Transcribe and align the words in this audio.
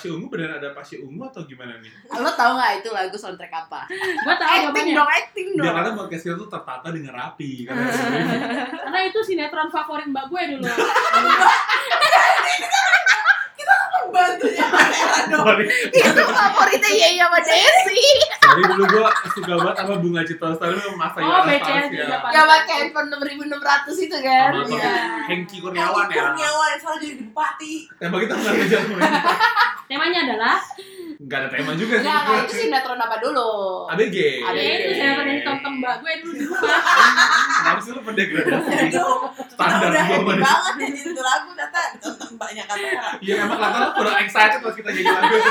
Pasya 0.00 0.16
Ungu 0.16 0.32
beneran 0.32 0.56
ada 0.56 0.72
Pasya 0.72 0.96
Ungu 1.04 1.28
atau 1.28 1.44
gimana 1.44 1.76
nih? 1.76 1.92
Lo 2.08 2.32
tau 2.32 2.56
gak 2.56 2.80
itu 2.80 2.88
lagu 2.88 3.12
soundtrack 3.12 3.52
apa? 3.52 3.84
Gue 3.84 4.32
tahu 4.32 4.48
Acting 4.48 4.64
jawabannya. 4.64 4.96
dong, 4.96 5.10
acting 5.12 5.48
Biar 5.52 5.60
dong. 5.60 5.74
karena 5.76 5.90
podcast 5.92 6.22
kita 6.24 6.36
tuh 6.40 6.48
tertata 6.48 6.88
dengan 6.88 7.12
rapi. 7.12 7.68
Karena 7.68 7.84
Karena 8.80 9.00
itu 9.04 9.20
sinetron 9.20 9.68
favorit 9.68 10.08
mbak 10.08 10.24
gue 10.24 10.56
dulu. 10.56 10.64
Bantunya 14.08 14.66
sorry, 15.30 15.64
Itu 15.90 16.22
favoritnya 16.26 16.90
Yaya 16.90 17.24
sama 17.24 17.38
Desi. 17.38 18.00
sorry 18.36 18.62
dulu 18.66 18.84
gue 18.88 19.06
suka 19.30 19.52
banget 19.54 19.74
sama 19.76 19.94
Bunga 19.96 20.22
Citra 20.22 20.46
Lestari 20.50 20.74
sama 20.74 20.96
Mas 20.98 21.14
Ayu 21.14 21.26
Oh, 21.26 21.42
BCS 21.42 21.84
juga, 21.88 22.16
Pak. 22.18 22.30
Yang 22.30 22.46
pakai 22.48 22.74
handphone 22.80 23.08
6600 23.10 24.00
itu 24.00 24.16
kan? 24.18 24.50
Iya. 24.64 24.94
Hengki 25.26 25.56
Kurniawan 25.58 26.06
ya. 26.08 26.22
Kurniawan 26.26 26.66
yang 26.68 26.80
selalu 26.80 26.98
jadi 27.00 27.14
bupati. 27.20 27.74
Tema 27.94 28.16
kita 28.18 28.34
nggak 28.34 28.52
ngejar 28.56 28.80
Temanya 29.86 30.20
adalah 30.24 30.56
Nggak 31.20 31.36
ada 31.36 31.48
tema 31.50 31.72
juga 31.76 31.94
sih. 31.94 32.06
Enggak, 32.06 32.20
enggak, 32.22 32.40
itu 32.40 32.54
sinetron 32.56 32.96
apa 32.96 33.16
dulu? 33.18 33.50
ABG. 33.92 34.16
ABG. 34.40 34.56
ya 34.56 34.72
itu 34.72 34.90
sinetron 34.94 35.26
yang 35.26 35.36
ditonton 35.36 35.72
mbak 35.76 35.94
gue 36.00 36.12
dulu 36.22 36.32
di 36.32 36.44
rumah. 36.48 36.80
Kenapa 37.60 37.78
sih 37.78 37.90
lu 37.90 38.00
pendegradasi? 38.00 38.70
Aduh, 38.88 39.16
Standar 39.46 39.90
gua 39.90 40.00
sama 40.00 40.32
dia. 40.32 40.40
banget 40.40 40.74
nyanyi 40.80 41.00
itu 41.04 41.20
lagu 41.20 41.50
Tata. 41.52 41.82
Tonton 42.00 42.30
banyak 42.34 42.64
kata. 42.64 43.20
Iya 43.20 43.34
emang 43.44 43.58
kelihatan 43.58 43.82
kurang 44.00 44.18
excited 44.24 44.58
pas 44.64 44.72
kita 44.72 44.88
nyanyi 44.88 45.12
lagu 45.12 45.34
itu. 45.36 45.50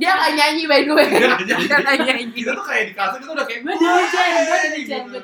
Dia 0.00 0.10
nggak 0.16 0.32
nyanyi 0.34 0.62
by 0.64 0.80
the 0.82 0.92
way. 0.96 1.08
Dia 1.44 1.76
nggak 1.78 1.98
nyanyi. 2.00 2.32
Kita 2.32 2.50
tuh 2.56 2.64
kayak 2.64 2.84
di 2.88 2.92
kasur 2.96 3.18
kita 3.20 3.32
udah 3.36 3.46
kayak 3.46 3.60
Gue 3.64 3.74
dulu 3.76 4.02
Jen, 4.10 4.30
gue 4.34 4.58
dulu 4.58 4.76
gitu. 4.76 4.88
Jen, 4.88 5.02
gue 5.08 5.20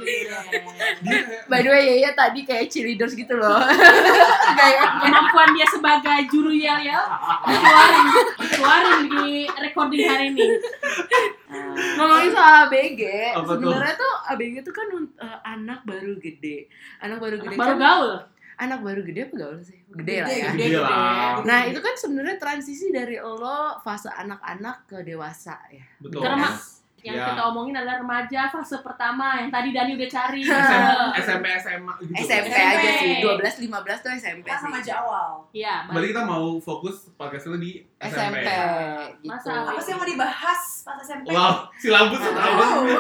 By 1.51 1.61
the 1.65 1.71
way, 1.73 1.83
Yaya 1.97 2.11
tadi 2.15 2.41
kayak 2.45 2.71
cheerleaders 2.71 3.17
gitu 3.17 3.35
loh. 3.37 3.61
Kemampuan 5.03 5.51
dia 5.57 5.67
sebagai 5.69 6.19
juru 6.31 6.53
yel 6.53 6.81
yel 6.85 7.05
dikeluarin, 7.49 8.07
dikeluarin 8.39 8.99
di 9.09 9.25
recording 9.61 10.03
hari 10.07 10.27
ini. 10.33 10.47
Ngomongin 11.99 12.31
soal 12.31 12.71
ABG, 12.71 13.03
sebenarnya 13.35 13.95
tuh 13.99 14.13
ABG 14.31 14.55
tuh 14.63 14.75
kan 14.75 14.87
uh, 15.19 15.39
anak 15.43 15.83
baru 15.83 16.15
gede. 16.23 16.71
Anak 17.03 17.19
baru 17.19 17.43
gede 17.43 17.57
Baru 17.59 17.75
kan 17.77 17.83
gaul. 17.83 18.13
Anak 18.61 18.81
baru 18.81 19.01
gede 19.01 19.21
apa 19.25 19.35
gaul 19.35 19.59
sih? 19.59 19.81
Gede 19.91 20.17
lah 20.19 20.29
Gede, 20.29 20.39
ya. 20.39 20.51
Gede 20.53 20.77
lah. 20.77 21.41
Nah, 21.41 21.61
itu 21.65 21.79
kan 21.79 21.95
sebenarnya 21.95 22.37
transisi 22.37 22.89
dari 22.89 23.17
lo 23.17 23.81
fase 23.81 24.07
anak-anak 24.07 24.85
ke 24.85 25.01
dewasa 25.01 25.57
ya. 25.69 25.83
betul. 25.97 26.21
Karena 26.21 26.53
yang 27.01 27.17
Ya. 27.17 27.33
kita 27.33 27.43
omongin 27.49 27.73
adalah 27.73 27.97
remaja 27.99 28.47
fase 28.47 28.77
pertama 28.79 29.41
yang 29.41 29.49
tadi 29.49 29.73
Dani 29.73 29.97
udah 29.97 30.11
cari. 30.11 30.45
SM, 30.45 30.85
SMP 31.17 31.47
SMA 31.59 31.93
gitu. 31.99 32.13
SMP 32.21 32.47
SMP. 32.47 32.61
aja 32.61 32.91
sih, 32.95 33.13
12 33.19 33.65
15 33.65 34.05
tuh 34.05 34.11
SMP 34.15 34.45
Kan 34.45 34.59
sih. 34.59 34.67
remaja 34.69 34.93
awal. 35.01 35.31
Iya, 35.51 35.75
Berarti 35.89 36.09
kita 36.09 36.23
mau 36.23 36.61
fokus 36.61 37.09
podcastnya 37.17 37.57
di 37.57 37.89
SMP. 38.01 38.41
SMP 38.41 38.49
gitu. 39.21 39.29
Masa 39.29 39.51
Apa 39.63 39.77
sih 39.77 39.93
yang 39.93 40.01
mau 40.01 40.09
dibahas 40.09 40.61
pas 40.81 40.97
SMP? 40.99 41.27
Wow, 41.29 41.69
si 41.77 41.87
lampu 41.87 42.17
tahu. 42.23 42.97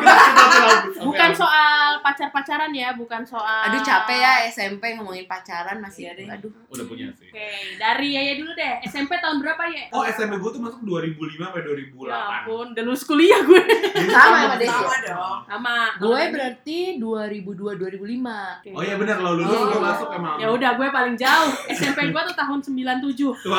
Bukan 1.02 1.30
soal 1.32 1.80
pacar-pacaran 2.00 2.68
ya, 2.70 2.92
bukan 2.92 3.24
soal 3.24 3.64
Aduh 3.66 3.80
capek 3.80 4.12
ya 4.14 4.32
SMP 4.46 4.92
ngomongin 4.92 5.24
pacaran 5.24 5.80
masih 5.80 6.00
Iya 6.02 6.12
deh. 6.14 6.26
aduh. 6.28 6.52
Udah 6.68 6.84
punya 6.84 7.08
sih. 7.12 7.28
Oke, 7.28 7.48
dari 7.76 8.08
Yaya 8.12 8.36
dulu 8.36 8.52
deh. 8.52 8.74
SMP 8.84 9.16
tahun 9.16 9.40
berapa 9.40 9.62
ya? 9.66 9.88
Oh, 9.90 10.04
SMP 10.04 10.36
gue 10.36 10.50
tuh 10.50 10.60
masuk 10.60 10.80
2005 10.82 11.16
sampai 11.40 11.62
2008. 11.62 12.04
Ya 12.04 12.18
ampun, 12.20 12.66
udah 12.70 12.82
lulus 12.84 13.02
kuliah 13.02 13.40
gue. 13.40 13.62
Sama 14.10 14.36
sama 14.42 14.56
Desi. 14.56 14.68
Sama 14.70 14.96
dong. 15.02 15.38
Sama. 15.46 15.76
Gue 15.96 16.22
berarti 16.28 16.78
2002 16.98 17.80
2005. 17.96 18.60
Oke. 18.60 18.70
Oh 18.70 18.82
iya 18.82 18.94
benar 18.96 19.16
lo 19.18 19.32
lulus 19.32 19.48
Oh. 19.50 19.64
gue 19.66 19.80
masuk 19.80 20.08
emang. 20.12 20.36
Ya 20.36 20.48
udah, 20.48 20.70
gue 20.74 20.86
paling 20.90 21.16
jauh. 21.16 21.52
SMP 21.70 21.98
gue 22.06 22.22
tuh 22.22 22.36
tahun 22.36 22.58
97. 22.60 23.48
Wow. 23.48 23.56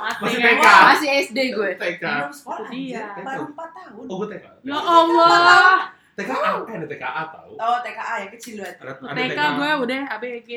Mati 0.00 0.22
Masih? 0.26 0.39
TK. 0.40 0.64
Masih 0.64 1.08
SD 1.28 1.38
gue. 1.52 1.70
TK. 1.76 2.04
Belum 2.04 2.32
sekolah 2.32 2.68
anjir. 2.72 3.04
Baru 3.20 3.44
4 3.52 3.76
tahun. 3.76 4.04
Oh, 4.08 4.16
gue 4.20 4.28
TK. 4.32 4.44
Ya 4.64 4.78
Allah. 4.80 5.99
TK 6.20 6.30
apa? 6.30 6.48
Eh, 6.62 6.76
ada 6.76 6.86
TKA 6.86 7.22
tahu. 7.30 7.52
Oh, 7.54 7.78
TKA 7.80 8.14
yang 8.18 8.30
kecil 8.30 8.54
banget. 8.58 8.76
Ada, 8.76 8.92
ada 9.00 9.16
TK 9.16 9.40
gue 9.50 9.70
udah 9.80 10.00
ABG. 10.10 10.50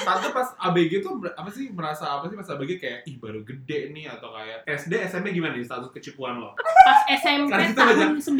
Tante 0.00 0.28
pas 0.30 0.48
ABG 0.62 0.92
tuh 0.98 1.12
apa 1.28 1.48
sih 1.48 1.68
merasa 1.68 2.04
apa 2.10 2.24
sih 2.26 2.34
pas 2.34 2.48
ABG 2.48 2.70
kayak 2.76 2.98
ih 3.04 3.16
baru 3.16 3.40
gede 3.42 3.90
nih 3.90 4.08
atau 4.08 4.32
kayak 4.32 4.64
SD 4.66 4.92
SMP 5.04 5.30
gimana 5.30 5.54
nih 5.54 5.62
status 5.62 5.90
kecipuan 5.90 6.36
lo? 6.36 6.56
Pas 6.56 7.00
SMP 7.12 7.52
tahun 7.72 8.16
97 8.16 8.32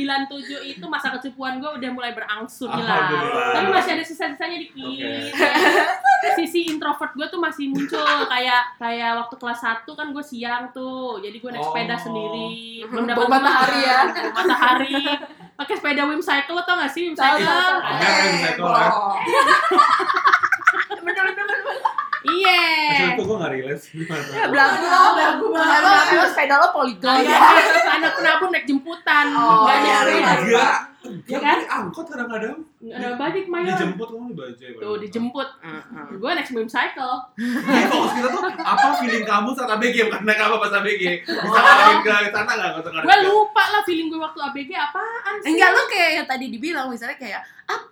itu 0.69 0.85
masa 0.87 1.13
kecupuan 1.13 1.59
gue 1.59 1.71
udah 1.71 1.91
mulai 1.91 2.13
berangsur 2.13 2.67
lah. 2.67 2.81
Alhamdulillah. 2.81 3.53
Tapi 3.53 3.69
masih 3.71 3.91
ada 3.93 4.05
sisa-sisanya 4.05 4.59
dikit. 4.59 5.37
Sisi 6.33 6.71
introvert 6.71 7.13
gue 7.13 7.27
tuh 7.27 7.39
masih 7.39 7.67
muncul 7.69 7.99
kayak 8.27 8.79
kayak 8.79 9.13
waktu 9.17 9.35
kelas 9.37 9.61
1 9.61 9.91
kan 9.91 10.07
gue 10.11 10.25
siang 10.25 10.65
tuh. 10.71 11.19
Jadi 11.19 11.37
gue 11.37 11.51
naik 11.51 11.63
sepeda 11.63 11.91
Oh. 11.93 12.01
sendiri. 12.01 12.49
Bawa 12.85 13.05
dapat 13.05 13.27
matahari 13.29 13.81
ya. 13.81 13.99
matahari. 14.33 14.95
Pakai 15.55 15.75
sepeda 15.75 16.03
Wim 16.05 16.19
Cycle 16.19 16.53
lo 16.53 16.63
tau 16.63 16.75
gak 16.75 16.89
sih 16.89 17.03
Wim 17.05 17.15
Cycle? 17.15 17.39
tahu, 17.39 17.47
tahu. 17.47 17.77
Oke, 17.79 18.09
Wim 18.09 18.37
Cycle, 18.39 18.67
ya. 18.69 18.89
Oh. 18.89 19.15
Bener 21.03 21.23
bener 21.25 21.45
bener. 21.45 21.79
Iya. 22.23 22.63
SMP 23.11 23.21
gue 23.21 23.37
gak 23.37 23.51
relate 23.51 23.83
Ya 23.83 23.91
gimana? 23.93 24.47
belagu 24.47 24.79
lo. 24.81 25.03
belagu 25.13 25.45
banget. 25.51 25.81
emang 26.09 26.31
sepeda 26.31 26.55
lo 26.57 26.69
poligon. 26.71 27.19
Iya, 27.19 27.39
terus 27.61 27.87
anak 27.89 28.13
penabur 28.15 28.49
naik 28.49 28.65
jemputan. 28.65 29.27
Oh, 29.35 29.67
Gak 29.67 29.77
iya, 29.77 29.85
nyari. 29.85 30.15
iya. 30.15 30.33
Enggak. 30.39 30.73
Ya 31.25 31.39
Kan 31.39 31.59
kan? 31.59 31.59
angkot 31.83 32.07
kadang-kadang 32.07 32.63
Ada 32.79 33.15
balik 33.15 33.47
mayor. 33.47 33.75
dijemput 33.75 34.09
kamu 34.09 34.27
dibaca 34.31 34.65
ya. 34.65 34.79
Tuh 34.79 34.97
dijemput. 34.99 35.49
Heeh. 35.59 36.07
Gue 36.15 36.31
naik 36.33 36.49
Wim 36.49 36.67
Cycle. 36.67 37.17
Jadi 37.35 37.85
fokus 37.87 38.13
kita 38.13 38.29
tuh 38.29 38.43
apa 38.57 38.89
feeling 38.99 39.25
kamu 39.25 39.49
saat 39.53 39.71
ABG 39.73 39.97
bukan 40.07 40.23
naik 40.23 40.41
apa 40.41 40.57
pas 40.59 40.73
ABG? 40.79 41.03
Bisa 41.23 41.59
ngarahin 41.59 41.99
ke 42.01 42.11
sana 42.31 42.53
nggak? 42.53 42.71
Gue 43.03 43.17
lupa 43.25 43.65
lah 43.69 43.83
feeling 43.83 44.07
gue 44.07 44.19
waktu 44.19 44.41
ABG 44.41 44.71
apaan 44.73 45.35
sih. 45.41 45.49
Enggak 45.51 45.69
lo 45.71 45.83
kayak 45.87 46.11
yang 46.17 46.27
tadi 46.27 46.47
dibilang 46.49 46.87
misalnya 46.87 47.17
kayak 47.17 47.41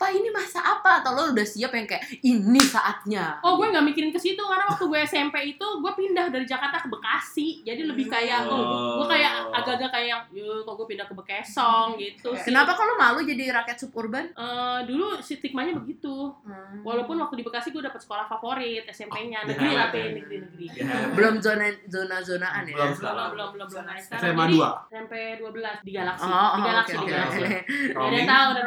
apa 0.01 0.17
ini 0.17 0.33
masa 0.33 0.65
apa 0.65 1.05
atau 1.05 1.13
lo 1.13 1.29
udah 1.29 1.45
siap 1.45 1.69
yang 1.71 1.85
kayak 1.85 2.01
ini 2.23 2.57
saatnya. 2.59 3.37
Oh 3.43 3.55
gue 3.55 3.69
nggak 3.69 3.85
mikirin 3.85 4.09
ke 4.09 4.17
situ 4.17 4.41
karena 4.41 4.65
waktu 4.67 4.89
gue 4.89 4.97
SMP 5.03 5.37
itu 5.51 5.61
gue 5.61 5.93
pindah 5.93 6.33
dari 6.33 6.43
Jakarta 6.43 6.81
ke 6.81 6.89
Bekasi 6.89 7.61
jadi 7.61 7.85
lebih 7.85 8.09
kayak 8.09 8.49
oh, 8.49 8.97
gue 8.97 9.07
kayak 9.07 9.53
agak-agak 9.53 9.93
kayak 9.93 10.25
yuk 10.33 10.65
kok 10.65 10.73
gue 10.75 10.87
pindah 10.89 11.05
ke 11.05 11.13
Bekesong 11.13 12.01
gitu 12.01 12.33
sih. 12.33 12.49
Kenapa 12.49 12.73
kalau 12.73 12.97
malu 12.97 13.21
jadi 13.21 13.53
rakyat 13.53 13.77
suburban? 13.79 14.33
Eh, 14.33 14.81
dulu 14.85 15.21
stigmanya 15.21 15.77
begitu 15.77 16.33
Hmm. 16.41 16.81
walaupun 16.81 17.21
waktu 17.21 17.37
di 17.37 17.45
Bekasi 17.45 17.69
gue 17.69 17.83
dapat 17.83 18.01
sekolah 18.01 18.25
favorit 18.27 18.89
SMP-nya 18.89 19.43
Oh, 19.43 19.47
negeri 19.47 19.61
di 19.63 19.77
lah 19.77 19.85
highlight 19.87 20.01
ya. 20.01 20.17
negeri 20.17 20.37
negeri 20.41 20.67
Ya. 20.71 20.85
belum 21.13 21.35
zona 21.39 21.67
zona 21.87 22.17
zonaan 22.23 22.65
ya. 22.65 22.73
Belum 22.73 22.89
belum 22.95 23.13
belum 23.13 23.29
belum 23.29 23.49
belum 23.53 23.69
sekarang 23.69 23.99
SMA 24.33 24.45
2. 24.49 24.89
SMP 24.89 25.15
12 25.37 25.85
di 25.85 25.91
Galaxy 25.93 26.25
Oh, 26.25 26.33
di 26.33 26.33
oh 26.33 26.49
di 26.49 26.57
oke. 26.57 26.65
Galaxy 26.65 26.95
oke. 26.97 27.05
Gak 27.05 27.21
ada 27.21 27.93
Roaming. 27.93 28.17
yang 28.17 28.27
tahu 28.27 28.49
ada. 28.49 28.61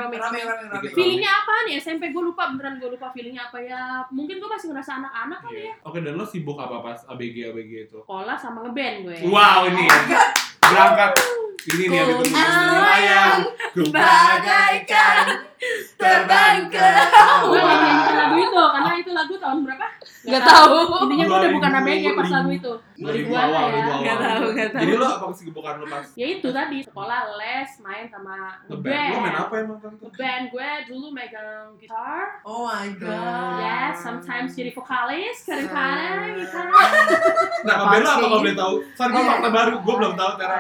Dikit. 0.84 1.23
Feelingnya 1.24 1.40
apa 1.40 1.54
nih? 1.64 1.74
SMP 1.80 2.04
gue 2.12 2.24
lupa 2.24 2.52
beneran 2.52 2.76
gue 2.76 2.90
lupa 2.92 3.08
feelingnya 3.16 3.48
apa 3.48 3.58
ya. 3.64 4.04
Mungkin 4.12 4.36
gue 4.44 4.50
masih 4.52 4.68
ngerasa 4.76 4.92
anak-anak 5.00 5.40
kali 5.40 5.56
ya. 5.56 5.64
Iya. 5.72 5.74
Oke, 5.88 5.98
dan 6.04 6.14
lo 6.20 6.26
sibuk 6.28 6.60
apa 6.60 6.84
pas 6.84 7.00
ABG 7.08 7.56
ABG 7.56 7.72
itu? 7.88 8.00
sekolah 8.04 8.36
sama 8.36 8.68
ngeband 8.68 8.96
gue. 9.08 9.18
Wow, 9.32 9.72
ini. 9.72 9.88
Ya. 9.88 10.24
Berangkat. 10.60 11.12
Ini 11.64 11.84
nih 11.88 11.96
habis 12.04 12.16
itu 12.20 12.36
ku 13.72 13.88
bagaikan 13.88 15.26
terbang 15.96 16.68
ke 16.68 16.90
gue 17.48 17.56
gak 17.56 17.78
nyanyiin 17.80 18.16
lagu 18.20 18.36
itu 18.36 18.64
karena 18.68 18.92
itu 19.00 19.12
lagu 19.16 19.34
tahun 19.40 19.64
berapa 19.64 19.88
Nggak 20.24 20.44
tahu. 20.46 20.76
intinya 21.04 21.26
gue 21.26 21.38
udah 21.38 21.52
bukan 21.52 21.72
ABG 21.76 22.06
pas 22.10 22.24
2000. 22.24 22.32
lagu 22.32 22.50
itu 22.50 22.74
2000 22.96 23.04
2000-an 23.04 23.34
lah 23.44 23.60
awal, 23.60 23.68
ya 23.68 23.82
2000 23.84 23.84
awal. 23.84 24.00
Nggak 24.00 24.18
tahu, 24.18 24.46
nggak 24.50 24.70
tahu. 24.70 24.82
Jadi 24.82 24.94
lo 24.94 25.08
apa 25.10 25.26
kesibukan 25.30 25.74
lo 25.76 25.86
pas 25.86 26.06
ya 26.14 26.26
itu 26.30 26.48
tadi 26.50 26.78
sekolah 26.82 27.20
les 27.36 27.70
main 27.80 28.06
sama 28.08 28.36
ngeband? 28.66 29.10
Lo 29.10 29.20
main 29.20 29.36
apa 29.38 29.54
emang 29.58 29.78
tante? 29.78 30.00
ngeband 30.02 30.44
gue 30.48 30.70
dulu 30.86 31.08
megang 31.10 31.68
gitar 31.76 32.26
Oh 32.42 32.64
my 32.64 32.88
god. 32.96 33.60
Yes, 33.60 33.94
sometimes 34.00 34.50
jadi 34.54 34.72
vokalis, 34.72 35.38
kadang-kadang 35.44 36.36
gitar. 36.40 36.68
Nah, 37.62 37.76
ngeband 37.78 38.02
lo 38.02 38.10
apa 38.10 38.22
kalau 38.24 38.40
boleh 38.40 38.56
tahu? 38.56 38.74
Sorry, 38.94 39.10
gue 39.10 39.14
Oh, 39.14 39.22
iya. 39.22 39.32
fakta 39.34 39.50
baru, 39.50 39.74
gue 39.78 39.96
belum 39.98 40.14
tahu 40.14 40.32
Tera. 40.38 40.58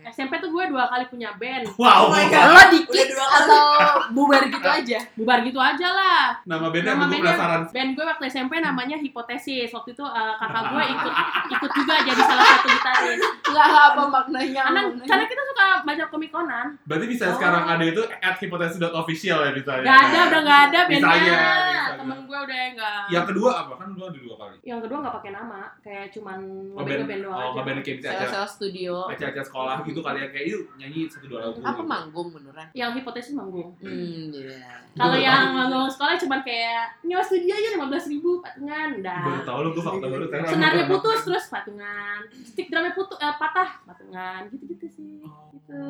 Iya. 0.00 0.08
SMP 0.10 0.32
tuh 0.36 0.48
gue 0.48 0.64
dua 0.66 0.84
kali 0.86 1.04
punya 1.06 1.30
band. 1.34 1.68
Wow, 1.74 2.08
Oh 2.08 2.10
my. 2.10 2.24
God. 2.24 2.46
Lo 2.48 2.62
dikit 2.70 2.88
Udah 2.88 3.06
dua 3.10 3.26
kali. 3.26 3.38
atau 3.38 3.64
bubar 4.16 4.42
gitu 4.46 4.68
aja? 4.70 4.98
Bubar 5.14 5.38
gitu 5.40 5.60
aja 5.60 5.88
lah. 5.90 6.24
Nama 6.42 6.66
bandnya 6.66 6.88
Nama 6.88 6.96
gue 6.98 7.10
bandnya 7.10 7.30
penasaran. 7.30 7.60
band 7.68 7.90
gue 7.92 8.04
waktu 8.06 8.24
SMP 8.26 8.52
namanya 8.58 8.96
Hipotesis. 8.96 9.68
Waktu 9.68 9.90
itu 9.90 10.02
eh, 10.02 10.34
kakak 10.36 10.62
gue 10.66 10.82
ikut 10.94 11.14
ikut 11.50 11.70
juga 11.74 11.94
jadi 12.02 12.22
salah 12.22 12.44
satu 12.50 12.68
gitaris. 12.70 13.20
Enggak 13.44 13.66
apa 13.68 14.02
maknanya. 14.06 14.62
Karena 14.62 14.80
maknanya. 14.82 15.06
karena 15.06 15.24
kita 15.26 15.42
suka 15.44 15.64
baca 15.82 16.04
komikonan. 16.08 16.66
Berarti 16.82 17.06
bisa 17.06 17.24
Oh. 17.26 17.36
sekarang 17.36 17.64
ada 17.64 17.84
itu 17.84 18.00
at 18.18 18.34
hipotesis.official 18.36 19.38
ya 19.40 19.52
bisa 19.52 19.70
ya? 19.76 19.82
Gak 19.82 19.98
ada, 20.04 20.18
udah 20.26 20.40
gak 20.42 20.60
ada 20.64 20.80
Bisa 20.82 21.04
bandnya. 21.04 21.30
aja, 21.30 21.30
bisa 21.30 21.92
Temen 21.92 22.18
gue 22.22 22.38
udah 22.40 22.58
gak. 22.72 23.00
Yang 23.08 23.24
kedua 23.28 23.50
apa? 23.56 23.72
Kan 23.76 23.88
lo 23.92 24.04
ada 24.04 24.18
dua 24.18 24.34
kali. 24.36 24.56
Yang 24.62 24.80
kedua 24.82 24.96
gak 25.00 25.14
pakai 25.16 25.30
nama, 25.32 25.60
kayak 25.78 26.06
cuman 26.10 26.38
Oh, 26.70 26.82
band, 26.82 26.98
ngeband 26.98 27.20
doang 27.20 27.34
oh, 27.34 27.42
aja. 27.44 27.54
ngeband 27.56 27.78
kayak 27.80 27.96
bisa 27.98 28.08
aja. 28.08 28.18
Sel-sel 28.24 28.46
studio. 28.48 28.94
Aja-aja 29.06 29.42
sekolah 29.42 29.76
gitu 29.80 29.89
kali 29.98 30.18
ya 30.22 30.28
kayak 30.30 30.46
yuk 30.54 30.62
nyanyi 30.78 31.10
satu 31.10 31.26
dua 31.26 31.50
lagu. 31.50 31.58
Apa 31.58 31.82
manggung 31.82 32.30
beneran? 32.30 32.70
Yang 32.70 33.02
hipotesis 33.02 33.34
manggung. 33.34 33.74
Hmm, 33.82 34.30
iya. 34.30 34.78
Kalau 34.94 35.18
Baru 35.18 35.26
yang 35.26 35.44
manggung 35.50 35.90
sekolah 35.90 36.14
cuma 36.14 36.38
kayak 36.46 36.94
nyewa 37.02 37.22
studio 37.26 37.50
aja 37.50 37.68
lima 37.74 37.86
belas 37.90 38.06
ribu 38.06 38.38
patungan, 38.38 39.02
Baru 39.02 39.02
dah. 39.02 39.42
tau 39.42 39.58
lo 39.66 39.68
gue 39.74 39.82
fakta 39.82 40.06
baru 40.06 40.24
Senarnya 40.46 40.84
putus 40.86 41.20
terus 41.26 41.44
patungan, 41.50 42.18
stick 42.46 42.70
drumnya 42.70 42.94
putus 42.94 43.18
eh, 43.18 43.34
patah 43.34 43.70
patungan, 43.82 44.40
gitu-gitu 44.54 44.86
sih. 44.86 45.18
Oh. 45.26 45.50
Gitu. 45.50 45.82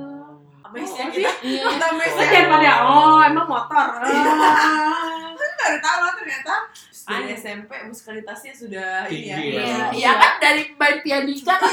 Amazing 0.64 1.08
Oh, 1.08 1.20
ya 1.20 1.31
kita. 1.31 1.32
Iya. 1.44 1.64
Kita 1.69 1.87
amazing. 1.93 2.47
Pada 2.49 2.73
oh 2.88 3.20
emang 3.20 3.47
motor. 3.49 3.87
Baru 5.71 5.79
tahu 5.81 5.99
loh 6.01 6.13
ternyata 6.17 6.55
Aneh. 7.09 7.35
SMP 7.35 7.71
musikalitasnya 7.83 8.53
sudah 8.53 9.07
ini 9.07 9.25
ya. 9.25 9.37
Iya, 9.37 9.57
Iya. 9.57 9.87
iya 9.93 10.11
kan 10.13 10.33
dari 10.39 10.63
main 10.73 10.99
pianika 11.01 11.55
kan 11.57 11.71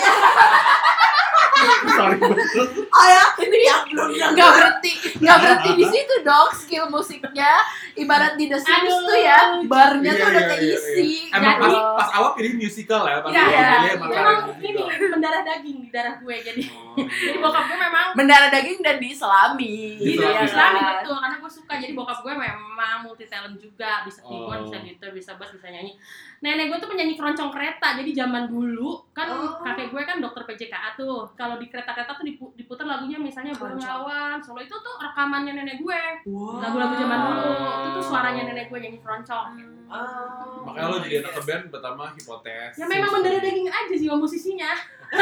Sorry 1.88 2.16
banget. 2.16 2.46
Oh 2.88 3.06
ya, 3.08 3.24
ini 3.40 3.58
yang 3.60 3.82
belum 3.88 4.10
yang 4.12 4.32
nggak 4.32 4.50
berhenti 4.52 4.92
nggak 5.18 5.38
berhenti 5.40 5.70
di 5.74 5.86
situ 5.88 6.14
dong 6.22 6.50
skill 6.54 6.86
musiknya 6.88 7.52
ibarat 7.96 8.34
di 8.36 8.46
The 8.46 8.60
Sims 8.60 8.86
Aduh. 8.88 9.02
tuh 9.04 9.18
ya 9.18 9.40
barnya 9.64 10.06
Iya, 10.08 10.14
tuh 10.16 10.28
udah 10.28 10.44
iya, 10.44 10.50
keisi 10.52 10.94
iya, 10.94 11.26
iya. 11.26 11.36
Emang 11.36 11.56
pas, 11.56 11.66
Jadi- 11.68 11.86
pas 11.98 12.10
awal 12.14 12.32
pilih 12.34 12.54
musical 12.56 13.02
ya, 13.04 13.18
pas 13.20 13.30
Iya, 13.32 13.42
awal 13.42 13.50
iya, 13.50 13.58
pilih 13.58 13.82
iya. 13.82 13.94
emang 13.96 14.10
kalian 14.12 14.38
ini 14.60 14.82
mendarah 15.14 15.42
daging 15.44 15.78
di 15.80 15.90
darah 15.90 16.16
gue 16.16 16.36
jadi. 16.40 16.62
Oh, 16.68 16.94
Jadi 17.24 17.38
bokap 17.40 17.64
gue 17.64 17.78
memang 17.80 18.06
mendarah 18.14 18.50
daging 18.50 18.80
dan 18.80 18.96
diislami 18.98 19.76
Di 19.96 20.06
Gitu, 20.08 20.22
Islami. 20.22 20.78
ya 20.78 20.84
kan? 20.84 20.94
betul 20.96 21.16
karena 21.18 21.38
gue 21.38 21.52
suka 21.52 21.74
jadi 21.76 21.94
bokap 21.94 22.18
gue 22.20 22.34
memang 22.36 22.58
multi 23.02 23.26
talent 23.26 23.58
juga 23.58 23.87
bisa 24.04 24.19
keyboard 24.22 24.60
Oh. 24.60 24.63
bisa 24.63 24.78
gitar 24.80 25.10
bisa 25.10 25.31
bass 25.34 25.51
bisa 25.51 25.68
nyanyi 25.68 25.94
nenek 26.38 26.68
gue 26.68 26.78
tuh 26.78 26.88
penyanyi 26.88 27.13
keroncong 27.13 27.50
kereta 27.50 27.95
jadi 27.95 28.12
zaman 28.16 28.45
dulu 28.45 29.01
kan 29.10 29.28
Oh. 29.28 29.57
kakek 29.60 29.89
gue 29.89 30.01
kan 30.04 30.18
dokter 30.18 30.44
PJKA 30.44 30.94
tuh 30.94 31.25
kalau 31.34 31.56
di 31.56 31.66
kereta-kereta 31.66 32.12
tuh 32.12 32.24
dipu- 32.24 32.54
diputar 32.54 32.86
lagunya 32.86 33.18
misalnya. 33.18 33.51
Bengawan 33.54 34.38
Solo 34.38 34.60
itu 34.60 34.75
tuh 34.75 34.95
rekamannya 34.98 35.54
nenek 35.56 35.78
gue 35.78 36.01
Wow. 36.25 36.60
lagu-lagu 36.60 36.94
zaman 36.95 37.18
dulu 37.24 37.51
itu 37.57 37.89
tuh 37.92 38.04
suaranya 38.06 38.42
nenek 38.45 38.68
gue 38.68 38.80
nyanyi 38.80 39.00
keroncong 39.00 39.50
Oh. 39.88 40.68
Makanya 40.68 40.88
lo 40.89 40.98
jadi 41.00 41.16
anak 41.22 41.42
band 41.42 41.63
pertama 41.69 42.12
hipotes. 42.12 42.72
ya 42.74 42.86
memang 42.86 43.07
mendarah 43.10 43.39
daging 43.39 43.66
aja 43.66 43.95
jiwa 43.95 44.16
musisinya 44.16 44.72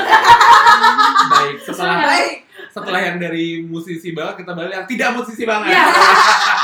Baik, 1.27 1.55
setelah 1.59 2.01
Baik. 2.03 2.33
Setelah 2.67 3.01
yang 3.01 3.17
dari 3.17 3.45
musisi 3.61 4.11
banget 4.11 4.41
kita 4.41 4.51
balik 4.51 4.73
yang 4.73 4.85
tidak 4.85 5.09
musisi 5.13 5.43
banget. 5.43 5.71
Iya. 5.71 5.83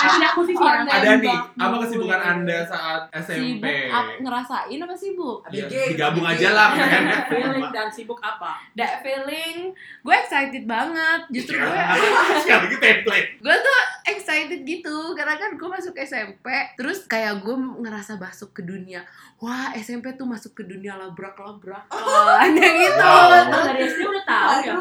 Tidak 0.01 0.31
musisi 0.33 0.59
Oh, 0.61 0.67
ya. 0.67 0.85
Ada 0.85 1.11
nih, 1.17 1.37
apa 1.57 1.75
kesibukan. 1.81 2.19
Anda 2.21 2.57
saat 2.63 3.01
SMP? 3.15 3.65
sibuk 3.65 3.89
ap- 3.89 4.17
ngerasain 4.19 4.77
apa 4.77 4.95
sibuk 4.95 5.37
Ya, 5.49 5.65
digabung 5.67 6.21
aja 6.21 6.49
lah. 6.51 6.69
feeling 7.31 7.65
dan 7.69 7.87
sibuk 7.89 8.19
apa 8.19 8.61
that 8.73 9.01
feeling 9.01 9.73
gue 9.73 10.15
excited 10.15 10.63
banget 10.63 11.21
justru 11.29 11.55
gue 11.55 11.65
Sekali 12.41 12.59
lagi 12.61 12.77
template. 12.77 13.27
gue 13.37 13.55
tuh 13.57 13.79
excited 14.07 14.59
gitu 14.61 14.97
karena 15.13 15.33
kan 15.35 15.53
gue 15.53 15.65
masuk 15.67 15.95
SMP 15.95 16.45
terus 16.75 17.05
kayak 17.05 17.39
gue 17.39 17.53
ngerasa 17.79 18.15
masuk 18.15 18.51
ke 18.51 18.61
dunia 18.61 19.01
wah 19.37 19.73
SMP 19.73 20.13
tuh 20.13 20.25
masuk 20.25 20.53
ke 20.53 20.63
dunia 20.63 20.93
labrak-labrak 20.95 21.89
hanya 22.41 22.67
gitu 22.69 22.99
Wow. 23.01 23.33
Emang 23.41 23.63
dari 23.65 23.81
SD 23.83 24.01
udah 24.03 24.23
tahu 24.23 24.57
ya 24.61 24.73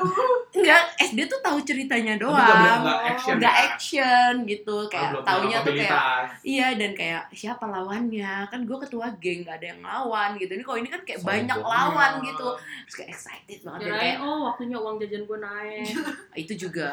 enggak 0.52 0.82
SD 1.02 1.18
tuh 1.26 1.40
tahu 1.40 1.58
ceritanya 1.60 2.14
nggak 2.14 2.22
doang 2.22 2.80
nggak 2.80 3.00
action. 3.08 3.34
nggak 3.36 3.54
ya? 3.54 3.64
action 3.66 4.32
gitu 4.44 4.68
Oh, 4.72 4.84
kayak 4.86 5.08
belum 5.10 5.24
taunya 5.24 5.56
tuh 5.58 5.72
kayak 5.72 6.00
iya 6.42 6.68
dan 6.72 6.90
kayak 6.92 7.22
siapa 7.30 7.64
lawannya 7.64 8.32
kan 8.46 8.60
gue 8.60 8.78
ketua 8.78 9.06
geng 9.16 9.40
nggak 9.40 9.56
ada 9.56 9.66
yang 9.68 9.80
lawan 9.80 10.30
gitu 10.36 10.52
ini 10.52 10.62
kalau 10.62 10.78
ini 10.78 10.88
kan 10.88 11.00
kayak 11.00 11.20
banyak 11.22 11.52
Sombong. 11.54 11.72
lawan 11.72 12.12
gitu 12.22 12.48
terus 12.82 12.94
kayak 12.94 13.10
excited 13.10 13.58
banget 13.60 13.80
Kirain, 13.82 13.96
kayak 13.96 14.16
oh 14.20 14.38
waktunya 14.46 14.76
uang 14.76 14.96
jajan 14.98 15.22
gue 15.22 15.38
naik 15.38 15.86
itu 16.42 16.52
juga 16.58 16.88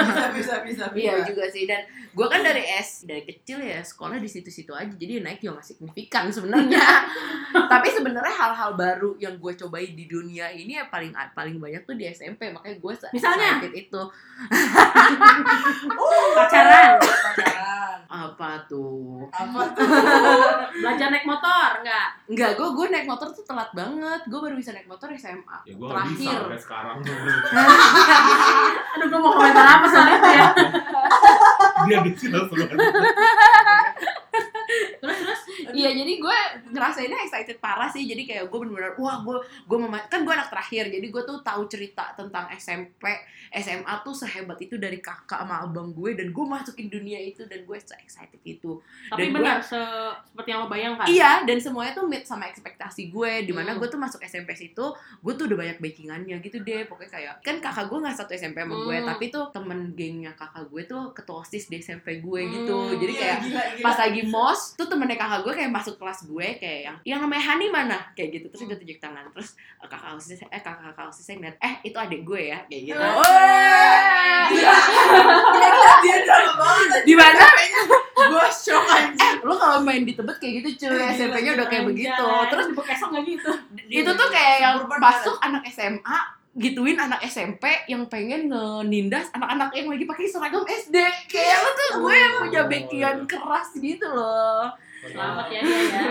Bisa 0.00 0.24
bisa 0.30 0.54
bisa. 0.62 0.84
Iya 0.92 1.12
bisa. 1.16 1.26
juga 1.26 1.44
sih 1.46 1.64
dan 1.64 1.82
gue 2.08 2.26
kan 2.26 2.40
dari 2.40 2.62
S 2.64 3.02
dari 3.02 3.22
kecil 3.22 3.58
ya 3.60 3.80
sekolah 3.80 4.16
di 4.16 4.26
situ-situ 4.26 4.70
aja 4.70 4.90
jadi 4.90 5.20
naik 5.20 5.40
juga 5.40 5.58
gak 5.58 5.68
signifikan 5.68 6.24
sebenarnya 6.28 6.82
tapi 7.72 7.88
sebenarnya 7.88 8.30
hal-hal 8.32 8.70
baru 8.72 9.14
yang 9.16 9.36
gue 9.36 9.52
cobain 9.56 9.90
di 9.90 10.04
dunia 10.04 10.50
ini 10.50 10.74
ya 10.74 10.86
paling 10.86 11.10
paling 11.32 11.56
banyak 11.56 11.82
tuh 11.82 11.94
di 11.94 12.06
SMP 12.06 12.50
makanya 12.50 12.76
gue 12.76 12.92
se- 12.94 13.10
Misalnya? 13.40 13.56
excited 13.56 13.72
itu 13.74 14.02
pacaran 16.32 16.90
Pacaran. 16.96 17.98
apa 18.06 18.50
tuh 18.66 19.28
Apa 19.28 19.60
tuh? 19.74 19.86
belajar 20.74 21.08
naik 21.08 21.24
motor 21.24 21.70
enggak 21.78 22.08
Enggak, 22.26 22.50
gue 22.54 22.68
gue 22.70 22.86
naik 22.88 23.04
motor 23.04 23.26
tuh 23.28 23.42
telat 23.42 23.66
banget. 23.72 24.22
Gue 24.24 24.38
baru 24.38 24.54
bisa 24.54 24.70
naik 24.70 24.86
motor 24.86 25.10
SMA. 25.12 25.58
Ya 25.64 25.74
bisa 25.74 25.90
Terakhir. 25.90 26.38
sampai 26.40 26.60
sekarang. 26.60 26.96
aduh 28.92 29.06
gue 29.08 29.20
mau 29.20 29.32
komentar 29.32 29.66
apa 29.68 29.86
soal 29.86 30.08
itu 30.08 30.28
ya 30.28 30.46
Dia 31.82 31.98
terus 32.06 32.48
Iya, 35.72 35.90
jadi 35.94 36.12
gue 36.16 36.38
ngerasainnya 36.70 37.18
excited 37.20 37.58
parah 37.58 37.86
sih. 37.86 38.02
Jadi 38.02 38.22
kayak 38.24 38.46
gue 38.46 38.58
bener-bener, 38.58 38.94
wah 38.96 39.20
gue 39.20 39.36
gue 39.64 39.78
kan 40.06 40.20
gue 40.20 40.32
anak 40.32 40.48
terakhir. 40.48 40.88
Jadi 40.88 41.06
gue 41.06 41.22
tuh 41.22 41.38
tahu 41.40 41.62
cerita 41.66 42.12
tentang 42.12 42.46
SMP, 42.52 43.04
SMA 43.52 43.94
tuh 44.00 44.12
sehebat 44.12 44.58
itu 44.58 44.74
dari 44.74 44.98
kakak 44.98 45.40
sama 45.40 45.60
abang 45.60 45.90
gue 45.90 46.14
dan 46.14 46.28
gue 46.28 46.44
masukin 46.44 46.86
dunia 46.86 47.18
itu 47.18 47.44
dan 47.44 47.60
gue 47.60 47.78
se 47.78 47.94
excited 47.96 48.38
itu. 48.42 48.78
tapi 49.08 49.26
Dan 49.26 49.32
benar 49.34 49.56
se- 49.60 49.78
seperti 50.24 50.48
yang 50.48 50.60
lo 50.60 50.68
bayangkan 50.68 51.06
Iya, 51.06 51.42
dan 51.42 51.58
semuanya 51.58 51.92
tuh 51.92 52.06
meet 52.06 52.22
sama 52.22 52.46
ekspektasi 52.46 53.08
gue. 53.08 53.42
Di 53.42 53.52
mana 53.52 53.70
Hmm. 53.70 53.78
gue 53.78 53.88
tuh 53.88 53.98
masuk 53.98 54.20
SMP 54.20 54.54
situ, 54.54 54.84
gue 55.16 55.32
tuh 55.32 55.44
udah 55.44 55.58
banyak 55.58 55.78
backingannya 55.78 56.36
gitu 56.38 56.60
deh. 56.60 56.84
Pokoknya 56.84 57.10
kayak 57.10 57.34
kan 57.40 57.56
kakak 57.58 57.86
gue 57.86 57.98
nggak 57.98 58.16
satu 58.16 58.32
SMP 58.32 58.58
sama 58.58 58.76
gue, 58.78 58.96
Hmm. 58.96 59.08
tapi 59.08 59.24
tuh 59.28 59.44
temen 59.50 59.92
gengnya 59.92 60.32
kakak 60.32 60.66
gue 60.66 60.82
tuh 60.84 61.10
ketua 61.10 61.40
osis 61.40 61.66
di 61.66 61.78
SMP 61.78 62.18
gue 62.18 62.40
gitu. 62.46 62.76
Hmm. 62.86 62.96
Jadi 62.96 63.12
Iya, 63.12 63.20
kayak 63.20 63.38
gila, 63.42 63.62
gila. 63.72 63.82
pas 63.82 63.96
lagi 63.98 64.22
mos 64.24 64.60
tuh 64.72 64.86
temennya 64.86 65.16
kakak 65.16 65.40
gue 65.42 65.54
kayak 65.60 65.76
masuk 65.76 66.00
kelas 66.00 66.24
gue 66.24 66.48
kayak 66.56 66.80
yang 66.88 66.96
yang 67.04 67.18
namanya 67.20 67.44
Hani 67.52 67.68
mana? 67.68 67.98
Kayak 68.16 68.40
gitu. 68.40 68.46
Terus 68.48 68.62
gue 68.64 68.78
tunjuk 68.80 68.96
tangan. 68.96 69.28
Terus 69.36 69.52
eh, 69.76 69.88
kakak 69.92 70.16
osis 70.16 70.40
eh 70.40 70.48
kakak 70.48 70.80
kakak 70.96 71.12
osisnya 71.12 71.34
ngeliat 71.36 71.56
eh 71.60 71.74
itu 71.84 71.96
adik 72.00 72.24
gue 72.24 72.42
ya. 72.48 72.58
Kayak 72.64 72.82
gitu. 72.88 73.00
Dia 76.00 76.16
banget. 76.56 77.00
di 77.08 77.14
mana? 77.14 77.44
Gue 78.20 78.46
shock 78.48 78.84
aja. 78.88 79.12
eh 79.20 79.32
lo 79.44 79.54
kalau 79.56 79.84
main 79.84 80.04
di 80.08 80.16
tebet 80.16 80.36
kayak 80.40 80.52
gitu 80.64 80.88
cuy. 80.88 80.96
Gila, 80.96 81.06
SMP-nya 81.12 81.50
udah 81.60 81.66
kayak 81.68 81.84
begitu. 81.84 82.24
Terus 82.48 82.64
di 82.72 82.74
nggak 82.74 83.24
gitu. 83.28 83.50
itu 84.00 84.10
tuh 84.16 84.28
kayak 84.32 84.56
yang 84.64 84.76
masuk 84.88 85.36
anak 85.44 85.62
SMA 85.68 86.18
gituin 86.50 86.98
anak 86.98 87.22
SMP 87.30 87.62
yang 87.86 88.10
pengen 88.10 88.50
ngenindas 88.50 89.30
anak-anak 89.30 89.70
yang 89.70 89.86
lagi 89.86 90.02
pakai 90.02 90.26
seragam 90.26 90.66
SD 90.66 90.98
kayak 91.30 91.56
lo 91.62 91.70
tuh 91.78 91.90
gue 92.02 92.14
yang 92.18 92.32
punya 92.42 92.62
Oh, 92.66 93.22
iya. 93.22 93.22
keras 93.22 93.70
gitu 93.78 94.06
loh 94.10 94.66
selamat 95.08 95.46
ya 95.48 95.60
dia 95.64 95.80
ya. 95.88 96.02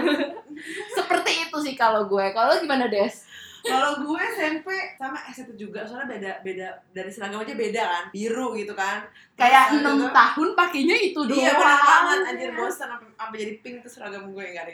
Seperti 0.97 1.31
itu 1.47 1.57
sih 1.61 1.75
kalau 1.77 2.09
gue. 2.09 2.25
Kalau 2.33 2.57
gimana 2.57 2.89
Des? 2.89 3.25
Kalau 3.59 3.99
gue 4.01 4.21
SMP 4.39 4.71
sama 4.95 5.19
SMP 5.35 5.59
juga, 5.59 5.83
soalnya 5.83 6.15
beda 6.15 6.31
beda. 6.41 6.67
Dari 6.95 7.11
seragam 7.11 7.43
aja 7.43 7.53
beda 7.53 7.83
kan, 7.83 8.03
biru 8.09 8.55
gitu 8.55 8.71
kan. 8.71 9.03
kayak 9.35 9.75
enam 9.79 10.11
tahun 10.11 10.51
pakainya 10.51 10.95
itu 10.99 11.23
doang 11.23 11.39
Iya 11.39 11.55
benar 11.55 11.79
banget, 11.79 12.19
anjir 12.27 12.51
bosan 12.59 12.91
sampai 12.91 13.37
jadi 13.39 13.53
pink 13.63 13.75
tuh 13.83 13.91
seragam 13.91 14.31
gue. 14.31 14.43
Nggak 14.43 14.63
ada 14.67 14.73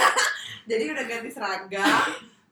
jadi 0.70 0.84
udah 0.92 1.04
ganti 1.08 1.30
seragam. 1.32 2.00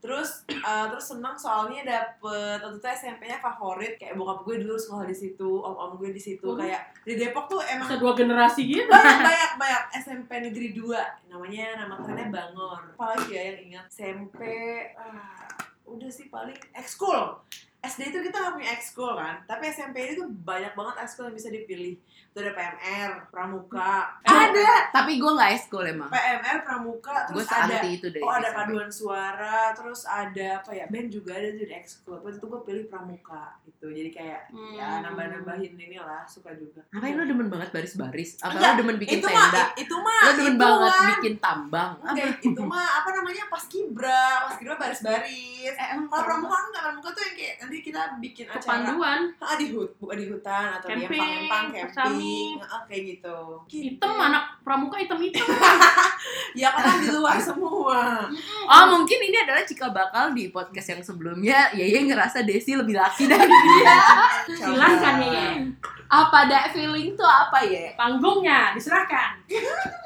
Terus 0.02 0.42
eh, 0.50 0.86
terus 0.90 1.06
senang 1.14 1.38
soalnya 1.38 1.86
dapet 1.86 2.58
waktu 2.58 2.82
itu 2.82 2.88
SMP-nya 2.90 3.38
favorit 3.38 3.94
kayak 3.94 4.18
bokap 4.18 4.42
gue 4.42 4.66
dulu 4.66 4.74
sekolah 4.74 5.06
di 5.06 5.14
situ, 5.14 5.50
om-om 5.62 5.94
gue 5.94 6.10
di 6.10 6.18
situ. 6.18 6.42
Hmm. 6.42 6.58
kayak 6.58 6.90
di 7.06 7.14
Depok 7.14 7.46
tuh 7.46 7.62
emang 7.62 7.86
dua 8.02 8.12
generasi 8.18 8.66
gitu? 8.66 8.90
Banyak 8.90 9.20
banyak 9.22 9.52
banyak. 9.62 9.82
SMP 10.02 10.30
negeri 10.42 10.74
2 10.74 11.30
namanya 11.30 11.86
nama 11.86 11.94
kerennya 12.02 12.34
Bangor. 12.34 12.98
Apalagi 12.98 13.30
ya 13.30 13.42
yang 13.54 13.58
ingat? 13.70 13.86
SMP 13.86 14.42
ah, 14.98 15.46
udah 15.86 16.10
sih 16.10 16.26
paling 16.26 16.58
ekskul 16.74 17.38
SD 17.82 18.00
itu 18.06 18.18
kita 18.22 18.36
nggak 18.36 18.54
punya 18.54 18.70
ekskul 18.72 19.12
kan 19.12 19.42
tapi 19.42 19.66
SMP 19.66 19.96
ini 20.00 20.12
tuh 20.14 20.30
banyak 20.40 20.70
banget 20.70 20.94
ekskul 21.00 21.26
yang 21.26 21.34
bisa 21.34 21.48
dipilih 21.48 21.98
itu 21.98 22.38
ada 22.38 22.52
PMR 22.52 23.10
Pramuka 23.26 24.22
ada 24.22 24.70
tapi 24.88 25.18
gue 25.18 25.26
nggak 25.28 25.50
eskul 25.52 25.82
emang 25.84 26.06
PMR 26.06 26.62
Pramuka 26.62 27.26
terus 27.26 27.42
ada 27.44 27.66
seanti 27.74 27.88
itu 27.92 28.06
deh 28.08 28.22
Oh 28.22 28.30
ada 28.30 28.46
SMP. 28.46 28.58
paduan 28.62 28.86
suara, 28.88 29.56
terus 29.72 30.00
ada 30.04 30.48
apa 30.56 30.70
ya 30.70 30.86
band 30.86 31.08
juga 31.08 31.34
ada 31.34 31.50
tuh 31.50 31.60
di 31.60 31.74
ekskul. 31.74 32.16
Waktu 32.16 32.38
itu 32.38 32.46
gue 32.46 32.60
pilih 32.62 32.84
pramuka 32.86 33.42
gitu, 33.64 33.86
jadi 33.88 34.10
kayak 34.10 34.40
ya 34.70 34.86
Hmm. 34.92 35.00
nambah-nambahin 35.04 35.74
inilah 35.74 36.22
suka 36.24 36.54
juga. 36.54 36.86
ngapain 36.88 37.12
lo 37.12 37.24
demen 37.24 37.48
banget 37.48 37.68
baris-baris 37.70 38.38
apa 38.38 38.54
Enggak, 38.54 38.70
lo 38.70 38.78
demen 38.78 38.96
bikin 38.96 39.18
itu 39.18 39.26
mah 39.26 39.42
tenda 39.44 39.64
itu 39.74 39.96
mah 39.96 40.20
lo 40.20 40.30
demen 40.32 40.46
itu 40.46 40.60
banget 40.60 40.92
mah. 40.92 41.08
bikin 41.10 41.34
tambang 41.38 41.92
apa 41.96 42.10
Enggak, 42.12 42.30
itu 42.42 42.62
mah 42.62 42.86
apa 42.94 43.08
namanya 43.12 43.44
pas 43.48 43.64
kibra, 43.66 44.22
pas 44.40 44.54
kibra 44.54 44.74
baris-baris. 44.76 45.72
eh, 45.72 45.86
Kalau 45.90 46.22
pramuka 46.22 46.56
enggak, 46.62 46.82
pramuka 46.84 47.08
tuh 47.10 47.22
yang 47.24 47.34
kayak 47.34 47.56
nanti 47.72 47.88
kita 47.88 48.20
bikin 48.20 48.44
acara 48.52 48.84
Kepanduan. 48.84 49.32
ah, 49.40 49.56
di 49.56 49.72
hut 49.72 49.96
bukan 49.96 50.20
di 50.20 50.28
hutan 50.28 50.76
atau 50.76 50.92
di 50.92 51.08
Camping, 51.08 51.16
empang-empang 51.16 51.64
bersami. 51.72 51.88
camping 51.96 52.52
ah, 52.68 52.82
kayak 52.84 53.02
gitu. 53.16 53.38
Hitam 53.64 54.12
anak 54.20 54.44
pramuka 54.60 55.00
hitam-hitam. 55.00 55.48
ya 56.60 56.68
kan 56.68 57.00
di 57.00 57.08
luar 57.08 57.40
semua 57.40 58.28
Oh 58.68 58.84
mungkin 58.92 59.18
ini 59.24 59.40
adalah 59.40 59.64
cikal 59.64 59.88
bakal 59.88 60.36
di 60.36 60.52
podcast 60.52 60.92
yang 60.92 61.00
sebelumnya 61.00 61.72
Yeye 61.72 62.04
ngerasa 62.04 62.44
Desi 62.44 62.76
lebih 62.76 62.92
laki 62.92 63.24
dari 63.24 63.48
dia 63.64 63.96
Silahkan 64.52 65.16
ya. 65.24 65.56
Apa 66.12 66.44
ada 66.44 66.68
feeling 66.76 67.16
tuh 67.16 67.24
apa 67.24 67.64
ya? 67.64 67.96
Panggungnya 67.96 68.76
diserahkan. 68.76 69.40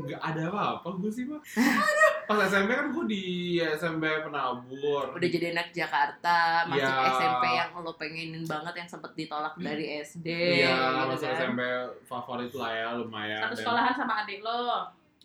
Nggak 0.00 0.22
ada 0.22 0.42
apa-apa 0.48 0.88
gue 0.96 1.10
sih, 1.10 1.24
Pak. 1.24 1.40
Pas 2.28 2.38
SMP 2.46 2.70
kan 2.70 2.88
gue 2.88 3.04
di 3.04 3.24
SMP 3.58 4.04
Penabur. 4.22 5.12
Udah 5.12 5.28
jadi 5.28 5.50
anak 5.50 5.70
Jakarta, 5.70 6.62
masuk 6.64 6.86
Iya. 6.86 7.10
SMP 7.12 7.44
yang 7.50 7.70
lo 7.76 7.92
pengenin 7.94 8.44
banget 8.44 8.74
yang 8.76 8.88
sempet 8.88 9.12
ditolak 9.14 9.54
dari 9.56 9.98
SD 9.98 10.26
Iya, 10.62 10.70
gitu 10.70 11.04
masuk 11.10 11.26
kan. 11.26 11.36
SMP 11.36 11.60
favorit 12.04 12.52
lah 12.52 12.70
ya, 12.70 12.88
lumayan. 12.94 13.40
Satu 13.40 13.48
Dan 13.48 13.58
sekolahan 13.58 13.94
sama 13.94 14.14
adik 14.22 14.40
lo. 14.40 14.62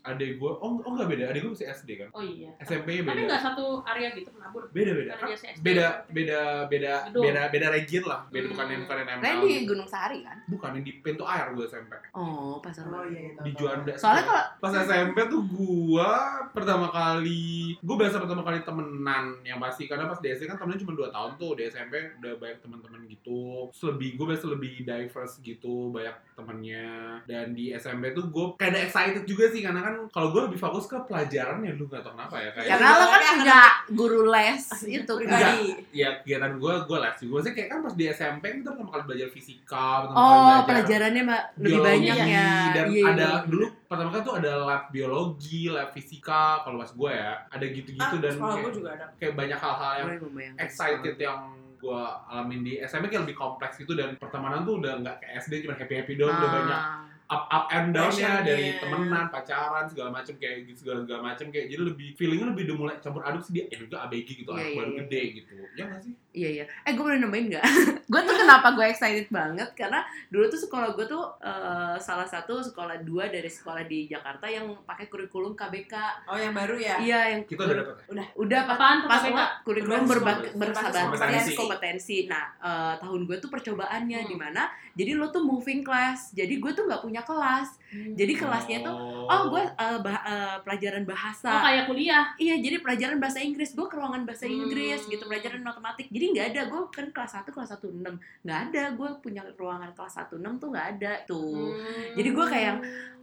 Adik 0.06 0.38
gue, 0.38 0.52
oh, 0.52 0.78
oh 0.78 0.92
nggak 0.94 1.10
beda, 1.10 1.24
adik 1.28 1.42
gue 1.42 1.52
masih 1.52 1.68
SD 1.68 1.90
kan. 1.98 2.10
Oh 2.14 2.22
iya. 2.22 2.54
SMP-nya 2.60 3.02
Tapi 3.02 3.10
beda. 3.12 3.22
nggak 3.26 3.42
satu 3.44 3.66
area 3.84 4.08
gitu 4.14 4.30
penabur. 4.30 4.70
Beda 4.70 4.92
beda. 4.94 5.12
Beda 5.60 5.88
beda 6.08 6.40
beda 6.66 6.94
Gedung. 7.10 7.24
beda 7.26 7.42
beda 7.50 7.68
region 7.72 8.04
lah. 8.06 8.20
Beda 8.30 8.46
Hmm. 8.46 8.54
bukan 8.54 8.66
yang 8.68 8.82
bukan 8.84 8.96
yang 8.96 9.08
Kalian 9.10 9.36
ML. 9.36 9.44
di 9.44 9.58
Gunung 9.66 9.88
Sahari 9.88 10.20
kan? 10.22 10.38
Bukan 10.46 10.70
yang 10.72 10.84
di 10.84 10.94
pintu 11.02 11.24
air 11.26 11.48
gue 11.52 11.66
SMP. 11.66 11.94
Oh, 12.14 12.62
pasar 12.62 12.86
oh 12.86 13.02
iya 13.04 13.34
itu 13.34 13.42
Di 13.42 13.52
Juanda. 13.52 13.94
Soalnya 13.98 14.24
kalau 14.24 14.44
pas 14.62 14.74
SMP 14.80 15.18
tuh 15.26 15.42
gua 15.44 16.12
pertama 16.52 16.88
kali 16.88 17.74
gue 17.76 17.96
biasa 17.96 18.18
pertama 18.18 18.42
kali 18.42 18.62
temenan 18.62 19.42
yang 19.42 19.58
pasti 19.58 19.86
karena 19.86 20.06
pas 20.06 20.18
di 20.18 20.30
SD 20.30 20.46
kan 20.46 20.56
temennya 20.56 20.82
cuma 20.82 20.94
2 20.94 21.10
tahun 21.10 21.32
tuh 21.36 21.52
di 21.54 21.66
SMP 21.66 21.94
udah 22.16 22.34
banyak 22.36 22.60
teman-teman 22.60 23.02
gitu 23.06 23.68
Terus 23.70 23.84
lebih 23.90 24.10
gue 24.16 24.26
biasa 24.28 24.46
lebih 24.48 24.74
diverse 24.82 25.42
gitu 25.42 25.90
banyak 25.90 26.14
temennya 26.36 26.88
dan 27.24 27.52
di 27.52 27.72
SMP 27.72 28.12
tuh 28.12 28.28
gue 28.28 28.46
kayak 28.56 28.70
ada 28.70 28.80
excited 28.82 29.24
juga 29.24 29.48
sih 29.48 29.60
karena 29.60 29.80
kan 29.80 29.96
kalau 30.10 30.30
gue 30.30 30.42
lebih 30.46 30.60
fokus 30.60 30.84
ke 30.84 31.00
pelajaran 31.02 31.60
ya 31.60 31.72
lu 31.72 31.88
gak 31.88 32.00
tau 32.00 32.12
kenapa 32.12 32.36
ya 32.38 32.52
kayak 32.52 32.70
karena 32.70 32.90
lo 32.92 33.06
kan 33.06 33.22
Iya, 33.26 33.32
punya 33.34 33.62
guru 33.90 34.20
les 34.28 34.62
Aslinya 34.66 35.00
itu 35.02 35.14
kan. 35.14 35.20
pribadi 35.24 35.64
ya 35.92 36.10
kegiatan 36.20 36.52
gue 36.56 36.74
gue 36.82 36.98
les 37.00 37.16
juga 37.18 37.32
Maksudnya 37.36 37.54
kayak 37.54 37.70
kan 37.70 37.80
pas 37.80 37.94
di 37.94 38.06
SMP 38.06 38.44
kita 38.54 38.70
pertama 38.70 38.92
kali 38.92 39.04
belajar 39.06 39.28
fisika 39.30 39.88
pertama 40.02 40.14
kali 40.14 40.20
Oh, 40.20 40.36
belajar 40.36 40.66
pelajarannya 40.68 41.22
Mbak, 41.24 41.44
lebih 41.56 41.64
biologi, 41.66 41.88
banyak 41.88 42.18
ya. 42.20 42.52
dan 42.70 42.86
Iya, 42.86 42.92
iya, 42.94 43.06
ada 43.10 43.24
iya. 43.26 43.40
dulu 43.46 43.66
pertama 43.86 44.10
kali 44.10 44.22
tuh 44.22 44.36
ada 44.36 44.52
lab 44.62 44.84
biologi 44.90 45.62
lab 45.68 45.90
fisika 45.90 46.44
kalau 46.62 46.78
pas 46.78 46.92
gue 46.92 47.12
ya 47.12 47.32
ada 47.48 47.66
gitu-gitu 47.66 48.04
ah, 48.12 48.22
dan 48.22 48.34
kayak, 48.36 48.60
gue 48.62 48.74
juga 48.74 48.90
ada 48.92 49.06
kayak 49.16 49.34
banyak 49.34 49.56
hal-hal 49.58 49.92
yang 49.96 50.10
excited 50.58 51.16
yang 51.16 51.40
gue 51.86 52.02
alamin 52.28 52.62
di 52.62 52.74
SMP 52.82 53.08
kayak 53.08 53.30
lebih 53.30 53.38
kompleks 53.38 53.78
gitu 53.78 53.94
dan 53.94 54.18
pertemanan 54.18 54.66
tuh 54.66 54.82
udah 54.82 54.98
nggak 55.00 55.22
kayak 55.22 55.34
SD 55.40 55.62
cuma 55.62 55.78
happy 55.78 55.94
happy 55.96 56.14
doang 56.16 56.34
udah 56.34 56.50
Ah. 56.50 56.56
banyak 56.56 56.82
up 57.26 57.44
up 57.48 57.66
and 57.70 57.90
down-nya 57.90 58.42
dari 58.42 58.78
temenan 58.78 59.30
pacaran 59.30 59.86
segala 59.86 60.10
macem 60.12 60.34
kayak 60.36 60.66
gitu 60.66 60.82
segala 60.82 61.02
segala 61.02 61.22
macem 61.24 61.50
kayak 61.50 61.70
jadi 61.70 61.82
lebih 61.84 62.14
feelingnya 62.14 62.54
lebih 62.54 62.64
udah 62.66 62.78
mulai 62.78 62.96
campur 63.00 63.22
aduk 63.22 63.42
sih 63.42 63.54
dia 63.54 63.66
eh 63.66 63.78
juga 63.78 64.02
ABG 64.04 64.28
gitu 64.42 64.50
Iya, 64.50 64.56
anak 64.56 64.66
iya, 64.66 64.78
baru 64.78 64.90
iya. 64.90 64.98
gede 65.02 65.22
gitu 65.34 65.54
ya 65.74 65.84
nggak 65.86 66.02
sih 66.02 66.14
Iya 66.36 66.50
iya. 66.54 66.66
Eh 66.84 66.92
gue 66.92 67.02
boleh 67.02 67.16
nambahin 67.16 67.48
nggak? 67.48 67.64
gue 68.12 68.22
tuh 68.22 68.36
kenapa 68.36 68.68
gue 68.72 68.86
excited 68.86 69.28
banget 69.30 69.72
karena 69.72 70.04
dulu 70.28 70.46
tuh 70.46 70.60
sekolah 70.60 70.92
gue 70.92 71.06
tuh 71.06 71.24
eh, 71.40 71.96
salah 71.98 72.24
satu 72.24 72.60
sekolah 72.60 73.00
dua 73.02 73.28
dari 73.28 73.48
sekolah 73.48 73.84
di 73.84 74.06
Jakarta 74.06 74.44
yang 74.46 74.68
pakai 74.84 75.08
kurikulum 75.08 75.54
KBK. 75.54 75.96
oh 76.26 76.36
yang 76.36 76.52
baru 76.52 76.76
ya 76.76 76.96
Iya 76.98 77.20
yang 77.32 77.42
kita 77.44 77.64
udah 77.64 77.76
dapet 77.78 77.96
ya 78.12 78.26
udah 78.36 78.62
pas, 78.62 78.76
Apaan 78.76 78.98
pas 79.06 79.22
KBK? 79.22 79.32
lo 79.32 79.46
kurikulum 79.64 80.02
Berbasis 80.04 80.52
berba- 80.54 81.04
kompetensi. 81.08 81.54
Kompetensi. 81.56 82.18
Nah 82.26 82.44
eh, 82.60 82.94
tahun 83.00 83.22
gue 83.24 83.38
tuh 83.38 83.50
percobaannya 83.50 84.18
Hmm. 84.18 84.28
di 84.28 84.36
mana 84.36 84.64
jadi 84.92 85.12
lo 85.14 85.28
tuh 85.28 85.42
moving 85.42 85.80
class. 85.82 86.32
Jadi 86.32 86.56
gue 86.56 86.72
tuh 86.72 86.84
nggak 86.84 87.00
punya 87.00 87.22
kelas. 87.22 87.80
Jadi 88.14 88.34
kelasnya 88.34 88.80
tuh 88.82 88.96
oh 89.26 89.42
gue 89.48 89.64
eh, 89.66 90.00
bah- 90.00 90.24
eh, 90.24 90.58
pelajaran 90.62 91.04
bahasa. 91.04 91.50
Oh 91.50 91.62
kayak 91.62 91.84
kuliah. 91.86 92.26
Iya, 92.36 92.56
jadi 92.58 92.78
pelajaran 92.78 93.18
bahasa 93.18 93.40
Inggris. 93.40 93.72
Gue 93.72 93.86
ke 93.86 93.96
ruangan 93.96 94.24
bahasa 94.24 94.46
Hmm. 94.46 94.56
Inggris 94.60 95.02
gitu, 95.04 95.22
pelajaran 95.22 95.60
matematik. 95.60 96.08
Jadi 96.08 96.26
nggak 96.32 96.48
ada, 96.48 96.62
gue 96.66 96.82
kan 96.90 97.06
kelas 97.10 97.32
1, 97.36 97.50
kelas 97.50 97.70
1, 97.72 97.88
6. 97.88 98.16
Nggak 98.42 98.60
ada, 98.66 98.84
gue 98.92 99.10
punya 99.20 99.42
ruangan 99.52 99.92
kelas 99.92 100.14
1, 100.16 100.36
6 100.36 100.56
tuh 100.56 100.70
nggak 100.70 100.88
ada 100.96 101.14
tuh. 101.26 101.74
Hmm. 101.74 102.14
Jadi 102.14 102.30
gue 102.32 102.46
kayak 102.48 102.76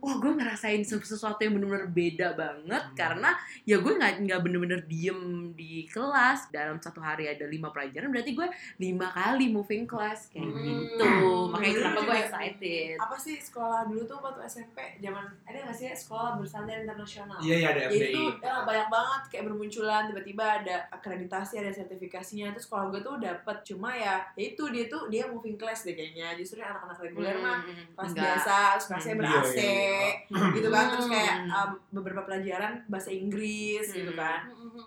Wah, 0.02 0.18
gue 0.18 0.34
ngerasain 0.34 0.82
sesu- 0.82 0.98
sesuatu 1.06 1.38
yang 1.38 1.54
bener-bener 1.54 1.86
beda 1.86 2.34
banget 2.34 2.84
Hmm. 2.84 2.96
karena 2.96 3.30
ya 3.62 3.78
gue 3.78 3.92
nggak 3.92 4.12
nggak 4.20 4.40
bener-bener 4.40 4.80
diem 4.82 5.14
di 5.52 5.86
kelas 5.86 6.50
dalam 6.50 6.74
satu 6.76 6.98
hari 6.98 7.30
ada 7.30 7.46
lima 7.46 7.70
pelajaran 7.70 8.10
berarti 8.10 8.34
gue 8.34 8.48
lima 8.78 9.06
kali 9.08 9.46
moving 9.48 9.86
class 9.86 10.26
kayak 10.26 10.42
Hmm. 10.44 10.58
gitu 10.58 11.10
makanya 11.46 11.74
kenapa 11.78 12.00
gue 12.02 12.16
excited 12.20 12.94
apa 12.98 13.14
sih 13.16 13.38
sekolah 13.38 13.86
dulu 13.86 14.02
tuh 14.02 14.18
waktu 14.18 14.42
SMP 14.44 14.61
zaman 14.98 15.24
ada 15.42 15.58
nggak 15.60 15.74
sih 15.74 15.88
sekolah 15.88 16.36
berstandar 16.36 16.78
internasional 16.78 17.38
iya 17.38 17.56
iya 17.56 17.68
ada 17.70 17.80
Ya 17.82 17.88
itu 17.90 18.06
tuh 18.12 18.28
ya, 18.38 18.62
banyak 18.62 18.88
banget 18.88 19.22
kayak 19.28 19.44
bermunculan 19.44 20.02
tiba-tiba 20.06 20.44
ada 20.56 20.76
akreditasi 20.90 21.54
ada 21.56 21.70
sertifikasinya 21.70 22.50
terus 22.50 22.64
sekolah 22.64 22.88
gue 22.88 23.00
tuh 23.00 23.16
dapet 23.18 23.56
cuma 23.64 23.90
ya 23.90 24.22
ya 24.32 24.44
itu 24.46 24.62
dia 24.68 24.84
tuh 24.86 25.06
dia 25.06 25.24
moving 25.24 25.54
class 25.54 25.82
deh 25.82 25.92
kayaknya 25.92 26.34
justru 26.34 26.58
yang 26.58 26.72
anak-anak 26.72 26.98
reguler 27.00 27.36
mah 27.36 27.58
Hmm, 27.62 27.84
kelas 27.92 28.10
enggak. 28.10 28.24
biasa 28.26 28.56
terus 28.72 28.86
kelasnya 28.88 29.12
Hmm. 29.12 29.20
ber 29.20 29.24
Iya, 29.24 29.40
AC 29.40 29.56
iya, 29.56 30.44
gitu 30.52 30.68
kan 30.68 30.84
terus 30.88 31.06
kayak 31.08 31.34
Hmm. 31.38 31.50
um, 31.52 31.70
beberapa 31.92 32.20
pelajaran 32.22 32.72
bahasa 32.86 33.10
Inggris 33.10 33.86
gitu 33.88 34.10
Hmm. 34.10 34.20
kan 34.20 34.40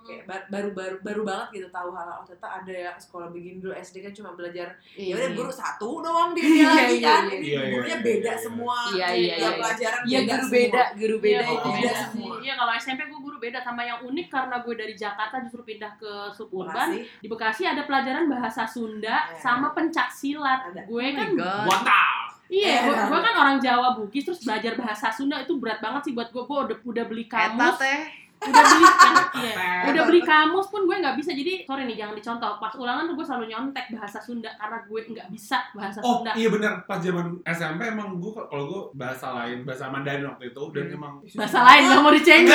kayak 0.03 0.24
ba- 0.25 0.48
baru 0.50 0.70
baru 0.72 0.96
baru 1.00 1.22
banget 1.24 1.48
gitu 1.53 1.67
tahu 1.70 1.89
hal 1.91 2.08
oh 2.12 2.24
ternyata 2.24 2.48
ada 2.55 2.74
ya 2.74 2.91
sekolah 2.96 3.27
begini 3.27 3.58
dulu 3.60 3.74
SD 3.74 4.01
kan 4.01 4.12
cuma 4.12 4.34
belajar 4.34 4.67
ya 4.91 5.01
Iya, 5.05 5.13
udah 5.15 5.27
iya. 5.27 5.36
guru 5.36 5.51
satu 5.51 5.89
doang 6.00 6.32
dia 6.32 6.44
Iya, 6.55 6.67
lagi 6.67 6.96
iya, 6.96 7.05
kan 7.05 7.24
iya. 7.24 7.32
ini 7.32 7.46
Iya, 7.46 7.60
iya, 7.60 7.72
gurunya 7.72 7.89
iya, 7.91 8.05
beda 8.05 8.29
iya. 8.29 8.36
semua 8.38 8.77
Iya, 8.88 9.08
iya, 9.13 9.34
tiap 9.36 9.51
iya. 9.51 9.54
Pelajaran 9.57 10.01
Iya 10.01 10.19
beda 10.19 10.25
guru 10.27 10.43
semua. 10.43 10.55
beda, 10.55 10.83
guru 10.95 11.17
beda 11.17 11.31
Iya, 11.35 11.41
itu. 11.47 11.67
beda 11.67 11.81
iya. 11.81 11.93
semua. 12.05 12.33
Iya, 12.38 12.53
kalau 12.55 12.74
SMP 12.74 13.01
gue 13.05 13.19
guru 13.19 13.38
beda 13.38 13.59
sama 13.59 13.81
yang 13.81 14.00
unik 14.01 14.27
karena 14.27 14.55
gue 14.59 14.75
dari 14.75 14.93
Jakarta 14.93 15.35
justru 15.39 15.62
pindah 15.63 15.91
ke 15.95 16.12
suburban. 16.31 16.88
Makasih. 16.89 17.01
Di 17.17 17.27
Bekasi 17.27 17.63
ada 17.63 17.81
pelajaran 17.81 18.25
bahasa 18.25 18.63
Sunda 18.65 19.17
Iya. 19.25 19.38
sama 19.38 19.67
pencak 19.71 20.07
silat. 20.09 20.59
Ada. 20.67 20.81
Gue 20.85 21.05
Oh 21.05 21.13
kan 21.13 21.29
what 21.65 21.81
the 21.81 22.00
Iya, 22.45 22.69
Eh, 22.69 22.79
gue, 22.85 22.93
gue 23.09 23.19
kan 23.19 23.35
orang 23.35 23.57
Jawa 23.57 23.97
Bugis 23.97 24.21
terus 24.21 24.38
belajar 24.39 24.77
bahasa 24.77 25.09
Sunda 25.09 25.41
itu 25.41 25.57
berat 25.57 25.81
banget 25.81 26.01
sih 26.03 26.13
buat 26.13 26.29
gue. 26.29 26.39
Gue 26.39 26.57
udah 26.63 26.77
udah 26.79 27.03
beli 27.05 27.25
Eta 27.25 27.50
kamus, 27.50 27.81
teh. 27.81 28.01
Udah 28.38 28.63
beli 28.63 28.86
iya. 29.42 29.51
Pet. 29.54 29.84
udah 29.88 30.04
beli 30.06 30.22
kamus 30.22 30.68
pun 30.68 30.82
gue 30.84 30.96
nggak 30.96 31.15
bisa. 31.15 31.32
Jadi 31.32 31.63
sorry 31.63 31.84
nih 31.84 31.96
jangan 31.96 32.13
dicontoh. 32.13 32.51
Pas 32.58 32.74
ulangan 32.74 33.04
tuh 33.06 33.15
gue 33.15 33.25
selalu 33.25 33.46
nyontek 33.48 33.86
bahasa 33.92 34.18
Sunda 34.18 34.51
karena 34.54 34.77
gue 34.82 35.00
nggak 35.08 35.27
bisa 35.30 35.58
bahasa 35.72 36.00
Oh 36.00 36.20
Sunda. 36.20 36.32
iya 36.34 36.48
benar 36.48 36.74
pas 36.84 36.98
zaman 36.98 37.25
SMP 37.44 37.82
emang 37.86 38.15
gue 38.15 38.32
kalau 38.32 38.63
gue 38.65 38.82
bahasa 38.94 39.27
lain 39.34 39.62
bahasa 39.62 39.88
Mandarin 39.88 40.25
waktu 40.25 40.50
itu 40.50 40.63
dan 40.72 40.84
Hmm. 40.86 40.96
emang 40.96 41.13
Bahasa 41.34 41.60
lain 41.63 41.82
nggak 41.86 42.00
mau 42.00 42.12
dicengin. 42.12 42.48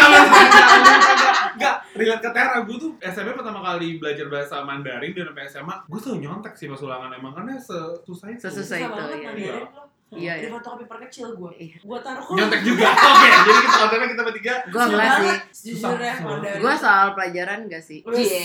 Enggak. 1.52 1.74
Relate 1.92 2.22
ke 2.22 2.30
Tera, 2.30 2.56
gue 2.60 2.76
tuh 2.76 2.92
SMP 3.00 3.28
pertama 3.32 3.60
kali 3.62 3.96
belajar 3.96 4.26
bahasa 4.26 4.62
Mandarin 4.62 5.10
dan 5.10 5.26
sampai 5.28 5.44
SMA, 5.46 5.74
gue 5.84 5.98
selalu 5.98 6.18
nyontek 6.22 6.54
sih 6.54 6.66
pas 6.66 6.80
ulangan 6.80 7.10
emang 7.12 7.32
karena 7.32 7.54
sesusah 7.54 8.28
itu. 8.30 8.40
Sesusah 8.40 8.62
Susah 8.62 8.78
itu, 8.78 8.90
banget 8.90 9.99
iya. 10.12 10.36
Iya, 10.36 10.40
Di 10.40 10.48
fotokopi 10.48 10.84
perkecil 10.84 11.32
gue. 11.32 11.52
Iya. 11.56 11.76
Gue 11.80 11.98
taruh 12.00 12.24
Nyontek 12.28 12.60
juga. 12.62 12.86
Oke, 13.10 13.28
jadi 13.30 13.60
kita 13.60 13.78
konsepnya 13.78 14.08
kita 14.08 14.22
bertiga. 14.22 14.64
Gue 14.66 14.84
enggak 14.84 15.14
sih. 15.14 15.36
Sejujurnya 15.52 16.12
Susah. 16.12 16.26
Mandarin. 16.26 16.58
Gue 16.58 16.74
soal 16.76 17.14
pelajaran 17.14 17.58
enggak 17.64 17.80
sih? 17.80 18.02
Iya. 18.02 18.44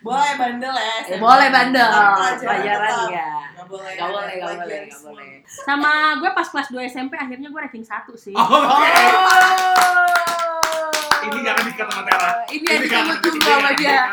Boleh 0.00 0.32
bandel 0.36 0.70
ya. 0.70 0.96
Eh, 1.06 1.16
boleh 1.16 1.48
bandel. 1.48 1.88
Tetap 1.88 2.36
Pelajaran 2.38 2.84
tetap. 2.84 3.08
enggak? 3.08 3.24
Nggak 3.54 3.66
boleh. 3.66 3.94
Gak 3.94 4.06
boleh, 4.06 4.34
gak 4.34 4.50
boleh, 4.52 4.84
gak 4.84 5.00
boleh. 5.02 5.40
Sama 5.48 6.14
gue 6.14 6.30
pas 6.30 6.44
kelas 6.44 6.68
2 6.68 6.84
SMP 6.86 7.16
akhirnya 7.16 7.48
gue 7.48 7.58
ranking 7.58 7.82
1 7.82 8.12
sih. 8.14 8.32
Oh, 8.32 8.44
Oke. 8.44 8.84
Oh. 8.84 8.88
Ini 11.24 11.40
gak 11.40 11.56
akan 11.56 11.64
dikat 11.66 11.88
sama 11.88 12.04
Tera. 12.04 12.44
Ini 12.46 12.60
yang 12.60 12.68
gak 12.68 12.84
ditunggu-tunggu 12.84 13.40
sama 13.42 13.72
dia. 13.74 14.12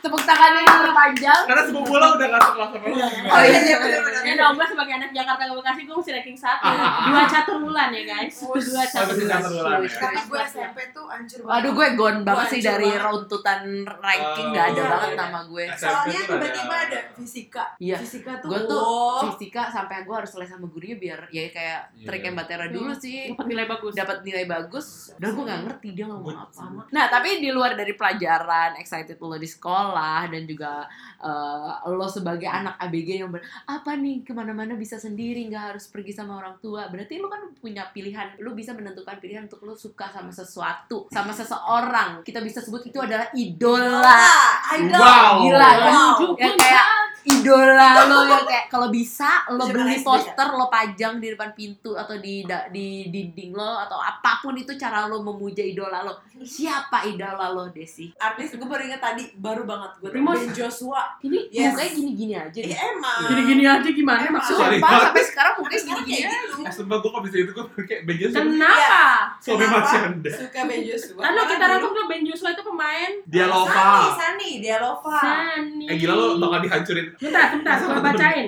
Tepuk 0.00 0.22
tangannya 0.22 0.60
yang 0.60 0.78
terpanjang. 0.82 1.42
Karena 1.44 1.62
sebuah 1.62 1.84
bola 1.84 2.06
udah 2.14 2.26
gak 2.26 2.42
sekelas 2.42 2.70
sama 2.70 2.86
lu 2.86 2.96
gimana? 2.96 3.28
Oh 3.28 3.42
iya, 3.42 3.58
iya. 3.60 3.76
Ya 4.22 4.34
dong, 4.34 4.52
gue 4.54 4.66
sebagai 4.66 4.94
anak 4.94 5.10
Jakarta 5.10 5.42
ke 5.42 5.54
Bekasi 5.54 5.80
gue 5.82 5.94
mesti 5.94 6.10
ranking 6.10 6.38
1 6.38 7.06
Dua 7.06 7.22
catur 7.26 7.56
bulan 7.58 7.88
ya 7.90 8.02
guys 8.06 8.34
Dua 8.36 8.52
Oh, 8.52 8.86
catur 8.86 9.14
bulan 9.18 9.40
ya. 9.78 9.90
Karena 9.92 10.20
gue 10.22 10.40
SMP 10.42 10.78
tuh 10.90 11.04
hancur 11.06 11.38
banget. 11.40 11.52
Waduh 11.52 11.72
gue 11.72 11.86
gone 11.94 12.20
banget 12.22 12.46
sih 12.48 12.60
dari 12.60 12.90
runtutan 12.90 13.60
ranking 13.84 14.48
Oh, 14.48 14.52
gak 14.52 14.64
ada 14.66 14.74
iya, 14.74 14.88
banget 14.88 15.10
iya. 15.10 15.18
nama 15.18 15.40
gue. 15.44 15.64
Soalnya 15.74 16.20
tiba-tiba 16.22 16.74
ada- 16.80 17.04
fisika. 17.12 17.64
Iya. 17.76 17.96
Fisika 17.98 18.32
tuh 18.38 18.48
Gue 18.48 18.60
tuh 18.62 18.82
fisika 19.28 19.62
sampai 19.66 20.02
gue 20.02 20.14
harus 20.14 20.32
les 20.34 20.48
sama 20.48 20.66
gurunya 20.66 20.96
biar 20.96 21.20
ya 21.28 21.44
kayak 21.46 21.80
Iya. 21.92 22.06
trik 22.06 22.22
yang 22.22 22.34
Batera 22.34 22.66
dulu 22.66 22.92
sih. 22.92 23.30
Dapat 23.30 23.46
nilai 23.46 23.66
bagus 23.66 23.92
dapat 23.92 24.18
nilai 24.22 24.44
bagus 24.46 24.86
udah 25.12 25.30
gue 25.30 25.44
nggak 25.44 25.60
ngerti 25.62 25.88
dia 25.92 26.06
ngomong 26.06 26.32
apa 26.32 26.62
nah 26.88 27.06
tapi 27.06 27.38
di 27.38 27.50
luar 27.50 27.72
dari 27.72 27.92
pelajaran 27.92 28.76
excited 28.76 29.16
lo 29.16 29.34
di 29.34 29.44
sekolah 29.44 29.89
dan 30.30 30.46
juga 30.46 30.86
eh, 31.20 31.70
lo 31.90 32.06
sebagai 32.06 32.46
anak 32.46 32.78
ABG 32.78 33.08
yang 33.26 33.30
ber 33.34 33.42
apa 33.66 33.96
nih 33.96 34.22
ke 34.22 34.32
mana-mana 34.32 34.78
bisa 34.78 34.96
sendiri 34.96 35.46
nggak 35.50 35.74
harus 35.74 35.90
pergi 35.90 36.14
sama 36.14 36.38
orang 36.38 36.56
tua 36.62 36.86
berarti 36.88 37.18
lo 37.18 37.26
kan 37.26 37.50
punya 37.58 37.88
pilihan 37.90 38.38
lo 38.40 38.54
bisa 38.54 38.72
menentukan 38.72 39.18
pilihan 39.18 39.46
untuk 39.50 39.66
lo 39.66 39.74
suka 39.74 40.08
sama 40.10 40.30
sesuatu 40.30 41.10
sama 41.10 41.34
seseorang 41.34 42.22
kita 42.22 42.40
bisa 42.40 42.62
sebut 42.62 42.86
itu 42.86 42.98
adalah 43.00 43.28
idola 43.34 44.40
Idol. 44.70 45.00
Wow. 45.02 45.34
Gila, 45.42 45.70
Wow. 45.70 46.10
Menuju 46.20 46.26
Ya, 46.38 46.48
kayak-. 46.54 46.98
Idola 47.22 47.88
lo 48.04 48.18
yang 48.30 48.44
kayak 48.44 48.66
kalau 48.66 48.88
bisa 48.88 49.28
lo 49.50 49.66
beli 49.66 49.96
SD, 49.96 50.04
poster 50.04 50.48
lo 50.48 50.66
pajang 50.66 51.16
di 51.16 51.28
depan 51.28 51.50
pintu 51.50 51.92
atau 51.92 52.16
di 52.16 52.42
da- 52.42 52.66
di 52.66 53.06
dinding 53.06 53.52
lo 53.52 53.76
atau 53.78 53.96
apa 53.96 54.40
pun 54.40 54.54
itu 54.54 54.72
cara 54.74 55.04
lo 55.04 55.20
memuja 55.20 55.60
idola 55.60 56.00
lo 56.00 56.16
siapa 56.38 57.04
idola 57.04 57.48
lo 57.48 57.68
Desi 57.68 58.08
Artis 58.16 58.52
gue 58.52 58.64
baru 58.64 58.82
inget 58.82 58.98
tadi 58.98 59.28
baru 59.34 59.62
banget 59.62 59.90
gue 59.98 60.08
Primus. 60.10 60.40
Ben 60.40 60.52
Joshua. 60.52 61.02
ini 61.20 61.38
Yes. 61.50 61.72
mukanya 61.72 61.90
gini-gini 61.92 62.34
aja 62.34 62.56
Iya 62.56 62.68
deh 62.68 62.78
emang. 62.90 63.20
Gini-gini 63.26 63.62
aja 63.64 63.88
gimana 63.90 64.20
Emang. 64.22 64.34
maksudnya? 64.38 64.60
Sorry. 64.62 64.78
Sumpah 64.78 65.00
sampai 65.02 65.24
sekarang 65.24 65.52
mukanya 65.56 65.78
Sekarang 65.78 66.02
gini-gini 66.02 66.16
kayak 66.16 66.30
aja 66.32 66.48
gitu. 66.48 66.62
Eh, 66.62 66.72
sumpah 66.72 66.96
gue 66.96 67.10
kalau 67.10 67.22
bisa 67.22 67.36
itu 67.36 67.52
gue 67.52 67.64
kayak 67.84 68.02
Ben 68.02 68.16
Joshua 68.16 68.38
Kenapa? 68.40 69.02
Suami 69.38 69.58
Kenapa? 69.58 69.74
Marsyanda 69.76 70.30
Suka 70.32 70.60
Ben 70.64 70.80
Joshua. 70.82 71.20
Lalu 71.20 71.40
kita 71.46 71.64
rangkum 71.66 71.90
dulu 71.90 72.06
Ben 72.06 72.22
Joshua 72.22 72.48
itu 72.50 72.62
pemain 72.62 73.10
Dia 73.26 73.44
Sani, 73.44 73.52
Lova 73.52 73.84
Sani, 74.14 74.50
dia 74.58 74.76
Lova. 74.78 75.18
Sani. 75.18 75.84
Eh 75.84 75.96
gila 75.96 76.14
lo 76.14 76.24
bakal 76.38 76.60
dihancurin 76.62 77.06
Bentar, 77.16 77.46
bentar, 77.52 77.74
nggak 77.76 78.04
bacain. 78.04 78.46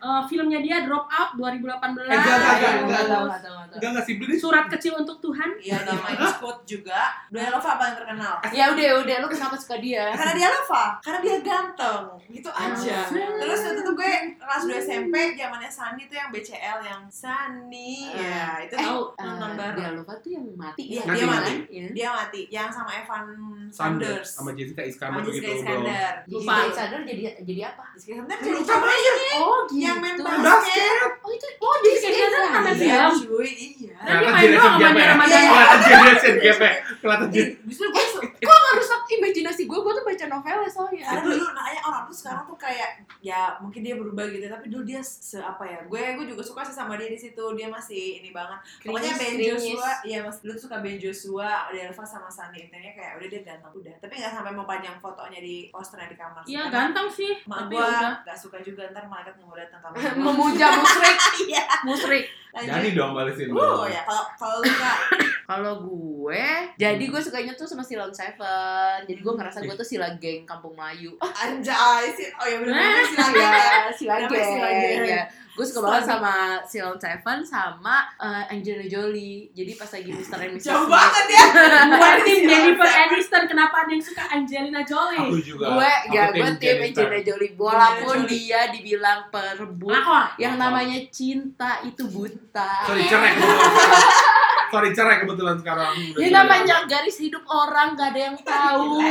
Eh, 0.00 0.22
filmnya 0.26 0.58
dia 0.58 0.82
Drop 0.82 1.06
Out 1.06 1.30
2018. 1.36 1.60
Eh, 2.00 2.08
enggak, 2.08 2.36
enggak, 2.36 2.54
enggak, 2.56 2.72
Nggak 2.80 3.02
enggak. 3.04 3.38
Enggak 3.70 3.88
enggak 3.90 4.04
simpel 4.04 4.26
deh 4.26 4.36
Surat 4.36 4.66
kecil 4.66 4.92
untuk 4.96 5.16
Tuhan. 5.20 5.50
Iya, 5.56 5.78
namanya 5.84 6.26
Scott 6.30 6.58
juga. 6.64 7.00
Dia 7.28 7.48
Lova 7.48 7.70
paling 7.76 7.94
terkenal. 7.94 8.34
ya 8.50 8.64
udah 8.68 8.86
udah 9.00 9.16
lo 9.18 9.28
kenapa 9.28 9.54
suka 9.54 9.76
dia 9.76 10.10
Karena 10.10 10.32
dia 10.32 10.48
Lova, 10.48 10.84
karena 10.98 11.18
dia 11.20 11.36
ganteng. 11.40 12.04
Gitu 12.26 12.48
aja. 12.48 12.98
Hmm. 13.04 13.38
Terus 13.38 13.60
waktu 13.62 13.80
itu 13.80 13.92
gue 13.92 14.12
kelas 14.36 14.62
2 14.64 14.80
SMP, 14.80 15.14
zamannya 15.34 15.68
Sani 15.68 16.02
tuh 16.04 16.16
yang 16.16 16.30
BCL 16.30 16.78
yang 16.80 17.02
Sani. 17.06 17.92
Ya, 18.10 18.60
itu 18.60 18.74
eh 18.74 18.82
tuh 18.82 19.12
eh, 19.12 19.22
nonton 19.22 19.50
bareng. 19.52 19.76
dia 19.76 19.90
lupa 19.92 20.12
tuh 20.16 20.30
yang 20.30 20.44
mati 20.54 20.82
Iya, 20.88 21.02
kan? 21.02 21.14
dia 21.14 21.26
mati. 21.26 21.52
Iya. 21.68 21.86
Dia 21.90 22.08
mati, 22.10 22.40
yang 22.48 22.68
sama 22.68 22.90
Evan 22.92 23.26
Sanders 23.70 24.28
sama 24.30 24.50
Jessica 24.52 24.80
Sama 24.80 24.88
Iskandar 24.88 25.20
Jessica 25.20 25.30
begitu 25.30 25.46
bro 25.46 25.60
Iskandar. 25.60 26.14
Lupa. 26.24 26.40
Jessica 26.56 26.66
Iskandar 26.66 27.00
jadi 27.04 27.22
jadi 27.40 27.60
apa 27.66 27.84
Jessica 27.90 27.99
Iskandar 28.00 28.38
jadi 28.40 28.56
aja. 28.56 29.12
oh 29.36 29.60
gitu 29.68 29.76
yang 29.78 29.96
main 29.98 30.16
Basket 30.16 30.40
basket. 30.40 31.10
oh 31.20 31.30
itu 31.30 31.46
Oh, 31.60 31.74
Iskandar 31.78 32.40
kan 32.46 32.60
main 32.62 32.74
Iya, 32.74 32.96
film. 33.04 33.28
cuy, 33.28 33.50
iya. 33.76 33.92
Nah, 34.00 34.16
dia 34.16 34.32
main 34.32 34.48
doang 34.50 34.64
sama 34.72 34.90
dia 34.90 35.06
Ramadan. 35.06 35.40
Kelihatan 35.42 35.78
generation 35.84 36.34
gap 36.38 36.58
ya 36.58 36.72
Kelihatan 36.96 37.26
Ih, 37.26 37.34
gen- 37.36 37.54
Justru 37.68 37.86
gue 37.86 38.04
kok 38.40 38.58
ngerusak 38.58 39.00
imajinasi 39.10 39.62
gue 39.62 39.78
gue 39.78 39.92
tuh 39.92 40.04
baca 40.06 40.24
novelnya 40.26 40.70
soalnya 40.70 41.02
karena 41.02 41.22
dulu 41.26 41.44
makanya 41.50 41.80
orang 41.82 42.02
tuh 42.02 42.16
sekarang 42.16 42.44
tuh 42.46 42.56
kayak 42.56 42.88
ya 43.20 43.40
mungkin 43.58 43.80
dia 43.80 43.94
berubah 43.94 44.24
gitu 44.26 44.46
tapi 44.46 44.66
dulu 44.66 44.82
dia 44.82 45.00
se 45.00 45.36
apa 45.36 45.60
ya 45.62 45.78
gue 45.82 46.02
gue 46.14 46.26
juga 46.26 46.40
suka 46.40 46.60
sih 46.62 46.72
sama 46.72 46.96
dia 46.96 47.06
di 47.06 47.16
situ 47.16 47.44
dia 47.52 47.68
masih 47.68 48.00
ini 48.16 48.30
banget 48.30 48.56
pokoknya 48.80 49.12
Ben. 49.14 49.36
Joshua 49.36 49.90
ya 50.02 50.18
mas 50.22 50.40
dulu 50.40 50.52
tuh 50.52 50.62
suka 50.62 50.80
Ben 50.80 50.96
Joshua 50.96 51.68
Delva 51.68 52.00
sama 52.02 52.28
Sunny 52.28 52.64
intinya 52.64 52.92
kayak 52.92 53.12
udah 53.14 53.28
dia 53.28 53.40
ganteng 53.42 53.72
udah 53.74 53.94
tapi 53.98 54.12
nggak 54.16 54.32
sampai 54.32 54.52
mau 54.52 54.64
panjang 54.64 54.96
fotonya 54.96 55.38
di 55.38 55.68
posternya 55.68 56.08
di 56.08 56.16
kamar. 56.16 56.42
Iya, 56.42 56.62
ganteng 56.66 57.08
sih. 57.08 57.32
mak 57.44 57.58
Tapi 57.62 57.74
gue 57.74 57.89
udah. 57.90 58.12
nggak 58.22 58.38
suka 58.38 58.56
juga 58.62 58.82
ntar 58.94 59.04
malaikat 59.06 59.34
nggak 59.34 59.48
mau 59.48 59.58
datang 59.58 59.80
kamar 59.82 59.98
memuja 60.30 60.66
musrik. 60.78 61.16
Iya. 61.50 61.64
Musrik. 61.82 62.24
Jadi 62.50 62.88
dong 62.94 63.14
balesin 63.14 63.50
Oh 63.54 63.86
ya 63.86 64.02
kalau 64.02 64.24
kalau 64.34 64.56
lu 64.62 64.70
kak 64.74 64.96
kalau 65.50 65.72
gue 65.82 66.46
jadi 66.74 66.98
gue 67.02 67.20
sukanya 67.22 67.52
tuh 67.54 67.66
sama 67.66 67.82
Silon 67.82 68.10
Seven. 68.10 69.06
Jadi 69.06 69.18
gue 69.22 69.34
ngerasa 69.34 69.62
gue 69.62 69.74
tuh 69.74 69.86
sila 69.86 70.10
geng 70.18 70.42
kampung 70.42 70.74
Melayu. 70.74 71.14
Anjay 71.22 72.10
sih 72.14 72.30
oh 72.34 72.46
ya 72.46 72.56
bener 72.58 72.74
bener 72.74 73.04
sih 73.10 73.16
lagi 73.18 73.38
ya. 73.38 73.50
Ya 73.50 73.92
sila 73.94 74.14
Sila 74.26 74.68
geng 74.70 75.00
Geng. 75.02 75.06
ya 75.06 75.24
gue 75.60 75.68
suka 75.68 75.80
banget 75.84 76.04
sama 76.08 76.32
Silon 76.64 76.96
Seven 76.96 77.38
sama 77.44 77.96
eh, 78.16 78.48
Angelina 78.48 78.88
Jolie 78.88 79.52
jadi 79.52 79.76
pas 79.76 79.92
lagi 79.92 80.08
Mr. 80.08 80.38
and 80.40 80.52
Mrs. 80.56 80.64
jauh 80.64 80.88
banget 80.88 81.26
ya 81.28 81.44
Gue 81.90 82.10
tim 82.24 82.40
Jennifer. 82.48 82.88
Aniston. 82.88 83.44
Kenapa 83.44 83.84
ada 83.84 83.90
yang 83.90 84.00
suka 84.00 84.24
Angelina 84.26 84.80
Jolie? 84.82 85.20
Aku 85.20 85.36
juga 85.38 85.64
gue 85.76 85.92
ya 86.10 86.24
gue 86.30 86.48
tim. 86.56 86.76
Angelina 86.80 87.20
Jolie 87.20 87.52
walaupun 87.52 88.16
Jolie. 88.24 88.48
dia 88.48 88.60
dibilang 88.70 89.28
perebut 89.28 89.92
Lakor. 89.92 90.24
yang 90.36 90.56
namanya 90.56 90.96
cinta 91.12 91.84
itu 91.84 92.08
buta 92.08 92.88
Sorry 92.88 93.04
cerai 93.04 93.36
Sorry 94.70 94.90
cerai 94.90 95.16
kebetulan 95.20 95.56
sekarang 95.56 95.92
Ya 96.14 96.28
namanya 96.32 96.86
garis 96.86 97.18
hidup 97.18 97.42
orang 97.44 97.92
gak 97.92 98.14
ada 98.14 98.20
yang 98.24 98.36
tahu. 98.38 99.02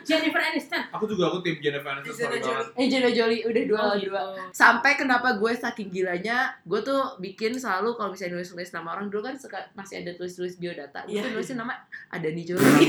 Jennifer 0.00 0.40
Aniston. 0.40 0.82
Aku 0.90 1.04
juga 1.04 1.28
aku 1.28 1.44
tim 1.44 1.56
Jennifer 1.58 1.92
Aniston 1.92 2.16
sorry 2.16 2.40
banget 2.40 2.66
Eh 2.74 2.86
Jolie 2.88 3.12
Jolie 3.12 3.42
udah 3.44 3.62
dua 3.64 3.78
Oh, 3.78 3.92
dua. 3.92 4.00
gitu. 4.00 4.20
Sampai 4.50 4.94
kenapa 4.94 5.34
gue 5.34 5.52
saking 5.52 5.88
gilanya, 5.90 6.56
gue 6.62 6.80
tuh 6.80 7.16
bikin 7.18 7.54
selalu 7.54 7.92
kalau 7.92 8.10
misalnya 8.10 8.34
nulis-nulis 8.34 8.70
nama 8.70 8.88
orang 8.90 9.06
dulu 9.06 9.20
kan 9.22 9.36
suka 9.36 9.68
masih 9.72 10.00
ada 10.00 10.12
tulis-tulis 10.14 10.56
biodata. 10.56 11.04
Gue 11.04 11.14
Iya. 11.14 11.22
tuh 11.22 11.32
nulisin 11.34 11.56
nama 11.56 11.76
Adani 12.08 12.42
Jolie. 12.42 12.88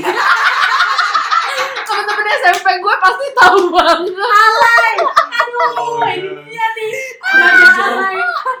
Temen-temen 1.82 2.26
SMP 2.40 2.68
gue 2.78 2.94
pasti 2.96 3.26
tahu 3.34 3.58
banget. 3.68 3.98
Oh, 5.60 6.00
iya. 6.00 6.40
Iya 6.40 6.66
nih. 6.72 6.92
Ada 7.20 8.08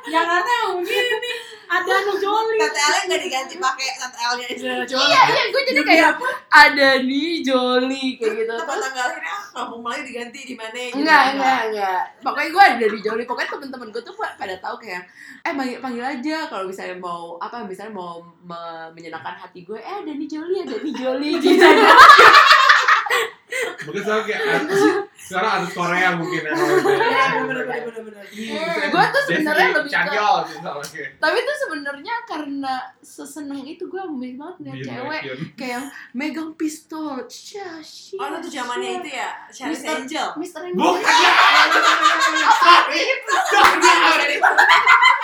Yang 0.06 0.28
ada 0.36 0.54
begini 0.74 1.16
nih. 1.16 1.36
Ada 1.70 2.02
Anu 2.02 2.14
Jolie. 2.18 2.58
Tante 2.58 2.80
L 2.82 2.94
nggak 3.06 3.22
diganti 3.22 3.54
pakai 3.56 3.88
Tante 3.94 4.18
L 4.18 4.32
nya 4.34 4.46
Angelina 4.50 4.84
Jolie 4.84 5.06
Iya 5.06 5.20
iya 5.22 5.42
gue 5.46 5.62
jadi 5.62 5.80
kayak 5.86 6.10
ada 6.50 6.88
nih 7.00 7.30
Jolie 7.40 8.10
kayak 8.18 8.32
gitu. 8.36 8.52
Tempat 8.52 8.66
Terus 8.66 8.84
tanggal 8.90 9.04
akhirnya 9.06 9.36
kampung 9.50 9.80
Melayu 9.80 10.02
diganti 10.02 10.40
di 10.42 10.54
mana 10.58 10.74
gitu. 10.74 10.96
Enggak, 10.98 11.22
enggak, 11.30 11.60
enggak. 11.70 12.00
Pokoknya 12.20 12.48
gue 12.50 12.62
ada 12.66 12.76
dari 12.76 12.98
Jolie. 12.98 13.22
Pokoknya 13.22 13.48
temen-temen 13.48 13.88
gue 13.88 14.02
tuh 14.02 14.14
pada 14.18 14.54
tahu 14.58 14.76
kayak, 14.82 15.02
eh 15.40 15.52
panggil, 15.54 15.78
panggil 15.78 16.02
aja 16.02 16.36
kalau 16.50 16.64
misalnya 16.66 16.96
mau 16.98 17.38
apa, 17.38 17.62
misalnya 17.62 17.94
mau 17.94 18.18
me- 18.42 18.90
menyenangkan 18.90 19.38
hati 19.38 19.62
gue, 19.62 19.78
eh 19.78 19.94
ada 20.02 20.10
nih 20.10 20.26
Jolie, 20.26 20.66
ada 20.66 20.74
nih 20.74 20.92
Jolie 20.92 21.34
gitu. 21.38 21.54
Mungkin 23.80 24.00
sekarang 24.00 24.24
kayak 24.24 24.40
artis 24.46 24.80
Sekarang 25.20 25.50
artis 25.52 25.72
Korea 25.72 26.08
mungkin 26.14 26.40
ya 26.40 26.42
ya. 26.42 26.52
Iya, 26.52 27.24
bener. 27.44 27.64
Gue 28.88 29.04
tuh 29.06 29.22
sebenarnya 29.24 29.66
lebih 29.72 29.90
ke- 29.90 30.16
Tapi 31.16 31.38
tuh 31.40 31.56
sebenarnya 31.58 32.14
karena 32.24 32.74
seseneng 33.00 33.60
itu 33.64 33.84
gue 33.84 33.98
ambil 33.98 34.30
banget 34.36 34.56
Bion 34.60 34.76
cewek 34.80 35.22
kayak 35.54 35.70
yang 35.72 35.84
megang 36.12 36.50
pistol. 36.54 37.24
Syashi. 37.26 38.16
Oh, 38.16 38.26
itu 38.32 38.48
zamannya 38.50 38.90
itu 39.00 39.10
ya, 39.12 39.28
Charles 39.48 39.76
Mister- 39.76 39.96
Angel. 39.98 40.26
Mister 40.36 40.60
and 40.62 40.74
Bukan. 40.74 41.02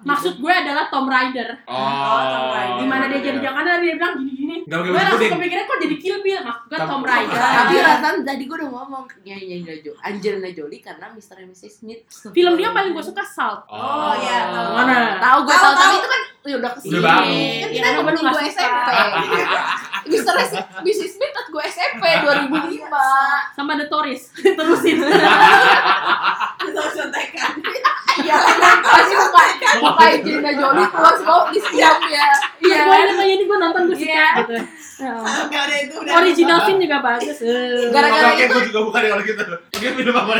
Maksud 0.00 0.34
gue 0.36 0.52
adalah 0.54 0.88
Tom 0.88 1.04
Rider. 1.04 1.48
Oh, 1.64 1.76
Tom 2.22 2.46
Raider. 2.50 2.78
Di 2.78 2.86
mana 2.86 3.04
dia 3.06 3.20
jadi 3.20 3.38
Jakarta 3.38 3.78
dia 3.78 3.94
bilang 3.94 4.14
gini-gini. 4.16 4.56
Enggak 4.64 4.80
Gue 4.82 4.96
langsung 4.96 5.30
kepikiran 5.30 5.64
kok 5.64 5.78
jadi 5.78 5.96
Kill 5.96 6.18
Bill. 6.20 6.40
Maksud 6.40 6.64
gue 6.66 6.78
Tom 6.80 7.02
Rider. 7.02 7.36
Tapi 7.36 7.74
rasanya 7.76 8.20
tadi 8.22 8.42
gue 8.44 8.56
udah 8.56 8.70
ngomong 8.70 9.04
nyanyi 9.20 9.44
Angelina 9.56 9.80
Jolie, 9.80 10.00
Angelina 10.00 10.50
Jolie 10.50 10.80
karena 10.80 11.06
Mr. 11.10 11.36
and 11.38 11.50
Mrs. 11.50 11.72
Smith. 11.76 12.00
Film 12.30 12.52
dia 12.54 12.70
paling 12.70 12.90
gue 12.90 13.04
suka 13.04 13.22
Salt. 13.22 13.64
Oh, 13.66 14.12
iya, 14.16 14.48
tahu. 14.48 14.70
Mana? 14.74 14.96
Tahu 15.18 15.38
gue 15.42 15.52
Tahu, 15.52 15.62
tahu, 15.62 15.74
tapi 15.76 15.94
itu 15.94 16.08
kan 16.08 16.20
ya 16.40 16.56
udah 16.56 16.70
ke 16.72 16.80
sini. 16.80 16.92
Udah. 16.96 17.12
Kan 17.12 17.24
Iya, 17.26 17.66
kita 17.68 17.86
kan 17.86 17.94
temen 18.00 18.14
nggak 18.16 18.32
gue. 18.32 18.44
SMP. 18.48 18.88
Mister 20.02 20.34
Mrs. 20.80 21.10
Smith 21.12 21.34
gue 21.46 21.64
SMP 21.66 22.04
2005. 22.24 22.88
Sama 23.52 23.72
The 23.76 23.86
Tourist. 23.86 24.32
Terusin. 24.34 24.96
Itu 26.60 26.80
contekan. 26.94 27.52
Iya, 28.20 28.36
pasti 28.84 29.14
buka 29.16 29.42
buka 29.78 30.04
Angelina 30.10 30.50
Jolie 30.52 30.88
keluar 30.88 31.14
semua 31.14 31.46
di 31.48 31.60
siap 31.62 31.98
ya. 32.04 32.26
Iya. 32.60 32.78
Gue 32.82 32.96
aja 32.96 33.24
ini 33.24 33.44
gue 33.44 33.58
nonton 33.58 33.82
gue 33.86 33.96
suka 33.96 34.10
Iya. 34.10 34.28
gitu. 34.38 34.56
Oh. 35.00 35.24
Itu 35.80 35.94
udah. 35.96 36.12
Original 36.14 36.58
film 36.62 36.78
juga 36.78 36.98
bagus. 37.00 37.38
Eh. 37.40 37.88
Gara-gara 37.88 38.36
itu- 38.36 38.52
gue 38.52 38.64
juga 38.68 38.80
bukan 38.84 39.00
kalau 39.02 39.24
gitu. 39.24 39.42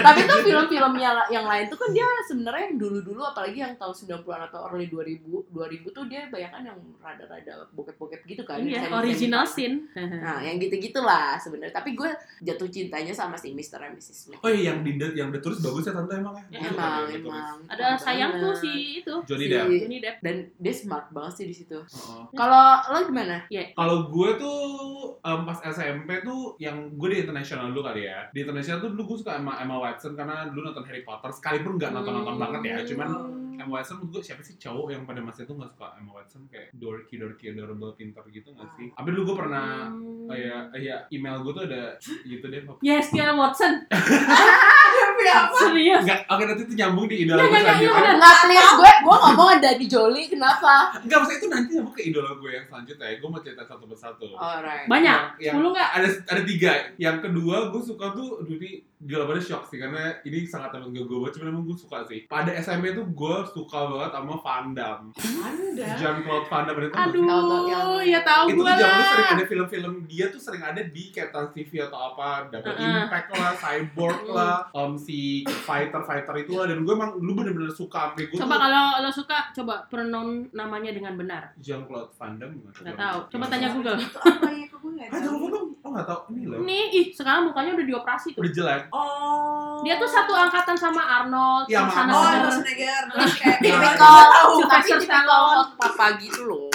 Tapi 0.00 0.20
tuh 0.22 0.38
film-film 0.42 0.92
yang, 0.96 1.16
yang 1.28 1.44
lain 1.44 1.64
tuh 1.66 1.78
kan 1.78 1.90
dia 1.90 2.04
sebenarnya 2.22 2.68
yang 2.68 2.76
dulu-dulu 2.76 3.22
apalagi 3.22 3.58
yang 3.58 3.72
tahun 3.74 3.94
90-an 3.94 4.40
atau 4.46 4.68
early 4.68 4.86
2000 4.86 5.48
2000 5.48 5.56
tuh 5.90 6.04
dia 6.06 6.28
bayangkan 6.28 6.62
yang 6.66 6.78
rada-rada 6.98 7.64
bokep-bokep 7.72 8.20
gitu 8.26 8.42
kan. 8.44 8.60
Iya, 8.60 8.90
original 8.90 9.44
scene. 9.44 9.88
Nah, 9.94 10.40
yang 10.40 10.60
gitu-gitulah 10.60 11.36
sebenarnya. 11.36 11.72
Tapi 11.72 11.94
gue 11.94 12.10
jatuh 12.42 12.68
cintanya 12.68 13.10
sama 13.10 13.34
si 13.34 13.50
Mr. 13.50 13.80
and 13.82 13.96
Mrs. 13.96 14.16
Smith. 14.28 14.40
Oh 14.40 14.50
iya, 14.50 14.70
yang 14.70 14.84
di 14.84 14.92
yang 15.10 15.28
The 15.30 15.40
Tourist 15.40 15.60
bagus 15.60 15.88
ya 15.88 15.92
tante 15.92 16.14
emang 16.14 16.36
ya? 16.36 16.44
Ya, 16.50 16.68
emang, 16.68 16.92
Tourist. 17.02 17.24
emang. 17.24 17.56
Ada 17.66 17.86
sayangku 17.96 18.44
Banget. 18.46 18.60
si 18.60 18.72
itu. 19.00 19.14
Johnny 19.22 19.44
Si- 19.44 19.50
Depp. 19.50 19.66
Johnny 19.68 19.98
Depp. 19.98 20.16
Dan 20.18 20.34
dia 20.54 20.72
smart 20.72 21.06
banget 21.08 21.32
sih 21.34 21.46
di 21.46 21.54
situ. 21.54 21.78
Oh. 22.06 22.28
Kalau 22.30 22.64
lo 22.86 22.98
gimana? 23.02 23.44
Kalau 23.48 23.96
gue 24.06 24.30
tuh 24.36 24.58
em, 25.18 25.40
pas 25.42 25.58
SMP 25.64 26.20
tuh 26.20 26.54
yang 26.56 26.76
gue 26.92 27.08
di 27.08 27.18
internasional 27.20 27.68
dulu 27.68 27.84
kali 27.84 28.04
ya. 28.04 28.28
Di 28.28 28.40
internasional 28.40 28.78
tuh 28.78 28.90
dulu 28.90 29.02
gue 29.10 29.18
suka 29.20 29.34
Emma, 29.34 29.56
Emma 29.56 29.76
Watson 29.76 30.12
karena 30.12 30.46
dulu 30.46 30.66
nonton 30.66 30.84
Harry 30.84 31.02
Potter 31.02 31.30
sekalipun 31.30 31.76
nggak 31.76 31.90
nonton-nonton 31.90 32.32
Hmm. 32.32 32.42
banget 32.42 32.60
ya. 32.62 32.76
Cuman 32.86 33.08
Emma 33.52 33.72
Watson 33.74 33.98
menurut 33.98 34.12
gue 34.14 34.22
siapa 34.24 34.40
sih 34.40 34.56
cowok 34.56 34.88
yang 34.88 35.02
pada 35.04 35.20
masa 35.20 35.42
itu 35.42 35.52
nggak 35.52 35.70
suka 35.70 35.92
Emma 35.94 36.12
Watson 36.14 36.46
kayak 36.46 36.72
dorky 36.72 37.16
dorky 37.16 37.44
adorable 37.48 37.92
pinter 37.92 38.24
gitu 38.26 38.48
nggak 38.50 38.68
sih? 38.74 38.88
Tapi 38.90 39.08
dulu 39.10 39.22
gue 39.26 39.36
pernah 39.38 39.84
Hmm. 39.86 40.26
kayak 40.26 40.60
ya 40.76 40.96
email 41.08 41.40
gue 41.40 41.52
tuh 41.52 41.64
ada 41.64 41.98
gitu 42.22 42.44
deh. 42.44 42.62
Yes, 42.80 43.10
Kia 43.10 43.30
Watson. 43.30 43.84
Serius. 45.52 46.02
Enggak, 46.02 46.20
oke 46.26 46.42
nanti 46.42 46.62
itu 46.64 46.74
nyambung 46.74 47.06
di 47.06 47.22
idola 47.22 47.42
gue 47.42 47.52
selanjutnya. 47.52 48.12
Enggak 48.16 48.36
please 48.42 48.72
gue 48.72 48.92
gue 49.10 49.18
ngomong 49.20 49.48
ada 49.52 49.70
di 49.74 49.86
Joli 49.86 50.22
kenapa? 50.26 50.94
Enggak, 50.96 51.18
maksudnya 51.18 51.36
itu 51.36 51.48
nanti 51.48 51.70
nyambung 51.74 51.92
ke 51.92 52.02
idola 52.04 52.30
gue 52.32 52.50
yang 52.52 52.64
selanjutnya. 52.64 53.06
Gue 53.12 53.28
mau 53.28 53.40
cerita 53.40 53.62
satu 53.64 53.84
persatu. 53.84 54.26
Alright. 54.32 54.86
Banyak. 54.86 55.20
Yang- 55.36 55.50
Sepuluh 55.50 55.70
nggak? 55.72 55.90
Ada 55.92 56.08
ada 56.28 56.42
tiga. 56.44 56.72
Yang 56.96 57.16
kedua 57.20 57.56
gue 57.68 57.82
suka 57.82 58.06
tuh, 58.12 58.28
aduh 58.38 58.54
ini 58.54 58.70
gila 59.00 59.24
banget 59.24 59.48
shock 59.48 59.64
sih 59.64 59.80
karena 59.80 60.12
ini 60.22 60.44
sangat 60.44 60.76
temen 60.76 60.92
gue 60.92 61.00
gue 61.00 61.30
cuma 61.32 61.48
emang 61.48 61.64
gue 61.64 61.74
suka 61.74 62.04
sih. 62.04 62.28
Pada 62.28 62.52
SMP 62.54 62.92
tuh 62.92 63.02
gue 63.04 63.34
suka 63.48 63.78
banget 63.88 64.10
sama 64.12 64.34
Van 64.38 64.66
Damme. 64.70 65.08
Anda. 65.18 65.86
Jean 65.96 66.16
Claude 66.20 66.46
Van 66.46 66.62
Damme 66.62 66.80
itu 66.84 66.94
Aduh, 66.94 67.24
yang- 67.66 68.04
ya 68.06 68.20
tahu 68.20 68.44
itu 68.46 68.54
gue 68.54 68.68
tuh 68.68 68.76
lah. 68.76 68.78
dulu 68.78 69.02
sering 69.08 69.30
ada 69.30 69.44
film-film 69.44 69.92
dia 70.04 70.26
tuh 70.28 70.38
sering 70.38 70.62
ada 70.62 70.82
di 70.82 71.02
Trans 71.10 71.50
TV 71.50 71.80
atau 71.80 71.98
apa 72.12 72.28
Double 72.48 72.70
Uh-uh. 72.70 73.00
Impact 73.02 73.28
lah, 73.32 73.52
Cyborg 73.56 74.20
lah, 74.26 74.56
um, 74.72 74.94
si 74.94 75.18
fighter 75.64 76.00
fighter 76.00 76.34
itu 76.38 76.52
lah 76.54 76.66
dan 76.66 76.80
gue 76.80 76.92
emang 76.92 77.16
lu 77.16 77.32
bener-bener 77.32 77.70
suka 77.70 78.12
sampai 78.12 78.26
gue 78.26 78.36
Coba 78.36 78.52
tuh 78.52 78.60
kalau 78.60 78.84
lo 79.00 79.10
suka, 79.10 79.50
coba 79.50 79.84
pronoun 79.88 80.48
namanya 80.52 80.90
dengan 80.90 81.16
benar. 81.16 81.52
Jean 81.58 81.84
Claude 81.84 82.12
Van 82.14 82.36
Damme 82.36 82.56
nggak 82.56 82.72
Nggak 82.80 82.96
tahu. 82.96 83.18
Coba 83.32 83.44
tanya 83.48 83.68
Google. 83.72 83.96
Itu 83.98 84.18
apa 84.18 84.48
ya? 84.48 84.66
Gue 84.70 84.92
nggak 84.96 85.08
Ah, 85.10 85.18
jangan 85.20 85.50
lo 85.50 85.60
nggak 85.90 86.06
tahu 86.06 86.20
ini 86.32 86.44
loh. 86.46 86.58
Nih, 86.62 86.84
ih 86.92 87.06
sekarang 87.10 87.50
mukanya 87.50 87.70
udah 87.74 87.86
dioperasi 87.86 88.28
tuh. 88.32 88.40
Udah 88.40 88.52
jelek. 88.54 88.82
Oh. 88.94 89.82
Dia 89.82 89.94
tuh 89.98 90.08
satu 90.08 90.32
angkatan 90.32 90.76
sama 90.76 91.02
Arnold, 91.02 91.66
Iya, 91.66 91.84
sama 91.84 91.90
sama 91.92 92.12
Oh, 92.12 92.22
Schwarzenegger. 92.22 92.44
Schwarzenegger. 92.46 93.02
Terus 93.10 93.32
kayak 93.36 93.58
Tipikal, 93.60 94.16
tapi 94.70 94.88
tipikal 94.94 95.24
papa 95.76 96.06
gitu 96.16 96.40
loh. 96.46 96.70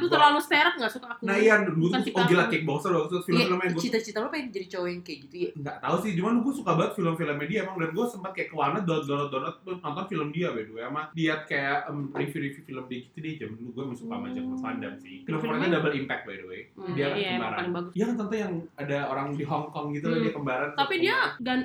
Aduh 0.00 0.08
terlalu 0.08 0.40
seret 0.40 0.74
nggak 0.74 0.92
suka 0.92 1.06
aku. 1.10 1.22
Nah 1.22 1.36
iya, 1.36 1.54
dulu 1.60 1.86
tuh 1.86 2.00
oh 2.10 2.24
gila 2.24 2.44
kickboxer 2.48 2.90
waktu 2.90 3.12
Iya, 3.12 3.22
film-filmnya 3.22 3.68
gue 3.70 3.82
cita-cita 3.82 4.18
lo 4.18 4.28
pengen 4.32 4.48
jadi 4.48 4.66
cowok 4.72 4.88
yang 4.88 5.02
kayak 5.04 5.18
gitu 5.28 5.36
ya? 5.36 5.50
nggak 5.60 5.76
tahu 5.78 5.96
sih, 6.00 6.12
cuman 6.16 6.34
gue 6.40 6.52
suka 6.54 6.72
banget 6.72 6.92
film-filmnya 6.96 7.46
dia 7.46 7.58
emang 7.62 7.76
dan 7.76 7.90
gue 7.90 8.06
sempat 8.08 8.30
kayak 8.32 8.48
ke 8.48 8.56
warnet 8.56 8.84
download 8.84 9.06
download 9.06 9.30
download 9.30 9.56
nonton 9.80 10.04
film 10.08 10.28
dia 10.30 10.48
by 10.50 10.62
the 10.64 10.72
way 10.72 10.82
sama 10.82 11.02
lihat 11.12 11.40
kayak 11.44 11.78
um, 11.86 12.08
review-review 12.10 12.62
film 12.64 12.84
dia 12.88 12.98
gitu 13.02 13.18
deh 13.20 13.32
zaman 13.36 13.54
dulu 13.54 13.70
gue 13.70 13.82
emang 13.84 13.98
suka 13.98 14.12
sama 14.12 14.26
Jean 14.30 14.44
Claude 14.46 14.62
Van 14.62 14.76
Damme 14.80 14.98
sih. 14.98 15.14
Film 15.20 15.38
Filmnya? 15.38 15.40
favoritnya 15.42 15.68
Double 15.76 15.94
Impact 15.94 16.22
by 16.24 16.34
the 16.34 16.46
way. 16.48 16.60
Hmm, 16.72 16.94
dia 16.94 17.06
iya, 17.12 17.30
kembaran. 17.36 17.64
Iya 17.90 18.04
kan 18.06 18.14
tante 18.16 18.36
yang 18.38 18.54
ada 18.74 18.98
orang 19.06 19.26
di 19.34 19.44
Hong 19.44 19.66
Kong 19.68 19.86
gitu 19.92 20.06
loh 20.06 20.16
Hmm. 20.16 20.24
dia 20.24 20.32
kembaran. 20.32 20.70
Tapi 20.74 20.94
dia 20.98 21.16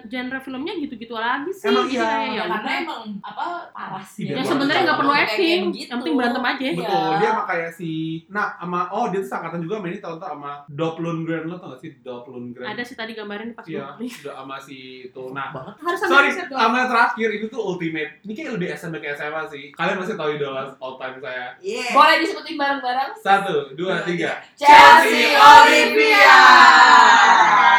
genre 0.06 0.40
filmnya 0.40 0.74
gitu-gitu 0.76 1.16
lagi 1.16 1.52
sih. 1.52 1.68
Emang 1.68 1.86
Jadi 1.86 1.96
iya. 1.96 2.10
ya 2.36 2.44
karena 2.50 2.60
udah. 2.66 2.82
emang 2.84 3.02
apa 3.22 3.46
paras 3.72 4.08
Tidak 4.16 4.36
Ya 4.36 4.44
sebenarnya 4.44 4.82
nggak 4.86 5.00
perlu 5.00 5.14
acting, 5.14 5.62
gitu. 5.72 5.88
yang 5.88 6.00
penting 6.00 6.16
berantem 6.16 6.44
aja. 6.44 6.64
Iya. 6.66 6.74
Betul, 6.76 7.10
dia 7.16 7.32
kayak 7.46 7.72
si 7.72 7.90
Nah, 8.26 8.58
sama 8.58 8.90
oh 8.90 9.14
dia 9.14 9.22
tuh 9.22 9.30
seangkatan 9.30 9.62
juga 9.62 9.78
sama 9.78 9.88
ini 9.88 10.00
tau 10.00 10.16
tau 10.18 10.34
sama 10.34 10.52
Dolph 10.66 10.98
Lundgren 10.98 11.46
lo 11.46 11.56
tau 11.56 11.72
gak 11.72 11.82
sih 11.82 11.94
Dolph 12.02 12.26
Lundgren? 12.26 12.66
Ada 12.66 12.82
sih 12.82 12.98
tadi 12.98 13.14
gambarin 13.14 13.54
pas 13.54 13.62
Iya, 13.66 13.94
gue 13.94 13.98
beli. 14.02 14.10
udah 14.26 14.34
sama 14.36 14.56
si 14.58 14.78
itu. 15.06 15.24
Nah, 15.30 15.48
Banget. 15.54 15.74
Harus 15.78 16.00
sama 16.02 16.10
sorry, 16.10 16.30
sama 16.34 16.76
yang 16.76 16.90
terakhir 16.90 17.30
itu 17.32 17.46
tuh 17.48 17.62
ultimate. 17.62 18.12
Ini 18.22 18.32
kayak 18.34 18.52
lebih 18.58 18.68
SMP 18.74 18.96
ke 18.98 19.14
SMA 19.14 19.42
sih. 19.48 19.64
Kalian 19.72 19.98
masih 20.00 20.16
tahu 20.16 20.30
idola 20.34 20.74
all 20.78 20.96
time 20.98 21.18
saya. 21.20 21.54
Yeah. 21.60 21.94
boleh 21.94 22.16
disebutin 22.20 22.56
bareng-bareng 22.56 23.12
Satu, 23.22 23.56
dua, 23.74 24.02
tiga. 24.02 24.42
Chelsea 24.54 25.36
Olivia 25.36 26.40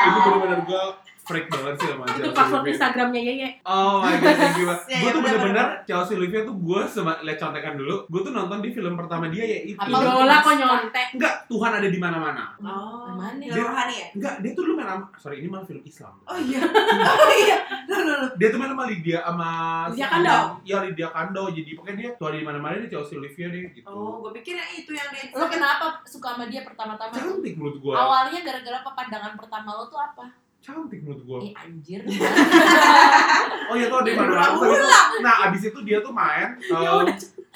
Itu 0.07 0.19
bener-bener 0.23 0.61
gue 0.63 0.85
freak 1.27 1.47
banget 1.49 1.75
sih 1.77 1.89
sama 1.89 2.05
Itu 2.05 2.13
Chelsea 2.17 2.33
password 2.33 2.61
Olivia. 2.61 2.73
Instagramnya 2.73 3.21
Yeye. 3.21 3.49
Oh 3.63 3.99
my 3.99 4.15
god, 4.17 4.37
thank 4.37 4.57
you. 4.57 4.67
Ya, 4.87 4.99
Gue 4.99 5.09
ya, 5.09 5.13
tuh 5.13 5.21
bener, 5.21 5.37
bener-bener 5.37 5.67
bener. 5.67 5.85
Chelsea 5.85 6.15
Olivia 6.15 6.41
tuh 6.43 6.55
gue 6.57 6.81
sama 6.87 7.13
lihat 7.21 7.39
contekan 7.39 7.75
dulu. 7.75 7.97
Gue 8.07 8.21
tuh 8.23 8.31
nonton 8.31 8.59
di 8.59 8.71
film 8.71 8.95
pertama 8.95 9.27
dia 9.27 9.43
ya 9.43 9.59
itu. 9.67 9.77
Apa 9.77 9.91
Idola 9.93 10.37
kok 10.39 10.55
nyontek. 10.55 11.07
Enggak, 11.13 11.35
Tuhan 11.47 11.73
ada 11.73 11.89
di 11.89 11.99
mana-mana. 11.99 12.45
Oh. 12.57 13.11
Mana? 13.13 13.43
Film 13.43 13.67
rohani 13.67 13.95
ya? 13.97 14.07
Enggak, 14.13 14.35
dia 14.41 14.51
tuh 14.53 14.63
dulu 14.63 14.75
main 14.75 14.89
sama 14.89 15.05
sorry 15.17 15.37
ini 15.39 15.49
malah 15.49 15.65
film 15.65 15.83
Islam. 15.83 16.15
Oh 16.25 16.39
iya. 16.39 16.61
Oh 17.17 17.33
iya. 17.35 17.59
Loh, 17.87 18.01
loh, 18.01 18.17
loh. 18.23 18.31
Dia 18.37 18.49
tuh 18.49 18.59
main 18.59 18.71
sama 18.71 18.85
Lydia 18.87 19.19
sama 19.21 19.49
Lydia 19.89 20.07
Kandou. 20.09 20.43
Iya 20.63 20.77
Lydia 20.85 21.09
Kando. 21.11 21.43
Jadi 21.49 21.71
pokoknya 21.73 21.97
dia 21.97 22.09
tuh 22.15 22.27
ada 22.27 22.37
di 22.37 22.47
mana-mana 22.47 22.75
dia 22.77 22.91
Chelsea 22.93 23.17
Olivia 23.17 23.47
deh 23.49 23.63
gitu. 23.73 23.87
Oh, 23.87 24.21
gue 24.21 24.31
pikir 24.37 24.55
yang 24.55 24.71
itu 24.73 24.91
yang 24.91 25.09
dia. 25.09 25.25
lo 25.33 25.47
kenapa 25.47 25.85
suka 26.05 26.29
sama 26.29 26.47
dia 26.47 26.63
pertama-tama 26.63 27.13
Cantik 27.13 27.55
menurut 27.55 27.79
gue. 27.79 27.93
awalnya 27.93 28.41
gara-gara 28.41 28.77
apa 28.77 28.91
pandangan 28.93 29.33
pertama 29.35 29.71
lo 29.73 29.87
tuh 29.87 29.97
apa 29.97 30.25
Cantik 30.67 30.99
menurut 31.01 31.23
gue. 31.23 31.39
eh 31.45 31.53
anjir 31.55 32.03
Oh 33.71 33.75
iya 33.75 33.87
tuh 33.87 33.99
ada 33.99 34.09
di 34.09 34.19
itu- 34.19 34.91
Nah 35.23 35.35
abis 35.47 35.63
itu 35.65 35.79
dia 35.83 36.03
tuh 36.03 36.11
main. 36.11 36.59
Udah. 36.61 37.07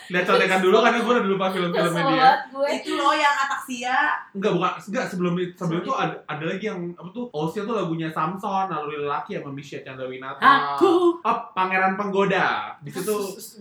Lihat 0.09 0.25
contekan 0.25 0.61
dulu 0.61 0.77
karena 0.81 0.99
gue 0.99 1.13
udah 1.13 1.27
lupa 1.27 1.47
film-filmnya 1.51 2.05
dia. 2.09 2.31
Itu 2.73 2.91
loh 2.95 3.13
yang 3.13 3.37
ataksia. 3.37 3.97
Enggak 4.33 4.53
bukan 4.55 4.73
enggak 4.81 5.05
sebelum 5.07 5.35
itu 5.37 5.53
sebelum 5.55 5.81
itu 5.83 5.93
ada, 5.93 6.15
ada 6.25 6.45
lagi 6.47 6.65
yang 6.65 6.81
apa 6.95 7.09
tuh 7.11 7.29
Osia 7.31 7.63
tuh 7.63 7.75
lagunya 7.75 8.09
Samson 8.09 8.67
lalu 8.67 9.05
lelaki 9.05 9.37
sama 9.37 9.51
Misha 9.51 9.83
Chandrawinata. 9.83 10.41
Aku. 10.41 11.21
Oh, 11.21 11.39
Pangeran 11.53 11.95
Penggoda. 11.95 12.79
Di 12.81 12.89
situ 12.89 13.13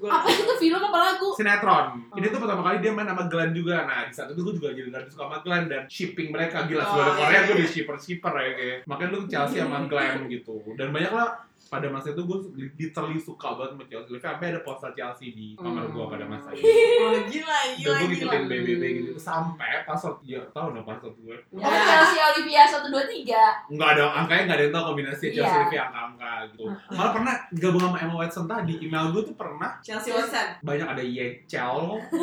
apa 0.06 0.28
itu 0.30 0.54
film 0.58 0.80
apa 0.80 0.98
lagu 1.12 1.28
sinetron. 1.34 2.06
Ini 2.14 2.26
Oh. 2.26 2.32
tuh 2.32 2.40
pertama 2.40 2.62
kali 2.64 2.78
dia 2.80 2.92
main 2.92 3.06
sama 3.06 3.26
Glenn 3.26 3.52
juga. 3.52 3.84
Nah, 3.84 4.06
di 4.06 4.14
saat 4.14 4.30
itu 4.30 4.40
gue 4.40 4.54
juga 4.56 4.70
jadi 4.72 4.90
lebih 4.90 5.10
suka 5.10 5.26
sama 5.26 5.38
Glenn 5.42 5.66
dan 5.66 5.84
shipping 5.90 6.30
mereka 6.30 6.64
gila 6.64 6.82
Oh, 6.82 6.88
seluruh 6.90 7.14
iya, 7.14 7.20
Korea 7.20 7.40
gue 7.44 7.56
iya. 7.56 7.62
di 7.62 7.68
shipper 7.68 7.96
shipper 7.98 8.34
ya 8.34 8.52
kayak. 8.54 8.78
Makanya 8.86 9.10
lu 9.10 9.20
Chelsea 9.26 9.58
sama 9.58 9.80
Glenn 9.86 10.30
gitu. 10.30 10.56
Dan 10.76 10.92
banyak 10.92 11.12
lah 11.12 11.49
pada 11.62 11.86
masa 11.86 12.10
itu 12.10 12.22
gue 12.22 12.38
literally 12.74 13.18
suka 13.18 13.52
banget 13.54 13.70
sama 13.72 13.84
Chelsea. 13.86 14.16
Sampai 14.18 14.46
ada 14.50 14.62
poster 14.62 14.92
Chelsea 14.92 15.28
di 15.30 15.48
kamar 15.54 15.86
gue 15.86 16.06
pada 16.06 16.24
masa 16.24 16.50
itu. 16.54 16.64
Oh, 16.64 17.20
gila, 17.26 17.58
Dan 17.60 17.72
gila, 17.76 17.92
gue 17.92 18.08
gila. 18.08 18.08
ngikutin 18.08 18.44
BBB 18.46 18.84
gitu 18.98 19.12
sampai 19.16 19.84
password 19.84 20.18
ya 20.24 20.40
tau 20.50 20.70
dong 20.70 20.82
password 20.82 21.14
gue. 21.18 21.38
oh 21.54 21.62
Chelsea 21.62 22.20
Olivia 22.22 22.64
satu 22.64 22.88
dua 22.88 23.04
tiga 23.04 23.44
Enggak 23.68 23.90
ada 23.94 24.04
angkanya 24.16 24.42
enggak 24.44 24.56
ada 24.56 24.64
yang 24.64 24.74
tahu 24.74 24.84
kombinasi 24.88 25.26
Chelsea 25.30 25.46
Iya. 25.46 25.60
Olivia 25.60 25.82
angka-angka 25.86 26.32
gitu. 26.50 26.64
Malah 26.90 27.12
pernah 27.12 27.34
gabung 27.54 27.82
sama 27.82 27.98
Emma 27.98 28.16
Watson 28.18 28.46
tadi 28.46 28.74
email 28.80 29.06
gue 29.10 29.24
tuh 29.24 29.36
pernah 29.36 29.70
Chelsea 29.80 30.10
Watson. 30.10 30.48
banyak 30.62 30.88
ada 30.88 31.02
Yechel, 31.02 31.78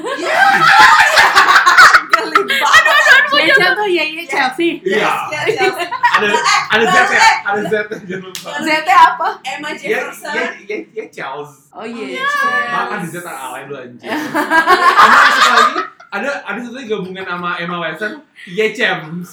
Geli 2.09 2.41
banget. 2.47 3.06
Rachel 3.27 3.73
tuh 3.75 3.89
Yeye 3.89 4.25
Chelsea. 4.25 4.71
iya, 4.83 5.11
Chelsea. 5.31 5.87
ada 5.87 6.27
ada 6.71 6.85
Z 6.85 6.97
ya, 7.11 7.21
ada 7.45 7.61
Z 7.67 7.75
jangan 8.07 8.31
lupa. 8.31 8.49
ZT 8.63 8.89
apa? 8.89 9.29
Emma 9.43 9.71
Jefferson. 9.73 10.35
ya, 10.35 10.47
ya, 10.65 10.77
ya, 10.93 11.05
Charles. 11.11 11.69
Oh 11.71 11.85
iya. 11.85 12.25
Makan 12.73 12.99
di 13.05 13.09
Z 13.11 13.17
alay 13.23 13.67
dulu 13.67 13.77
anjir. 13.77 14.09
Ada 14.09 15.17
satu 15.29 15.51
lagi, 15.53 15.75
ada 16.09 16.29
ada 16.43 16.59
satu 16.59 16.75
lagi 16.75 16.89
gabungan 16.89 17.25
sama 17.25 17.51
Emma 17.59 17.77
Watson, 17.79 18.13
Ye 18.47 18.67
James. 18.73 19.31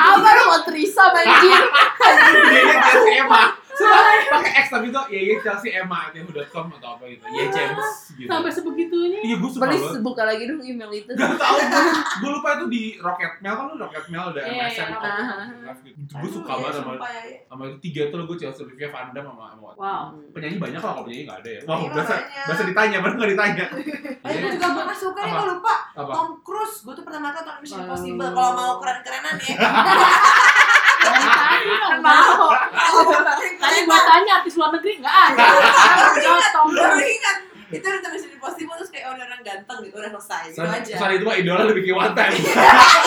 Apa 0.00 0.28
lo 0.32 0.42
mau 0.48 0.60
Trisa 0.64 1.04
anjir? 1.12 1.60
Dia 2.48 2.76
Chelsea 2.80 3.14
Emma. 3.20 3.59
Pakai 4.30 4.52
X 4.58 4.66
tapi 4.68 4.86
itu 4.86 5.00
ya 5.08 5.20
ya 5.22 5.34
Chelsea 5.40 5.70
Emma 5.72 6.10
yahoo.com 6.10 6.66
atau 6.72 6.88
apa 6.94 7.04
gitu. 7.06 7.24
Ye 7.28 7.44
James 7.48 7.88
gitu. 8.12 8.26
Sampai 8.26 8.50
sebegitunya. 8.50 9.20
Iya, 9.20 9.36
gue 9.36 9.50
suka 9.50 9.66
banget. 9.66 10.00
buka 10.00 10.22
lagi 10.24 10.42
dong 10.44 10.60
email 10.60 10.90
itu. 10.90 11.10
Gak 11.10 11.30
tau, 11.34 11.56
gue 12.16 12.30
lupa 12.30 12.48
itu 12.54 12.66
di 12.68 12.82
Rocket 12.96 13.32
Mail 13.38 13.54
kan 13.54 13.64
lu 13.66 13.74
Rocket 13.76 14.04
Mail 14.06 14.26
Iya, 14.30 14.42
MSN 14.46 14.88
iya. 14.88 15.72
Gue 16.10 16.30
suka 16.30 16.50
Aduh, 16.50 16.60
banget 16.60 16.72
ya, 16.72 16.78
sama 16.78 16.92
sumpah 16.92 17.10
ya, 17.10 17.22
ya. 17.24 17.38
sama 17.46 17.62
itu 17.66 17.76
tiga 17.80 18.02
tuh 18.08 18.22
gue 18.22 18.36
Chelsea 18.36 18.62
Olivia 18.62 18.88
Van 18.88 19.08
Damme 19.10 19.28
sama 19.28 19.44
sama 19.48 19.68
Wow. 19.72 20.04
penyanyi 20.30 20.58
banyak 20.58 20.76
lah 20.76 20.90
kalau 20.90 21.04
penyanyi 21.04 21.24
nggak 21.24 21.38
ada 21.40 21.50
ya. 21.50 21.60
Wah, 21.64 21.78
Iya, 21.80 21.90
bahasa 22.44 22.62
ditanya, 22.64 22.96
baru 23.00 23.14
nggak 23.16 23.30
ditanya. 23.30 23.66
Iya. 24.20 24.36
gue 24.38 24.50
juga 24.52 24.68
pernah 24.76 24.92
suka 24.94 25.20
nih, 25.22 25.32
gue 25.32 25.48
lupa. 25.50 25.74
Tom 25.96 26.30
Cruise, 26.40 26.76
gue 26.82 26.92
tuh 26.92 27.02
pertama 27.02 27.30
kali 27.30 27.40
nonton 27.40 27.56
Mission. 27.60 27.80
Impossible. 27.82 28.30
Kalau 28.30 28.50
mau 28.52 28.72
keren-kerenan 28.78 29.34
ya. 29.38 29.56
Mau. 32.00 32.48
Tadi 33.60 33.78
gua 33.84 33.98
tanya 34.06 34.32
artis 34.40 34.54
luar 34.56 34.70
negeri 34.74 34.92
nggak 35.00 35.16
ada. 35.32 35.44
Baru 35.44 36.18
ingat, 36.18 36.50
Tom 36.54 36.66
baru 36.72 36.96
Cruise. 36.96 37.14
ingat. 37.16 37.36
Itu 37.70 37.86
nonton 37.86 38.10
Mission 38.10 38.32
Impossible 38.34 38.74
terus 38.76 38.89
kayak 39.00 39.16
orang 39.16 39.24
orang 39.26 39.40
ganteng 39.40 39.78
gitu, 39.80 39.96
udah 39.96 40.10
selesai. 40.12 40.42
Gitu 40.44 40.56
Soal 40.60 40.76
aja. 40.76 40.92
soal 40.94 41.10
itu 41.10 41.24
mah 41.24 41.32
idola 41.34 41.62
lebih 41.64 41.82
ke 41.82 41.92
one 41.96 42.12
time. 42.12 42.34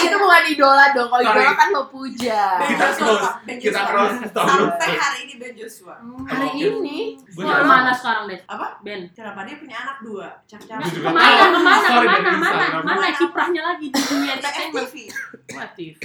itu 0.02 0.16
bukan 0.18 0.44
idola 0.50 0.86
dong. 0.90 1.08
Kalau 1.08 1.22
idola 1.24 1.52
kan 1.54 1.68
lo 1.70 1.84
puja. 1.86 2.42
Ben 2.58 2.74
Kita. 2.74 3.30
Ben 3.46 3.58
Kita 3.62 3.82
Cruise. 3.86 4.18
Sampai 4.26 4.90
hari 4.92 5.18
ini 5.24 5.34
Ben 5.38 5.54
Joshua. 5.54 5.96
Hari 6.02 6.48
Oke. 6.50 6.66
ini. 6.66 6.98
Gue 7.30 7.46
Gua 7.46 7.62
mana 7.62 7.94
sekarang 7.94 8.26
deh? 8.26 8.42
Apa? 8.44 8.82
Ben. 8.82 9.06
Kenapa 9.12 9.46
dia 9.46 9.56
punya 9.56 9.76
anak 9.80 9.98
dua? 10.02 10.28
Cak-cak. 10.44 10.82
Ke 10.82 10.98
mana, 11.04 11.46
ke 11.46 11.60
mana, 11.60 11.78
Sorry, 11.84 11.94
ke 12.02 12.10
mana, 12.10 12.18
dari 12.18 12.38
mana, 12.40 12.50
Instagram. 12.58 12.82
mana 12.84 13.08
kiprahnya 13.14 13.62
lagi 13.64 13.86
di 13.88 14.02
dunia 14.02 14.32
entertainment? 14.34 14.88
FTV. 14.90 14.96
Wah, 15.54 15.68
TV. 15.76 16.02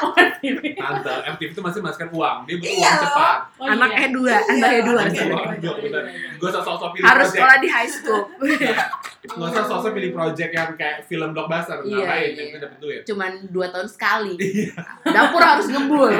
Oh, 0.00 0.12
TV. 0.40 0.60
Tante, 0.72 1.12
FTV 1.28 1.50
itu 1.50 1.60
masih 1.60 1.80
masukkan 1.82 2.08
uang. 2.10 2.36
Dia 2.46 2.56
butuh 2.56 2.70
Iya 2.70 2.80
uang 2.80 2.96
cepat. 3.02 3.36
Anak 3.60 3.90
iya. 3.90 4.06
E2, 4.06 4.16
anak 4.24 4.70
E2. 4.72 4.88
Anak 4.88 5.10
Iya, 5.12 5.20
E2. 5.20 5.20
iya, 5.20 5.58
iya, 5.60 5.70
bener. 5.76 6.02
iya. 6.06 6.28
Gue 6.38 6.48
sosok-sosok 6.48 6.88
pilih 6.94 7.04
Harus 7.04 7.26
sekolah 7.28 7.56
di 7.58 7.68
high 7.68 7.90
school. 7.90 8.22
Nggak 9.20 9.50
usah 9.52 9.64
sosok 9.64 9.92
pilih 9.92 10.10
project 10.10 10.50
yang 10.50 10.72
kayak 10.74 11.04
film 11.04 11.30
blockbuster. 11.30 11.84
Iya, 11.84 11.96
Ngapain? 12.02 12.30
iya. 12.32 12.42
Yang 12.48 12.60
dapet 12.64 12.78
duit. 12.80 13.00
Cuman 13.04 13.32
2 13.46 13.72
tahun 13.74 13.88
sekali. 13.88 14.32
Dapur 15.04 15.42
harus 15.44 15.66
ngebul. 15.68 16.10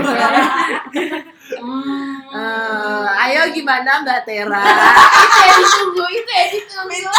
Hmm. 1.50 2.22
Eh, 2.30 3.06
ayo 3.26 3.50
gimana 3.50 4.06
Mbak 4.06 4.20
Tera? 4.22 4.62
itu 4.62 5.40
yang 5.42 5.60
ditunggu, 5.60 6.04
itu 6.14 6.30
yang 6.30 6.50
ditunggu. 6.54 7.10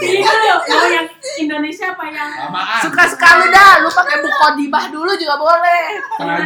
Ini 0.00 0.26
lo, 0.26 0.56
lo 0.58 0.86
yang 0.90 1.06
Indonesia 1.38 1.94
apa 1.94 2.04
yang 2.10 2.30
Lamaan. 2.50 2.82
Suka-suka 2.82 3.28
lu 3.38 3.46
dah, 3.48 3.78
lu 3.78 3.90
pakai 3.90 4.16
buku 4.18 4.34
kodimah 4.34 4.84
dulu 4.90 5.12
juga 5.14 5.34
boleh. 5.38 5.82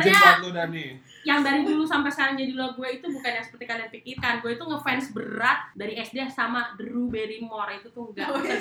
Jam 0.04 0.12
buat 0.12 0.36
lu 0.42 0.50
dan 0.52 0.68
nih. 0.68 1.00
yang 1.24 1.40
dari 1.40 1.64
dulu 1.64 1.88
sampai 1.88 2.12
sekarang 2.12 2.36
jadi 2.36 2.52
lo 2.52 2.76
gue 2.76 3.00
itu 3.00 3.08
bukan 3.08 3.32
yang 3.32 3.40
seperti 3.40 3.64
kalian 3.64 3.88
pikirkan 3.88 4.44
gue 4.44 4.60
itu 4.60 4.64
ngefans 4.68 5.08
berat 5.16 5.72
dari 5.72 5.96
SD 5.96 6.20
sama 6.28 6.76
Drew 6.76 7.08
Barrymore 7.08 7.73
itu 7.74 7.88
tuh 7.88 8.08
nggak 8.08 8.26
Oh, 8.26 8.38
iya, 8.38 8.58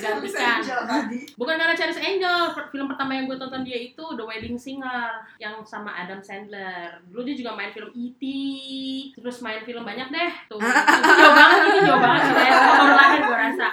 tadi. 0.84 1.20
bukan 1.34 1.56
karena 1.56 1.74
Charles 1.74 1.98
Angel 1.98 2.38
film 2.68 2.86
pertama 2.86 3.12
yang 3.12 3.26
gue 3.26 3.36
tonton 3.36 3.62
dia 3.62 3.78
itu 3.78 4.04
The 4.04 4.22
Wedding 4.22 4.56
Singer 4.56 5.10
yang 5.38 5.62
sama 5.64 5.94
Adam 5.96 6.20
Sandler 6.20 7.00
dulu 7.06 7.22
dia 7.24 7.36
juga 7.36 7.52
main 7.52 7.70
film 7.70 7.90
E.T. 7.92 8.24
terus 9.14 9.40
main 9.40 9.62
film 9.62 9.82
banyak 9.82 10.08
deh 10.08 10.32
tuh 10.48 10.60
jauh 10.60 11.34
banget 11.34 11.58
itu 11.66 11.80
jauh 11.84 12.00
banget 12.00 12.22
sih 12.24 12.36
ya 12.36 12.54
baru 12.56 12.94
lahir 12.94 13.22
gue 13.22 13.38
rasa 13.40 13.68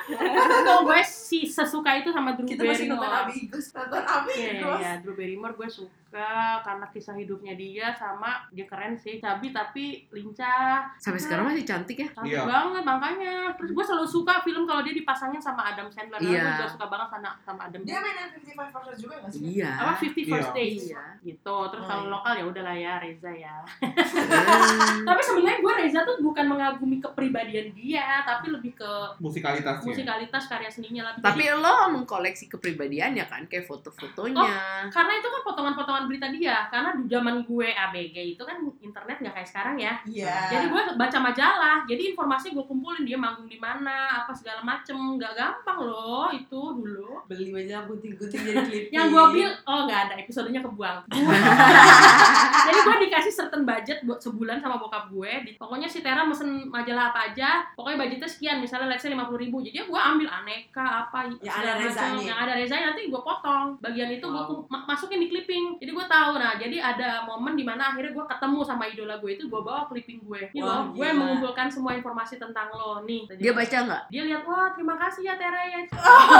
tuh 0.63 0.79
gue 0.83 1.01
si 1.03 1.41
sesuka 1.43 1.91
itu 1.97 2.11
sama 2.11 2.33
Drew 2.33 2.47
Kita 2.47 2.63
masih 2.63 2.87
nonton 2.87 3.01
Barrymore 3.03 3.25
Amigos. 3.25 3.67
Nonton 3.71 4.03
Amigos. 4.03 4.37
Iya, 4.37 4.51
iya, 4.53 4.69
iya. 4.77 4.93
Drew 4.99 5.15
Barrymore 5.15 5.55
gue 5.55 5.69
suka 5.71 6.33
karena 6.61 6.87
kisah 6.89 7.15
hidupnya 7.15 7.55
dia 7.55 7.87
sama 7.93 8.43
dia 8.51 8.67
keren 8.67 8.95
sih, 8.95 9.17
cabi 9.17 9.51
tapi 9.51 9.85
lincah, 10.11 10.91
Sampai 10.97 11.19
sekarang 11.19 11.47
masih 11.47 11.63
cantik 11.63 11.97
ya. 11.97 12.09
cantik 12.11 12.35
Iya. 12.35 12.43
banget 12.45 12.83
makanya. 12.83 13.35
Terus 13.55 13.71
gue 13.71 13.85
selalu 13.85 14.07
suka 14.09 14.43
film 14.43 14.65
kalau 14.65 14.83
dia 14.83 14.91
dipasangin 15.31 15.43
sama 15.43 15.63
Adam 15.65 15.87
Sandler. 15.89 16.19
Iya. 16.21 16.43
gue 16.43 16.53
juga 16.53 16.67
suka 16.69 16.87
banget 16.87 17.09
sama 17.11 17.31
sama 17.41 17.61
Adam 17.65 17.81
Dia 17.81 17.99
main 17.99 18.17
yang 18.17 18.31
55 18.35 18.83
First 18.83 19.01
juga 19.01 19.15
nggak 19.17 19.31
sih? 19.31 19.41
Iya. 19.47 19.71
Apa 19.77 19.93
Fifty 19.97 20.23
First 20.25 20.51
Iya. 20.51 20.57
Days 20.57 20.83
Iya. 20.85 21.05
gitu. 21.23 21.57
Terus 21.71 21.83
Oh, 21.83 21.89
kalau 21.89 22.03
iya. 22.03 22.11
lokal 22.11 22.33
ya 22.35 22.45
udahlah 22.47 22.77
ya 22.77 22.93
Reza 22.99 23.33
ya. 23.33 23.57
Hmm. 23.63 25.05
tapi 25.09 25.21
sebenarnya 25.23 25.59
gue 25.61 25.73
Reza 25.77 26.01
tuh 26.03 26.17
bukan 26.21 26.45
mengagumi 26.47 26.97
kepribadian 26.99 27.69
dia, 27.73 28.23
tapi 28.23 28.51
lebih 28.51 28.73
ke 28.75 28.91
musikalitasnya 29.19 29.87
musikalitas 29.87 30.43
karya 30.47 30.71
seninya 30.71 31.03
lah. 31.05 31.13
Tapi 31.17 31.45
Jadi- 31.45 31.57
lo 31.57 31.75
mengkoleksi 31.93 32.45
kepribadiannya 32.49 33.25
kan 33.27 33.47
kayak 33.47 33.65
foto-fotonya. 33.65 34.89
karena 34.91 35.13
itu 35.15 35.29
kan 35.29 35.43
potongan-potongan 35.45 36.05
berita 36.07 36.27
dia 36.31 36.67
karena 36.67 36.95
di 36.95 37.05
zaman 37.07 37.43
gue 37.43 37.69
ABG 37.69 38.17
itu 38.35 38.43
kan 38.43 38.57
internet 38.81 39.17
nggak 39.19 39.35
kayak 39.35 39.49
sekarang 39.49 39.77
ya 39.77 39.95
Iya. 40.03 40.37
jadi 40.51 40.67
gue 40.67 40.83
baca 40.97 41.19
majalah 41.21 41.79
jadi 41.85 42.03
informasi 42.11 42.51
gue 42.51 42.65
kumpulin 42.65 43.05
dia 43.05 43.15
manggung 43.15 43.47
di 43.47 43.57
mana 43.57 44.25
apa 44.25 44.33
segala 44.33 44.63
macem 44.63 44.97
nggak 45.21 45.35
gampang 45.35 45.79
loh 45.83 46.33
itu 46.33 46.49
dulu. 46.73 47.21
Beli 47.29 47.53
majalah 47.53 47.85
gunting-gunting 47.85 48.41
jadi 48.41 48.61
klip. 48.67 48.85
yang 48.91 49.07
gue 49.07 49.25
bil 49.31 49.51
oh 49.63 49.85
nggak 49.85 50.01
ada 50.09 50.15
episodenya 50.17 50.61
kebuang. 50.61 50.99
Jadi 52.61 52.79
gue 52.79 52.97
dikasih 53.03 53.33
certain 53.35 53.63
budget 53.63 53.99
buat 54.03 54.21
sebulan 54.21 54.61
sama 54.61 54.77
bokap 54.77 55.09
gue. 55.09 55.33
Di, 55.43 55.51
pokoknya 55.57 55.87
si 55.87 56.01
Tera 56.01 56.23
mesen 56.23 56.69
majalah 56.69 57.11
apa 57.11 57.33
aja 57.33 57.65
pokoknya 57.73 57.97
budgetnya 57.99 58.29
sekian 58.29 58.57
misalnya 58.59 58.87
let's 58.89 59.03
say 59.03 59.11
lima 59.11 59.27
puluh 59.27 59.41
ribu. 59.41 59.61
Jadi 59.61 59.81
gue 59.81 60.01
ambil 60.01 60.29
aneka 60.29 60.81
apa 61.05 61.27
Yang 61.35 61.55
ada 61.55 61.73
rezanya. 61.79 62.23
yang 62.23 62.39
ada 62.39 62.53
rezanya 62.55 62.87
nanti 62.91 63.09
gue 63.09 63.21
potong. 63.21 63.77
Bagian 63.81 64.09
itu 64.11 64.23
gue 64.23 64.39
Wow. 64.41 64.65
masukin 64.87 65.21
di 65.21 65.29
clipping. 65.29 65.77
Jadi 65.77 65.91
gue 65.91 66.07
tahu 66.07 66.33
nah 66.35 66.55
jadi 66.55 66.77
ada 66.79 67.11
momen 67.23 67.53
di 67.53 67.63
mana 67.63 67.91
akhirnya 67.91 68.11
gue 68.11 68.25
ketemu 68.27 68.59
sama 68.63 68.85
idola 68.87 69.19
gue 69.19 69.31
itu 69.33 69.45
gue 69.45 69.61
bawa 69.61 69.85
clipping 69.85 70.23
gue. 70.23 70.41
Loh 70.57 70.89
gue 70.91 71.09
mengumpulkan 71.11 71.67
semua 71.67 71.93
informasi 71.93 72.37
tentang 72.37 72.71
lo 72.71 73.03
nih. 73.03 73.27
Dia 73.37 73.53
baca 73.53 73.77
nggak? 73.83 74.03
dia 74.11 74.23
lihat 74.23 74.43
wah 74.43 74.71
terima 74.71 74.95
kasih 75.01 75.23
ya 75.25 75.35
Tera 75.41 75.63
ya. 75.65 75.81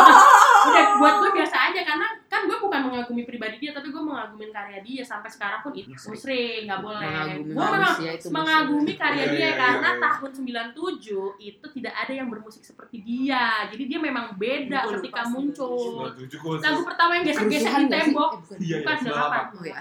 Udah 0.69 0.85
buat 1.01 1.15
gue 1.25 1.31
biasa 1.41 1.57
aja 1.73 1.81
karena 1.81 2.07
kan 2.29 2.45
gue 2.47 2.59
bukan 2.61 2.81
mengagumi 2.93 3.25
pribadi 3.25 3.57
dia 3.57 3.73
tapi 3.73 3.89
gue 3.89 4.03
mengagumi 4.03 4.53
karya 4.53 4.85
dia. 4.85 5.03
Sampai 5.03 5.33
sekarang 5.33 5.65
pun 5.65 5.73
itu 5.73 5.89
musrik 5.89 6.69
nggak 6.69 6.81
boleh. 6.85 7.09
Mengagumi 7.09 7.51
gue 7.57 7.67
manusia 7.73 8.11
itu 8.13 8.27
mengagumi 8.29 8.93
karya 9.01 9.19
Iya, 9.21 9.33
dia 9.37 9.41
iya, 9.41 9.51
karena 9.59 9.91
iya, 9.93 10.01
tahun 10.01 10.31
97 10.33 11.53
itu 11.53 11.67
tidak 11.77 11.95
ada 11.97 12.13
yang 12.13 12.29
bermusik 12.29 12.63
seperti 12.65 12.97
dia. 13.05 13.69
Jadi 13.69 13.83
dia 13.89 13.99
memang 14.01 14.37
beda 14.37 14.89
lupa 14.89 14.95
ketika 15.01 15.23
muncul. 15.29 16.09
Lagu 16.61 16.81
pertama 16.85 17.11
yang 17.21 17.25
gesek-gesek 17.29 17.73
di 17.73 17.87
tembok. 17.89 18.31
Bukan. 18.45 18.59
Bukan 18.61 18.97
delapan 19.05 19.45
ya, 19.61 19.81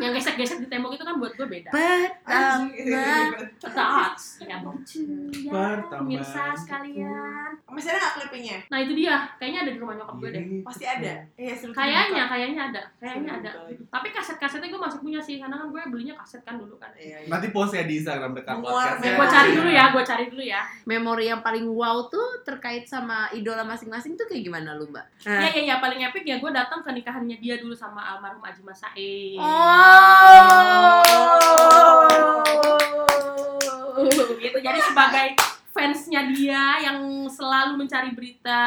yang 0.00 0.12
gesek-gesek 0.16 0.58
di 0.64 0.68
tembok 0.68 0.96
itu 0.96 1.04
kan 1.04 1.14
buat 1.20 1.32
gue 1.36 1.46
beda. 1.46 1.70
Pertama. 1.72 2.68
ya 2.74 3.10
ya 4.50 4.58
Pertama. 5.60 6.00
pemirsa 6.02 6.42
sekalian 6.56 7.09
Masih 7.70 7.94
ada 7.94 7.98
nggak 8.02 8.14
clippingnya? 8.18 8.58
nah 8.66 8.78
itu 8.78 8.92
dia 8.92 9.14
kayaknya 9.38 9.60
ada 9.62 9.70
di 9.72 9.78
rumah 9.78 9.94
nyokap 9.94 10.16
gue 10.18 10.30
deh 10.30 10.42
Pasti 10.60 10.84
ada. 10.84 11.12
Iya, 11.38 11.54
kayaknya 11.70 12.22
kayaknya 12.26 12.62
ada 12.68 12.82
kayaknya 12.98 13.32
ada 13.38 13.50
tapi 13.88 14.08
kaset-kasetnya 14.10 14.68
gue 14.68 14.80
masih 14.80 14.98
punya 14.98 15.20
sih 15.22 15.38
karena 15.38 15.54
kan 15.54 15.70
gue 15.70 15.80
belinya 15.88 16.14
kaset 16.18 16.42
kan 16.42 16.58
dulu 16.58 16.74
kan 16.76 16.90
Iya, 16.98 17.24
iya. 17.24 17.28
Nanti 17.30 17.54
post 17.54 17.72
ya 17.72 17.86
di 17.86 18.02
Instagram 18.02 18.34
dekat 18.34 18.58
podcast. 18.58 18.98
gue 19.00 19.26
cari 19.30 19.50
dulu 19.54 19.70
ya 19.70 19.84
gue 19.90 20.02
cari 20.02 20.24
dulu 20.28 20.42
ya 20.42 20.60
Memori 20.84 21.24
yang 21.26 21.40
paling 21.40 21.64
wow 21.64 22.06
tuh 22.06 22.42
terkait 22.42 22.84
sama 22.84 23.30
idola 23.30 23.62
masing-masing 23.62 24.18
tuh 24.18 24.26
kayak 24.26 24.42
gimana 24.44 24.74
lu, 24.74 24.90
Mbak? 24.90 25.06
Iya 25.24 25.48
iya 25.54 25.62
iya 25.64 25.76
paling 25.78 26.00
epic 26.02 26.24
ya 26.26 26.36
gue 26.36 26.50
datang 26.50 26.82
ke 26.82 26.90
nikahannya 26.90 27.38
dia 27.38 27.56
dulu 27.56 27.72
sama 27.72 28.02
almarhum 28.02 28.42
Aji 28.42 28.62
Masae. 28.62 29.38
Oh. 29.38 29.50
gitu. 34.40 34.58
Jadi 34.58 34.80
sebagai 34.82 35.26
fansnya 35.80 36.28
dia 36.36 36.84
yang 36.84 37.24
selalu 37.32 37.80
mencari 37.80 38.12
berita 38.12 38.60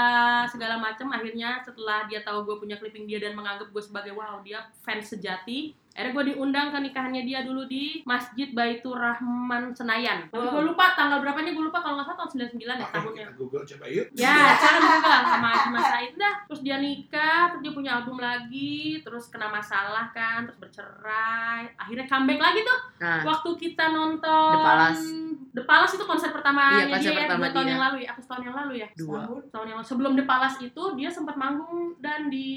segala 0.49 0.81
macam. 0.81 1.13
Akhirnya 1.13 1.61
setelah 1.61 2.09
dia 2.09 2.25
tahu 2.25 2.41
gue 2.49 2.55
punya 2.57 2.75
clipping 2.81 3.05
dia 3.05 3.21
dan 3.21 3.37
menganggap 3.37 3.69
gue 3.69 3.83
sebagai 3.85 4.17
wow 4.17 4.41
dia 4.41 4.65
fans 4.81 5.13
sejati 5.13 5.77
akhirnya 5.93 6.11
gue 6.11 6.23
diundang 6.33 6.67
ke 6.69 6.77
nikahannya 6.81 7.23
dia 7.23 7.45
dulu 7.45 7.65
di 7.65 8.01
Masjid 8.03 8.49
Baitur 8.49 8.97
Rahman 8.97 9.73
Senayan 9.73 10.25
tapi 10.27 10.45
gue 10.45 10.63
lupa 10.65 10.93
tanggal 10.93 11.21
berapanya 11.21 11.53
gue 11.53 11.63
lupa 11.63 11.79
kalau 11.79 12.01
nggak 12.01 12.09
salah 12.09 12.19
tahun 12.25 12.49
99 12.57 12.65
ya 12.81 12.87
tahunnya 12.89 13.23
kita 13.23 13.37
Google 13.37 13.63
coba 13.63 13.85
yuk. 13.85 14.05
Ya, 14.13 14.55
cara 14.55 14.77
juga 14.79 15.15
sama 15.23 15.47
Haji 15.49 15.69
Mas 15.69 15.85
Said 15.85 16.13
dah. 16.15 16.35
Terus 16.47 16.61
dia 16.63 16.77
nikah, 16.79 17.41
terus 17.51 17.61
dia 17.61 17.73
punya 17.73 17.91
album 17.99 18.17
lagi, 18.17 19.01
terus 19.03 19.27
kena 19.27 19.49
masalah 19.49 20.09
kan, 20.11 20.47
terus 20.47 20.57
bercerai. 20.57 21.69
Akhirnya 21.77 22.05
comeback 22.07 22.39
lagi 22.39 22.59
tuh. 22.63 22.79
Nah, 23.03 23.21
Waktu 23.23 23.49
kita 23.59 23.85
nonton 23.91 24.53
The 24.53 24.63
Palace. 24.63 25.05
The 25.53 25.63
Palace 25.69 25.93
itu 25.93 26.05
konser 26.09 26.29
pertamanya 26.33 26.89
Iya, 26.89 26.93
konser 26.97 27.11
dia 27.13 27.19
pertama 27.29 27.45
ya, 27.45 27.49
dua 27.49 27.53
tahun 27.53 27.65
dia. 27.65 27.73
yang 27.73 27.83
lalu 27.85 27.97
ya, 28.01 28.07
apa 28.09 28.19
setahun 28.23 28.43
yang 28.43 28.55
lalu 28.57 28.73
ya? 28.73 28.87
dua. 28.97 29.19
Tahun 29.53 29.65
yang 29.69 29.77
lalu. 29.77 29.87
Sebelum 29.87 30.11
The 30.17 30.25
Palace 30.25 30.57
itu 30.63 30.83
dia 30.97 31.09
sempat 31.13 31.35
manggung 31.37 31.93
dan 32.01 32.19
di 32.33 32.49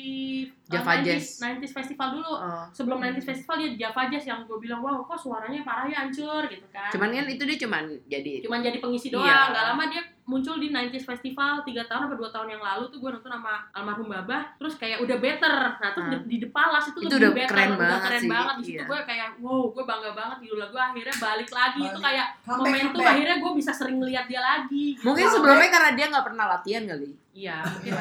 Java 0.66 0.98
90s, 0.98 1.04
Jazz. 1.04 1.26
90s 1.42 1.72
Festival 1.76 2.08
dulu. 2.16 2.32
Oh. 2.32 2.64
Sebelum 2.72 2.98
90s 2.98 3.25
Festival 3.26 3.54
dia 3.58 3.68
di 3.68 3.78
Java 3.78 4.02
Jazz 4.06 4.24
yang 4.24 4.40
gue 4.42 4.58
bilang, 4.58 4.80
wow 4.80 5.02
kok 5.02 5.18
suaranya 5.18 5.60
parah 5.60 5.84
ya 5.84 5.96
hancur 6.00 6.46
gitu 6.46 6.66
kan. 6.70 6.88
Cuman 6.88 7.10
kan 7.10 7.26
itu 7.26 7.42
dia 7.42 7.58
cuman 7.58 7.82
jadi 8.06 8.32
cuman 8.40 8.58
jadi 8.62 8.78
pengisi 8.78 9.10
doang 9.10 9.26
Iya. 9.26 9.50
nggak 9.50 9.64
lama 9.66 9.84
dia 9.86 10.02
muncul 10.26 10.56
di 10.56 10.68
90s 10.68 11.06
Festival 11.06 11.62
3 11.62 11.70
tahun 11.86 12.02
atau 12.04 12.16
2 12.18 12.28
tahun 12.28 12.48
yang 12.50 12.60
lalu 12.60 12.84
tuh 12.88 12.98
gue 12.98 13.10
nonton 13.10 13.30
sama 13.30 13.62
almarhum 13.70 14.06
Babah 14.06 14.42
terus 14.56 14.74
kayak 14.74 14.98
udah 14.98 15.16
better 15.16 15.54
nah 15.76 15.90
terus 15.92 16.04
Hmm. 16.08 16.22
di, 16.24 16.36
The 16.36 16.48
Palace 16.48 16.86
itu, 16.88 16.98
Itu 17.00 17.06
lebih 17.08 17.18
udah 17.20 17.32
better 17.32 17.50
keren 17.52 17.68
udah 17.68 17.78
banget 17.80 18.00
keren 18.02 18.20
sih, 18.20 18.28
banget 18.28 18.54
di 18.56 18.64
situ 18.64 18.74
iya. 18.74 18.84
gue 18.84 19.00
kayak 19.04 19.28
wow 19.38 19.62
gue 19.68 19.84
bangga 19.84 20.10
banget 20.12 20.38
idola 20.42 20.66
gue 20.66 20.82
akhirnya 20.84 21.14
balik 21.16 21.50
lagi 21.50 21.78
itu 21.80 21.88
Balik. 21.92 22.04
kayak 22.04 22.26
Comeback, 22.36 22.58
momentum 22.60 22.90
comeback. 22.92 23.12
akhirnya 23.12 23.36
gue 23.38 23.52
bisa 23.54 23.70
sering 23.72 23.96
ngeliat 23.96 24.26
dia 24.26 24.40
lagi 24.40 24.84
gitu. 24.92 25.04
Mungkin 25.04 25.26
sebelumnya 25.28 25.68
karena 25.68 25.90
dia 25.92 26.06
nggak 26.08 26.26
pernah 26.26 26.44
latihan 26.48 26.84
kali. 26.84 27.10
iya 27.36 27.60
mungkin 27.60 27.92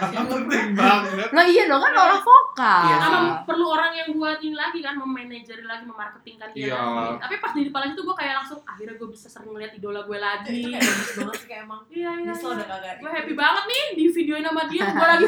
Penting 0.48 0.68
banget. 0.74 1.28
Lah 1.30 1.44
iya 1.44 1.64
dong 1.66 1.82
kan 1.82 1.92
orang 1.94 2.22
vokal. 2.24 2.82
Iya 2.86 2.96
sama 2.98 3.20
perlu 3.44 3.66
orang 3.68 3.92
yang 3.94 4.10
buat 4.10 4.40
ini 4.40 4.56
lagi 4.56 4.80
kan 4.80 4.96
memanajeri 4.96 5.60
lagi 5.62 5.84
memarketingkan 5.84 6.50
dia 6.50 6.72
Iya. 6.72 6.80
lagi 6.80 7.14
tapi 7.20 7.34
pas 7.38 7.52
di 7.54 7.68
Palace 7.68 7.92
itu 7.92 8.02
gue 8.02 8.16
kayak 8.16 8.34
langsung 8.40 8.60
akhirnya 8.64 8.96
gue 8.96 9.10
bisa 9.10 9.28
sering 9.28 9.52
ngeliat 9.52 9.72
idola 9.74 10.02
gue 10.02 10.16
lagi 10.18 10.56
Itu 10.56 10.68
kayak 10.70 10.84
bagus 10.86 11.12
banget 11.18 11.36
sih 11.36 11.48
kayak 11.48 11.62
emang. 11.62 11.82
iya 11.86 12.12
iya, 12.14 12.15
Nyesel 12.24 12.50
iya. 12.52 12.56
udah 12.56 12.68
kagak. 12.68 12.96
gue 13.02 13.12
happy 13.12 13.34
banget 13.34 13.64
nih 13.68 13.84
di 13.98 14.04
videoin 14.08 14.46
sama 14.46 14.64
dia 14.70 14.86
gue 14.96 15.08
lagi 15.08 15.26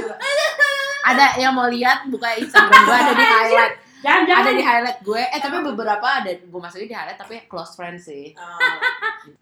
Ada 1.10 1.26
yang 1.40 1.56
mau 1.56 1.72
lihat 1.72 2.08
buka 2.12 2.36
Instagram 2.36 2.84
gue 2.84 2.98
ada 3.00 3.14
di 3.16 3.26
highlight. 3.40 3.76
jangan 4.04 4.22
jangan 4.28 4.44
Ada 4.44 4.52
di 4.52 4.64
highlight 4.64 5.00
gue. 5.02 5.24
Eh 5.24 5.40
tapi 5.40 5.56
beberapa 5.64 6.08
ada 6.08 6.30
gue 6.30 6.60
masukin 6.60 6.88
di 6.92 6.96
highlight 6.96 7.20
tapi 7.20 7.36
close 7.48 7.80
friends 7.80 8.12
sih. 8.12 8.36
Oh. 8.36 8.60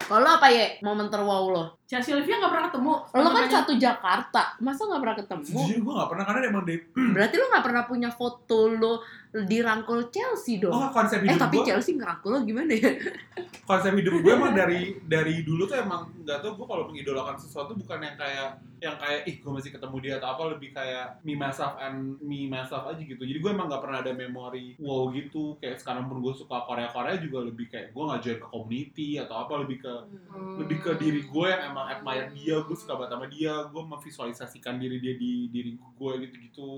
Kalau 0.06 0.38
apa 0.38 0.48
ya 0.54 0.78
momen 0.86 1.10
terwow 1.10 1.50
lo? 1.50 1.82
Chelsea 1.86 2.12
Olivia 2.12 2.42
gak 2.42 2.50
pernah 2.50 2.66
ketemu 2.66 2.94
Lo 3.14 3.30
kan 3.30 3.46
satu 3.46 3.74
Jakarta, 3.78 4.58
masa 4.58 4.82
nggak 4.84 5.02
pernah 5.06 5.18
ketemu? 5.22 5.46
Jujur 5.46 5.80
gue 5.86 5.94
gak 5.94 6.10
pernah 6.10 6.26
karena 6.26 6.40
emang 6.50 6.64
dari 6.66 6.80
Berarti 7.14 7.36
lo 7.38 7.46
nggak 7.46 7.66
pernah 7.66 7.84
punya 7.86 8.10
foto 8.10 8.60
lo 8.68 8.94
dirangkul 9.36 10.10
Chelsea 10.10 10.58
dong? 10.58 10.72
Oh 10.72 10.90
konsep 10.90 11.22
eh 11.22 11.30
hidup 11.30 11.44
tapi 11.44 11.60
gue 11.60 11.68
Chelsea 11.68 11.94
ngerangkul 11.94 12.30
lo 12.32 12.40
gimana 12.42 12.72
ya? 12.74 12.90
konsep 13.70 13.92
hidup 13.94 14.14
gue 14.18 14.32
emang 14.32 14.54
dari 14.54 14.96
dari 15.02 15.42
dulu 15.42 15.66
tuh 15.66 15.76
emang 15.76 16.08
nggak 16.22 16.38
tau 16.40 16.54
gue 16.54 16.64
kalau 16.64 16.86
mengidolakan 16.88 17.36
sesuatu 17.36 17.74
bukan 17.74 17.98
yang 18.00 18.16
kayak 18.16 18.50
yang 18.78 18.96
kayak 18.96 19.26
ih 19.26 19.42
gue 19.42 19.52
masih 19.52 19.74
ketemu 19.74 19.96
dia 20.00 20.14
atau 20.22 20.30
apa 20.30 20.44
lebih 20.54 20.70
kayak 20.70 21.18
me 21.22 21.34
myself 21.34 21.74
and 21.80 22.16
me 22.22 22.46
myself 22.46 22.86
aja 22.86 23.02
gitu 23.02 23.20
jadi 23.20 23.36
gue 23.36 23.52
emang 23.52 23.66
nggak 23.66 23.82
pernah 23.82 24.00
ada 24.00 24.14
memori 24.14 24.78
wow 24.78 25.10
gitu 25.10 25.58
kayak 25.58 25.82
sekarang 25.82 26.06
pun 26.06 26.22
gue 26.22 26.32
suka 26.32 26.62
Korea 26.64 26.88
Korea 26.88 27.18
juga 27.18 27.42
lebih 27.42 27.68
kayak 27.68 27.90
gue 27.90 28.04
nggak 28.06 28.22
join 28.22 28.40
ke 28.40 28.48
community 28.48 29.10
atau 29.18 29.36
apa 29.38 29.54
lebih 29.60 29.78
ke 29.82 29.94
Hmm. 30.36 30.60
lebih 30.60 30.78
ke 30.80 30.92
diri 30.96 31.24
gue 31.24 31.48
yang 31.48 31.72
emang 31.76 31.88
admire 31.92 32.32
dia 32.32 32.56
gue 32.64 32.72
suka 32.74 32.96
banget 32.96 33.12
sama 33.12 33.28
dia 33.28 33.54
gue 33.68 33.84
memvisualisasikan 33.84 34.80
diri 34.80 34.98
dia 34.98 35.14
di 35.14 35.52
diri 35.52 35.76
gue 35.76 36.12
gitu 36.24 36.36
gitu 36.40 36.70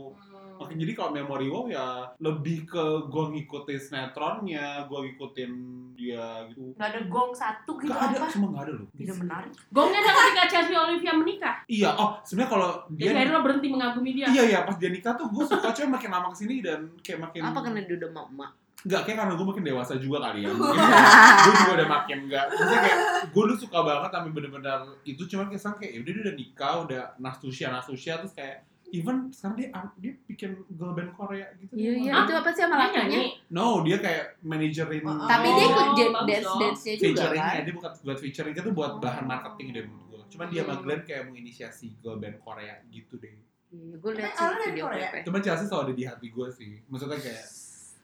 Hmm. 0.57 0.65
Oke, 0.65 0.73
jadi 0.73 0.89
kalau 0.97 1.13
memori 1.13 1.45
wow 1.53 1.69
ya 1.69 2.09
lebih 2.17 2.65
ke 2.65 2.81
gue 3.05 3.23
ngikutin 3.29 3.77
sinetronnya, 3.77 4.89
gue 4.89 4.99
ngikutin 5.05 5.51
dia 5.93 6.49
gitu. 6.49 6.73
Gak 6.73 6.97
ada 6.97 6.99
gong 7.05 7.29
satu 7.29 7.77
gitu 7.77 7.93
Gak 7.93 8.09
ada, 8.09 8.17
apa? 8.17 8.27
cuma 8.33 8.47
gak 8.57 8.63
ada 8.65 8.73
loh. 8.81 8.87
Tidak 8.97 9.15
menarik. 9.21 9.51
Gongnya 9.69 9.99
ada 10.01 10.11
ketika 10.17 10.43
Chelsea 10.49 10.73
Olivia 10.73 11.13
menikah 11.13 11.55
Iya, 11.69 11.93
oh 11.93 12.17
sebenarnya 12.25 12.51
kalau 12.57 12.69
Jadi 12.89 12.97
dia 12.97 13.09
akhirnya 13.13 13.37
lo 13.37 13.41
berhenti 13.45 13.67
mengagumi 13.69 14.09
dia 14.17 14.27
Iya 14.33 14.43
iya 14.49 14.59
pas 14.65 14.75
dia 14.81 14.89
nikah 14.89 15.13
tuh 15.13 15.29
gue 15.29 15.43
suka 15.45 15.69
cuma 15.77 16.01
makin 16.01 16.09
lama 16.09 16.27
ke 16.33 16.37
sini 16.41 16.55
dan 16.65 16.79
kayak 17.05 17.19
makin 17.21 17.41
Apa 17.45 17.59
karena 17.61 17.79
dia 17.85 17.95
udah 18.01 18.09
mau 18.09 18.25
emak? 18.25 18.51
Enggak, 18.87 19.01
kayak 19.03 19.17
karena 19.19 19.33
gue 19.33 19.45
makin 19.45 19.65
dewasa 19.65 19.93
juga 19.97 20.17
kali 20.23 20.39
ya. 20.41 20.49
Mungkin 20.49 20.79
gue 21.43 21.53
juga 21.57 21.71
udah 21.75 21.89
makin 21.91 22.17
enggak. 22.23 22.45
Maksudnya 22.49 22.79
kayak 22.81 22.97
gue 23.27 23.43
dulu 23.43 23.55
suka 23.57 23.79
banget 23.81 24.09
tapi 24.09 24.27
bener-bener 24.31 24.79
itu 25.03 25.21
cuman 25.25 25.47
kesan 25.47 25.75
kayak 25.75 25.91
yaudah 25.93 26.07
dia 26.09 26.23
udah 26.23 26.35
nikah, 26.35 26.75
udah 26.81 27.01
nastusya 27.17 27.67
nastusya 27.69 28.13
terus 28.17 28.31
kayak 28.31 28.63
even 28.89 29.27
sekarang 29.29 29.55
dia 29.57 29.67
dia 29.97 30.13
bikin 30.23 30.49
girl 30.71 30.95
band 30.95 31.11
Korea 31.11 31.51
gitu. 31.57 31.67
Iya 31.69 31.91
iya 31.99 32.11
itu 32.17 32.31
apa 32.33 32.49
sih 32.49 32.63
sama 32.63 32.79
lakinya? 32.79 33.19
No, 33.49 33.83
dia 33.83 33.99
kayak 33.99 34.39
manajerin 34.41 35.03
Oh, 35.03 35.27
Tapi 35.27 35.47
dia 35.51 35.65
ikut 35.65 35.87
Oh, 36.09 36.23
dance 36.23 36.47
dong. 36.47 36.59
dance 36.63 36.81
nya 36.81 36.93
juga 36.93 37.03
featuring 37.03 37.43
kan. 37.43 37.53
dia 37.59 37.73
bukan 37.75 37.91
buat 38.01 38.17
featuring 38.17 38.53
itu 38.55 38.71
buat 38.71 38.91
bahan 38.97 39.25
marketing 39.25 39.67
deh 39.69 39.83
menurut 39.83 40.07
gue. 40.07 40.21
Cuman 40.29 40.47
dia 40.47 40.61
sama 40.61 40.71
Hmm. 40.71 40.81
Glenn 40.81 41.01
kayak 41.03 41.23
menginisiasi 41.27 41.99
girl 41.99 42.15
band 42.15 42.39
Korea 42.39 42.79
gitu 42.87 43.19
deh. 43.19 43.35
Iya, 43.67 43.95
gue 43.97 44.11
lihat 44.13 44.31
Tapi 44.31 44.47
sih 44.55 44.71
video 44.71 44.83
Korea? 44.87 45.07
Cuman 45.21 45.39
Chelsea 45.41 45.65
selalu 45.67 45.83
ada 45.83 45.93
di 45.93 46.03
hati 46.05 46.27
gue 46.29 46.47
sih. 46.49 46.71
Maksudnya 46.87 47.19
kayak 47.19 47.43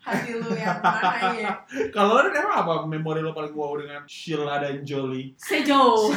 hati 0.04 0.36
lu 0.36 0.52
yang 0.52 0.84
mana 0.84 1.32
ya? 1.32 1.52
Kalau 1.96 2.20
lo 2.20 2.28
emang 2.28 2.56
apa 2.60 2.74
memori 2.84 3.24
lo 3.24 3.32
paling 3.32 3.56
wow 3.56 3.80
dengan 3.80 4.04
Sheila 4.04 4.60
dan 4.60 4.84
Jolie? 4.84 5.32
Sejo. 5.40 6.12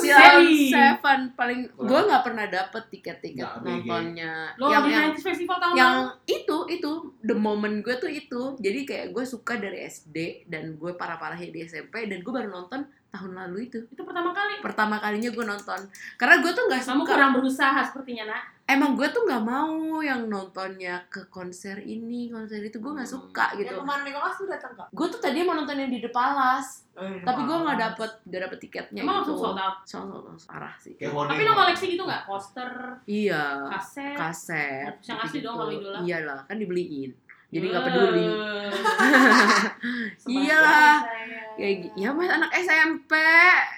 Sally. 0.00 0.70
Seven 0.70 1.34
paling 1.34 1.66
gue 1.74 2.00
nggak 2.06 2.22
pernah 2.22 2.46
dapet 2.46 2.82
tiket-tiket 2.94 3.66
nontonnya. 3.66 4.54
Lo 4.56 4.70
yang 4.70 4.86
yang 4.86 5.10
90s 5.12 5.26
Festival 5.26 5.58
tahun 5.58 5.74
yang 5.74 5.94
lalu. 6.06 6.30
itu 6.30 6.56
itu. 6.70 6.92
The 7.26 7.36
moment 7.36 7.82
gue 7.82 7.94
tuh 7.98 8.10
itu. 8.10 8.54
Jadi 8.62 8.80
kayak 8.86 9.06
gue 9.10 9.24
suka 9.26 9.58
dari 9.58 9.82
SD 9.82 10.46
dan 10.46 10.78
gue 10.78 10.94
parah 10.94 11.18
parahnya 11.18 11.50
di 11.50 11.66
SMP 11.66 12.06
dan 12.06 12.22
gue 12.22 12.32
baru 12.32 12.48
nonton 12.48 12.86
tahun 13.16 13.32
lalu 13.32 13.56
itu. 13.66 13.78
Itu 13.88 14.04
pertama 14.04 14.30
kali. 14.30 14.60
pertama 14.60 15.00
kalinya 15.00 15.32
gue 15.32 15.44
nonton. 15.44 15.80
Karena 16.14 16.36
gue 16.38 16.52
tuh 16.52 16.64
nggak 16.68 16.82
Kamu 16.84 17.02
suka. 17.02 17.08
kurang 17.08 17.30
berusaha 17.32 17.80
sepertinya, 17.80 18.24
Nak. 18.28 18.42
emang 18.66 18.92
gue 18.92 19.08
tuh 19.08 19.24
nggak 19.24 19.42
mau 19.42 19.72
yang 20.02 20.28
nontonnya 20.28 21.00
ke 21.08 21.24
konser 21.26 21.80
ini 21.80 22.28
konser 22.28 22.60
itu. 22.60 22.76
Gue 22.76 22.92
nggak 22.92 23.08
suka 23.08 23.56
yang 23.56 23.64
gitu 23.64 23.80
kemarin 23.80 24.02
Nicholas 24.04 24.36
tuh 24.36 24.46
datang 24.46 24.76
kak. 24.76 24.88
Gue 24.92 25.06
tuh 25.08 25.18
tadi 25.18 25.40
mau 25.40 25.56
nonton 25.56 25.76
yang 25.76 25.88
di 25.88 25.98
The 25.98 26.12
Palace 26.12 26.84
Oh, 26.96 27.04
iya, 27.04 27.20
tapi 27.20 27.44
gue 27.44 27.52
nggak 27.52 27.76
dapet 27.76 28.10
gak 28.24 28.40
dapet 28.48 28.58
tiketnya 28.58 29.04
Emang 29.04 29.20
gitu. 29.20 29.36
langsung 29.36 29.52
sold 29.52 29.60
out. 29.60 29.76
sold 29.84 30.08
out 30.08 30.24
langsung 30.32 30.48
parah 30.48 30.72
sih. 30.80 30.96
Tapi 30.96 31.42
lo 31.44 31.52
koleksi 31.52 31.84
gitu 31.92 32.08
nggak? 32.08 32.24
Poster, 32.24 32.70
iya. 33.04 33.68
kaset. 33.68 34.16
kaset 34.16 34.94
Yang 35.04 35.18
asli 35.28 35.38
dong 35.44 35.60
kalau 35.60 35.72
idola. 35.76 36.00
iyalah 36.00 36.40
kan 36.48 36.56
dibeliin 36.56 37.12
jadi 37.56 37.66
nggak 37.66 37.84
peduli 37.84 38.26
Iyalah. 40.28 40.94
saya. 41.00 41.40
kayak 41.56 41.74
gi- 41.80 41.94
ya 41.96 42.08
mas 42.10 42.28
anak 42.28 42.50
SMP 42.54 43.10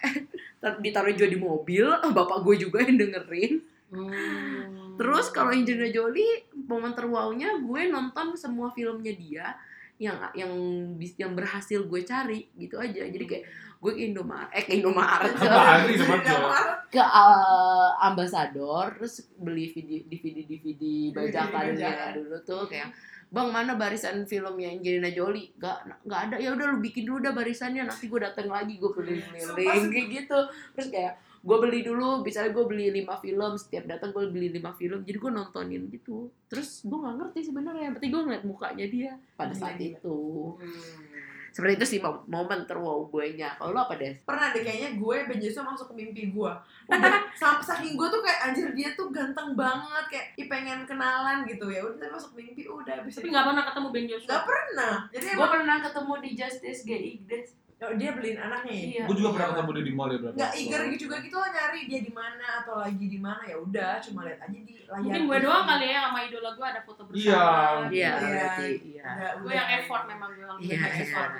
Tar- 0.58 0.76
ditaruh 0.76 1.12
juga 1.12 1.26
di 1.28 1.38
mobil 1.38 1.84
bapak 2.12 2.38
gue 2.42 2.54
juga 2.60 2.80
yang 2.80 2.96
dengerin 2.98 3.52
Hmm. 3.88 5.00
terus 5.00 5.32
kalau 5.32 5.48
Angelina 5.48 5.88
Jolie 5.88 6.44
momen 6.60 6.92
terwownya 6.92 7.56
gue 7.56 7.88
nonton 7.88 8.36
semua 8.36 8.68
filmnya 8.68 9.10
dia 9.10 9.56
yang 9.96 10.12
yang 10.36 10.52
bis- 10.92 11.16
yang 11.16 11.32
berhasil 11.32 11.82
gue 11.82 12.00
cari 12.02 12.44
gitu 12.52 12.76
aja 12.76 13.00
jadi 13.02 13.24
kayak 13.24 13.44
gue 13.80 13.90
ke 13.90 14.00
Indomaret 14.04 14.50
eh 14.52 14.60
ke 14.60 14.76
Indomaret 14.76 15.32
ke, 15.32 15.40
ke 16.90 17.00
uh, 17.00 17.88
ambasador 18.02 18.92
terus 18.92 19.24
beli 19.32 19.68
video 19.68 20.04
DVD 20.04 20.42
DVD 20.42 20.82
bajakannya 21.10 21.80
bajakan. 21.80 22.12
dulu 22.12 22.36
tuh 22.44 22.66
kayak 22.66 22.88
bang 23.28 23.48
mana 23.48 23.72
barisan 23.74 24.24
filmnya 24.24 24.68
Angelina 24.68 25.08
Jolie? 25.08 25.52
Gak 25.54 25.84
nggak 26.02 26.20
ada. 26.24 26.36
Ya 26.36 26.52
udah 26.52 26.66
lu 26.68 26.78
bikin 26.78 27.04
dulu 27.04 27.20
dah 27.20 27.32
barisannya 27.32 27.84
nanti 27.84 28.06
gue 28.06 28.16
dateng 28.18 28.48
lagi. 28.48 28.76
Gue 28.76 28.90
keliling-keliling 28.90 29.88
kayak 29.88 30.08
gitu. 30.10 30.38
Terus 30.72 30.88
kayak 30.88 31.12
gue 31.38 31.56
beli 31.56 31.80
dulu 31.80 32.20
misalnya 32.20 32.50
gue 32.50 32.64
beli 32.66 32.90
lima 32.90 33.14
film 33.16 33.54
setiap 33.54 33.86
datang 33.86 34.10
gue 34.10 34.26
beli 34.26 34.50
lima 34.50 34.74
film 34.74 35.04
jadi 35.04 35.16
gue 35.16 35.30
nontonin 35.30 35.82
gitu. 35.88 36.32
Terus 36.48 36.82
gue 36.82 36.98
nggak 36.98 37.14
ngerti 37.14 37.40
sebenarnya 37.44 37.82
yang 37.86 37.94
penting 37.94 38.10
gue 38.10 38.22
ngeliat 38.24 38.44
mukanya 38.44 38.86
dia 38.86 39.10
pada 39.36 39.52
saat 39.52 39.76
Iya. 39.76 39.96
itu. 39.96 40.18
Hmm. 40.56 41.27
Seperti 41.58 41.74
itu 41.74 41.86
sih 41.90 41.98
mom- 41.98 42.22
momen 42.30 42.70
terwow 42.70 43.10
gue 43.10 43.34
nya 43.34 43.50
kalau 43.58 43.74
lo 43.74 43.82
apa 43.82 43.98
deh 43.98 44.14
pernah 44.22 44.54
deh 44.54 44.62
kayaknya 44.62 44.94
gue 44.94 45.16
Ben 45.26 45.42
Joshua 45.42 45.66
masuk 45.66 45.90
ke 45.90 45.94
mimpi 45.98 46.30
gue. 46.30 46.52
Udah 46.86 47.18
sam- 47.34 47.58
saking 47.58 47.98
gue 47.98 48.06
tuh 48.06 48.22
kayak 48.22 48.38
anjir 48.46 48.70
dia 48.78 48.94
tuh 48.94 49.10
ganteng 49.10 49.58
banget 49.58 50.04
kayak 50.06 50.26
ih 50.38 50.46
pengen 50.46 50.86
kenalan 50.86 51.42
gitu. 51.50 51.66
Ya 51.66 51.82
udah 51.82 51.98
tapi 51.98 52.14
masuk 52.14 52.38
mimpi 52.38 52.62
udah 52.70 53.02
bisa 53.02 53.18
Tapi 53.18 53.34
nggak 53.34 53.46
pernah 53.50 53.64
ketemu 53.66 53.88
Ben 53.90 54.06
Joshua. 54.06 54.28
Nggak 54.30 54.44
pernah. 54.46 54.94
Jadi 55.10 55.24
gue 55.26 55.34
emang 55.34 55.50
pernah 55.50 55.76
ketemu 55.82 56.12
di 56.22 56.30
Justice 56.38 56.80
GI 56.86 57.08
Igdes 57.18 57.48
oh, 57.80 57.92
dia 57.94 58.10
beliin 58.10 58.36
anaknya 58.36 58.72
ya 58.72 58.84
Iya. 58.88 59.02
Gue 59.04 59.16
juga 59.16 59.30
pernah 59.32 59.48
ketemu 59.52 59.70
dia 59.70 59.84
di 59.84 59.92
mall 59.92 60.08
ya 60.08 60.18
berapa? 60.18 60.34
nggak 60.34 60.52
eager 60.54 60.80
gitu 60.88 61.00
juga 61.00 61.16
gitu 61.20 61.36
loh 61.36 61.48
nyari 61.48 61.80
dia 61.84 62.00
di 62.00 62.12
mana 62.12 62.46
atau 62.58 62.74
lagi 62.76 63.06
di 63.06 63.18
mana 63.18 63.42
ya 63.42 63.56
udah 63.56 63.92
cuma 64.00 64.20
lihat 64.22 64.40
aja 64.40 64.58
di 64.58 64.72
layar 64.80 65.00
Mungkin 65.00 65.22
gue 65.24 65.38
doang 65.40 65.64
kali 65.64 65.86
ya 65.86 66.00
sama 66.02 66.18
idola 66.20 66.50
gue 66.50 66.66
ada 66.66 66.80
foto 66.80 67.02
bersama. 67.04 67.22
Iya. 67.22 67.44
iya 67.88 67.88
Iya. 67.88 68.10
berarti 68.18 68.68
iya 68.88 69.06
Udah- 69.08 69.34
Gue 69.38 69.52
yang 69.54 69.68
effort 69.76 70.02
memang 70.06 70.28
gue 70.30 70.44
kalau 70.44 70.58
iya 70.58 70.76
iya 70.76 70.90
sesuatu. 70.98 71.38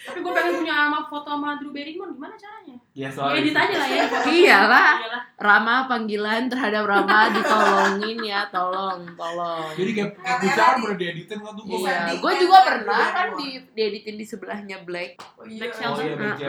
Tapi 0.00 0.18
gue 0.20 0.32
pengen 0.32 0.52
punya 0.56 0.74
sama 0.80 0.98
foto 1.04 1.28
sama 1.28 1.48
Drew 1.56 1.70
Barrymore 1.70 2.12
gimana 2.12 2.34
caranya? 2.34 2.76
Ya 2.90 3.06
Ya, 3.06 3.08
soalnya 3.08 3.38
edit 3.40 3.54
aja 3.54 3.76
lah 3.76 3.88
ya. 3.88 4.04
Iyalah. 4.42 4.90
Rama 5.40 5.88
panggilan 5.88 6.52
terhadap 6.52 6.84
Rama 6.84 7.32
ditolongin 7.32 8.18
ya 8.20 8.44
tolong 8.50 9.08
tolong 9.14 9.72
Jadi 9.72 9.90
kayak 9.94 10.10
di- 10.36 10.52
pernah 10.52 10.94
dieditin 10.94 11.38
kan 11.40 11.52
tuh 11.56 11.64
gue. 11.64 11.80
iya 11.80 12.12
gue 12.12 12.20
kan 12.20 12.36
juga 12.36 12.52
kan 12.52 12.66
pernah 12.68 13.04
kan 13.08 13.28
di 13.38 13.48
dieditin 13.72 14.14
di 14.14 14.26
sebelahnya 14.26 14.84
Black 14.84 15.16
oh, 15.38 15.48
iya. 15.48 15.56
Black 15.56 15.72
Oh 15.72 15.96
Shelter. 15.96 16.12
iya, 16.36 16.48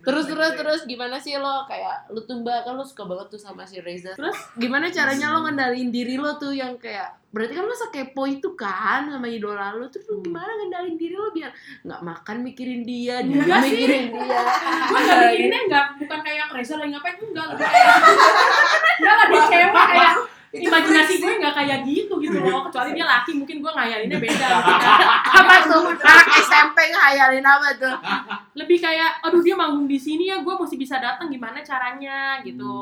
terus 0.00 0.24
terus 0.24 0.52
terus 0.56 0.80
gimana 0.86 1.20
sih 1.20 1.36
lo 1.36 1.68
kayak 1.68 2.08
lu 2.08 2.24
tuh 2.24 2.40
mbak 2.40 2.64
kan 2.64 2.72
lo 2.72 2.82
suka 2.82 3.04
banget 3.04 3.28
tuh 3.28 3.40
sama 3.42 3.62
si 3.62 3.76
Reza 3.78 4.16
Terus? 4.16 4.32
gimana 4.56 4.88
caranya 4.88 5.36
lo 5.36 5.44
ngendalin 5.44 5.92
diri 5.92 6.16
lo 6.16 6.32
tuh 6.34 6.56
yang 6.56 6.80
kayak 6.80 7.19
berarti 7.30 7.52
kan 7.54 7.62
lo 7.62 7.74
sekepo 7.74 8.22
itu 8.26 8.48
kan 8.58 9.06
sama 9.06 9.26
idola 9.30 9.74
lo. 9.78 9.86
Terus 9.86 10.10
lo 10.10 10.18
gimana 10.18 10.50
ngendalin 10.58 10.98
diri 10.98 11.14
lo 11.14 11.30
biar 11.30 11.50
nggak 11.86 12.02
makan 12.02 12.36
mikirin 12.42 12.82
dia 12.82 13.22
dia 13.22 13.42
sih. 13.62 13.70
mikirin 13.70 14.04
dia. 14.10 14.40
Gue 14.90 15.00
gak 15.06 15.18
mikirinnya 15.30 15.60
enggak 15.70 15.86
bukan 16.02 16.18
kayak 16.26 16.46
Reza 16.50 16.74
lagi 16.76 16.90
ngapain 16.90 17.16
enggak 17.22 17.46
kayak 17.54 17.72
enggak 18.98 19.14
lah 19.14 19.26
dia 19.30 19.42
cewek 19.46 19.72
kayak 19.74 20.14
Itu 20.50 20.66
imajinasi 20.66 21.22
gue 21.22 21.34
nggak 21.38 21.54
kayak 21.54 21.78
gitu 21.86 22.14
gitu 22.18 22.38
loh. 22.42 22.66
Kecuali 22.66 22.90
dia 22.90 23.06
laki 23.06 23.38
mungkin 23.38 23.62
gue 23.62 23.70
ngayalinnya 23.70 24.18
beda 24.18 24.46
apa 25.38 25.54
tuh? 25.70 25.94
Anak 25.94 26.26
SMP 26.42 26.90
ngehayalin 26.90 27.46
apa 27.46 27.68
tuh 27.78 27.94
lebih 28.50 28.82
kayak 28.82 29.22
aduh 29.22 29.38
dia 29.38 29.54
manggung 29.54 29.86
di 29.86 29.94
sini 29.94 30.26
ya 30.26 30.42
gue 30.42 30.54
mesti 30.58 30.74
bisa 30.74 30.98
datang 30.98 31.30
gimana 31.30 31.62
caranya? 31.62 32.42
Gitu. 32.42 32.74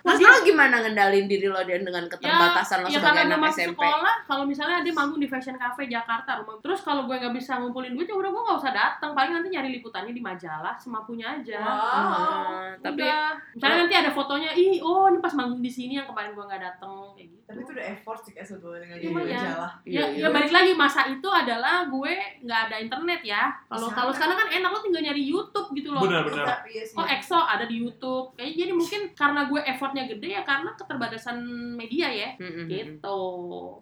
Terus 0.00 0.18
lo 0.24 0.38
gimana 0.40 0.80
ngendalin 0.80 1.28
diri 1.28 1.46
lo 1.46 1.60
dan 1.60 1.84
dengan 1.84 2.08
keterbatasan 2.08 2.84
lo 2.84 2.88
ya 2.88 2.96
sebagai 2.96 3.04
karena 3.04 3.20
gue 3.20 3.28
anak 3.28 3.40
masih 3.44 3.64
SMP 3.68 3.84
sekolah 3.84 4.16
kalau 4.24 4.44
misalnya 4.48 4.78
dia 4.80 4.94
manggung 4.96 5.20
di 5.20 5.28
Fashion 5.28 5.56
Cafe 5.60 5.82
Jakarta 5.92 6.40
rumah 6.40 6.56
terus 6.64 6.80
kalau 6.80 7.04
gue 7.04 7.16
nggak 7.20 7.34
bisa 7.36 7.60
ngumpulin 7.60 7.92
duit 7.92 8.08
ya 8.08 8.16
udah 8.16 8.30
gue 8.32 8.42
nggak 8.48 8.58
usah 8.64 8.72
datang. 8.72 9.10
Paling 9.12 9.32
nanti 9.36 9.48
nyari 9.52 9.68
liputannya 9.76 10.12
di 10.16 10.22
majalah 10.24 10.74
semampunya 10.80 11.36
aja. 11.36 11.60
Wow. 11.60 12.08
Hmm, 12.08 12.68
tapi 12.80 13.04
Udah. 13.04 13.36
misalnya 13.52 13.76
nanti 13.84 13.94
ada 13.94 14.10
fotonya 14.12 14.50
ih 14.56 14.80
oh 14.80 15.12
ini 15.12 15.20
pas 15.20 15.34
manggung 15.36 15.60
di 15.60 15.68
sini 15.68 16.00
yang 16.00 16.08
kemarin 16.08 16.32
gue 16.32 16.44
nggak 16.48 16.62
datang 16.64 17.12
kayak 17.12 17.28
gitu. 17.28 17.42
Tapi 17.48 17.60
itu 17.64 17.70
udah 17.76 17.86
effort 17.92 18.20
sih 18.24 18.32
kayak 18.32 18.46
sebetulnya 18.48 18.80
dengan 18.84 18.96
jadi 18.96 19.08
iya. 19.08 19.16
majalah. 19.16 19.72
Ya, 19.84 19.92
Iya, 19.98 20.04
ya 20.24 20.28
balik 20.32 20.52
lagi 20.52 20.72
masa 20.72 21.00
itu 21.10 21.28
adalah 21.28 21.84
gue 21.90 22.12
nggak 22.44 22.60
ada 22.70 22.76
internet 22.80 23.20
ya. 23.24 23.52
Kalau 23.68 23.88
kalau 23.92 24.12
sekarang 24.14 24.36
kan 24.36 24.48
enak 24.48 24.77
lo 24.78 24.86
tinggal 24.86 25.02
nyari 25.02 25.22
YouTube 25.26 25.68
gitu 25.74 25.90
loh. 25.90 26.06
Benar 26.06 26.22
benar. 26.22 26.46
Tapi 26.46 26.78
iya 26.78 26.84
sih. 26.86 26.94
Oh 26.94 27.02
EXO 27.02 27.34
ada 27.34 27.66
di 27.66 27.82
YouTube. 27.82 28.38
Kayaknya 28.38 28.54
jadi 28.54 28.72
mungkin 28.78 29.00
karena 29.18 29.40
gue 29.50 29.60
effortnya 29.66 30.06
gede 30.06 30.28
ya 30.38 30.42
karena 30.46 30.70
keterbatasan 30.78 31.42
media 31.74 32.06
ya. 32.14 32.30
Mm-mm. 32.38 32.70
gitu. 32.70 33.20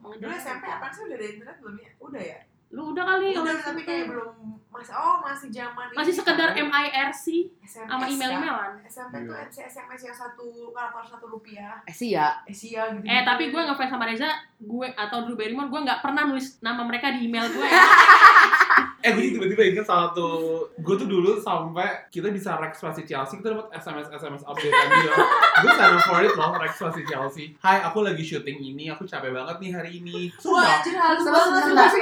Dulu 0.00 0.32
SMP 0.32 0.64
apa 0.64 0.88
sih? 0.88 1.04
Udah 1.04 1.16
ada 1.20 1.26
internet 1.28 1.56
belum 1.60 1.76
ya? 1.76 1.90
Udah 2.00 2.22
ya 2.24 2.40
lu 2.68 2.90
udah 2.90 3.04
kali 3.06 3.30
udah 3.30 3.46
kalau 3.46 3.62
tapi 3.62 3.80
SMP. 3.80 3.86
kayak 3.86 4.04
belum 4.08 4.30
masih 4.68 4.92
oh 4.92 5.16
masih 5.18 5.48
zaman 5.48 5.86
masih 5.90 6.12
ini 6.12 6.18
sekedar 6.18 6.48
kan. 6.50 6.66
MIRC 6.66 7.24
SMS 7.56 7.86
sama 7.86 7.96
kan. 7.98 8.10
email-emailan 8.10 8.72
SMP 8.84 9.14
tuh 9.20 9.32
Iya. 9.32 9.46
MC 9.46 9.56
SMS 9.64 10.00
yang 10.02 10.16
satu 10.16 10.46
karakter 10.68 11.04
satu 11.08 11.26
rupiah 11.26 11.80
Eh 11.82 11.94
sih 11.94 12.12
ya 12.12 12.36
Asia 12.42 12.92
gitu 12.92 13.02
eh 13.02 13.22
tapi 13.22 13.48
gue 13.48 13.62
ngefans 13.62 13.88
sama 13.88 14.04
Reza 14.04 14.28
gue 14.58 14.88
atau 14.90 15.18
Drew 15.22 15.32
Barrymore 15.34 15.66
gue 15.66 15.80
nggak 15.80 16.00
pernah 16.00 16.26
nulis 16.26 16.58
nama 16.58 16.82
mereka 16.82 17.08
di 17.10 17.24
email 17.24 17.46
gue 17.46 17.64
ya 17.64 17.84
Eh 19.00 19.14
gue 19.14 19.30
tiba-tiba 19.30 19.62
inget 19.62 19.86
salah 19.86 20.10
satu 20.10 20.26
Gue 20.82 20.98
tuh 20.98 21.06
dulu 21.06 21.38
sampai 21.38 22.10
kita 22.10 22.26
bisa 22.26 22.58
Rex 22.58 22.82
Chelsea 22.82 23.38
Kita 23.38 23.54
dapat 23.54 23.70
SMS 23.70 24.10
SMS 24.10 24.42
update 24.42 24.72
dia 24.72 25.14
Gue 25.62 25.70
sign 25.70 25.94
up 25.94 26.02
for 26.02 26.18
it 26.18 26.34
loh 26.34 26.50
Rex 26.58 26.74
Chelsea 27.06 27.54
Hai 27.56 27.86
aku 27.86 28.02
lagi 28.02 28.18
syuting 28.20 28.58
ini 28.58 28.90
Aku 28.90 29.06
capek 29.06 29.30
banget 29.30 29.62
nih 29.62 29.70
hari 29.70 29.90
ini 30.02 30.26
wah 30.42 30.42
Sumpah 30.42 30.82
anjir 30.82 30.94
halus 30.98 31.22
banget 31.22 31.46
seneng. 31.54 31.76
Tapi 31.78 31.98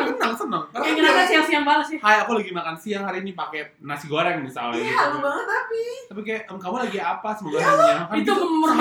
seneng. 0.54 0.62
Seneng 0.64 0.82
kayak 0.84 0.94
Karena 0.94 1.10
ngerasa 1.10 1.32
yang 1.50 1.64
balas 1.64 1.88
ya 1.88 1.98
Hai 1.98 2.16
aku 2.16 2.32
lagi 2.32 2.50
makan 2.50 2.74
siang 2.74 3.02
hari 3.02 3.18
ini 3.20 3.32
pakai 3.32 3.60
nasi 3.80 4.06
goreng 4.06 4.36
misalnya 4.40 4.78
iya 4.78 4.94
gitu. 5.04 5.18
banget 5.18 5.46
tapi. 5.46 5.82
Tapi 6.04 6.20
kayak 6.22 6.42
"Em, 6.46 6.56
kamu 6.56 6.76
lagi 6.80 6.98
apa? 7.00 7.28
Semoga 7.34 7.58
harinya 7.58 7.96
Kan 8.04 8.16
itu 8.16 8.32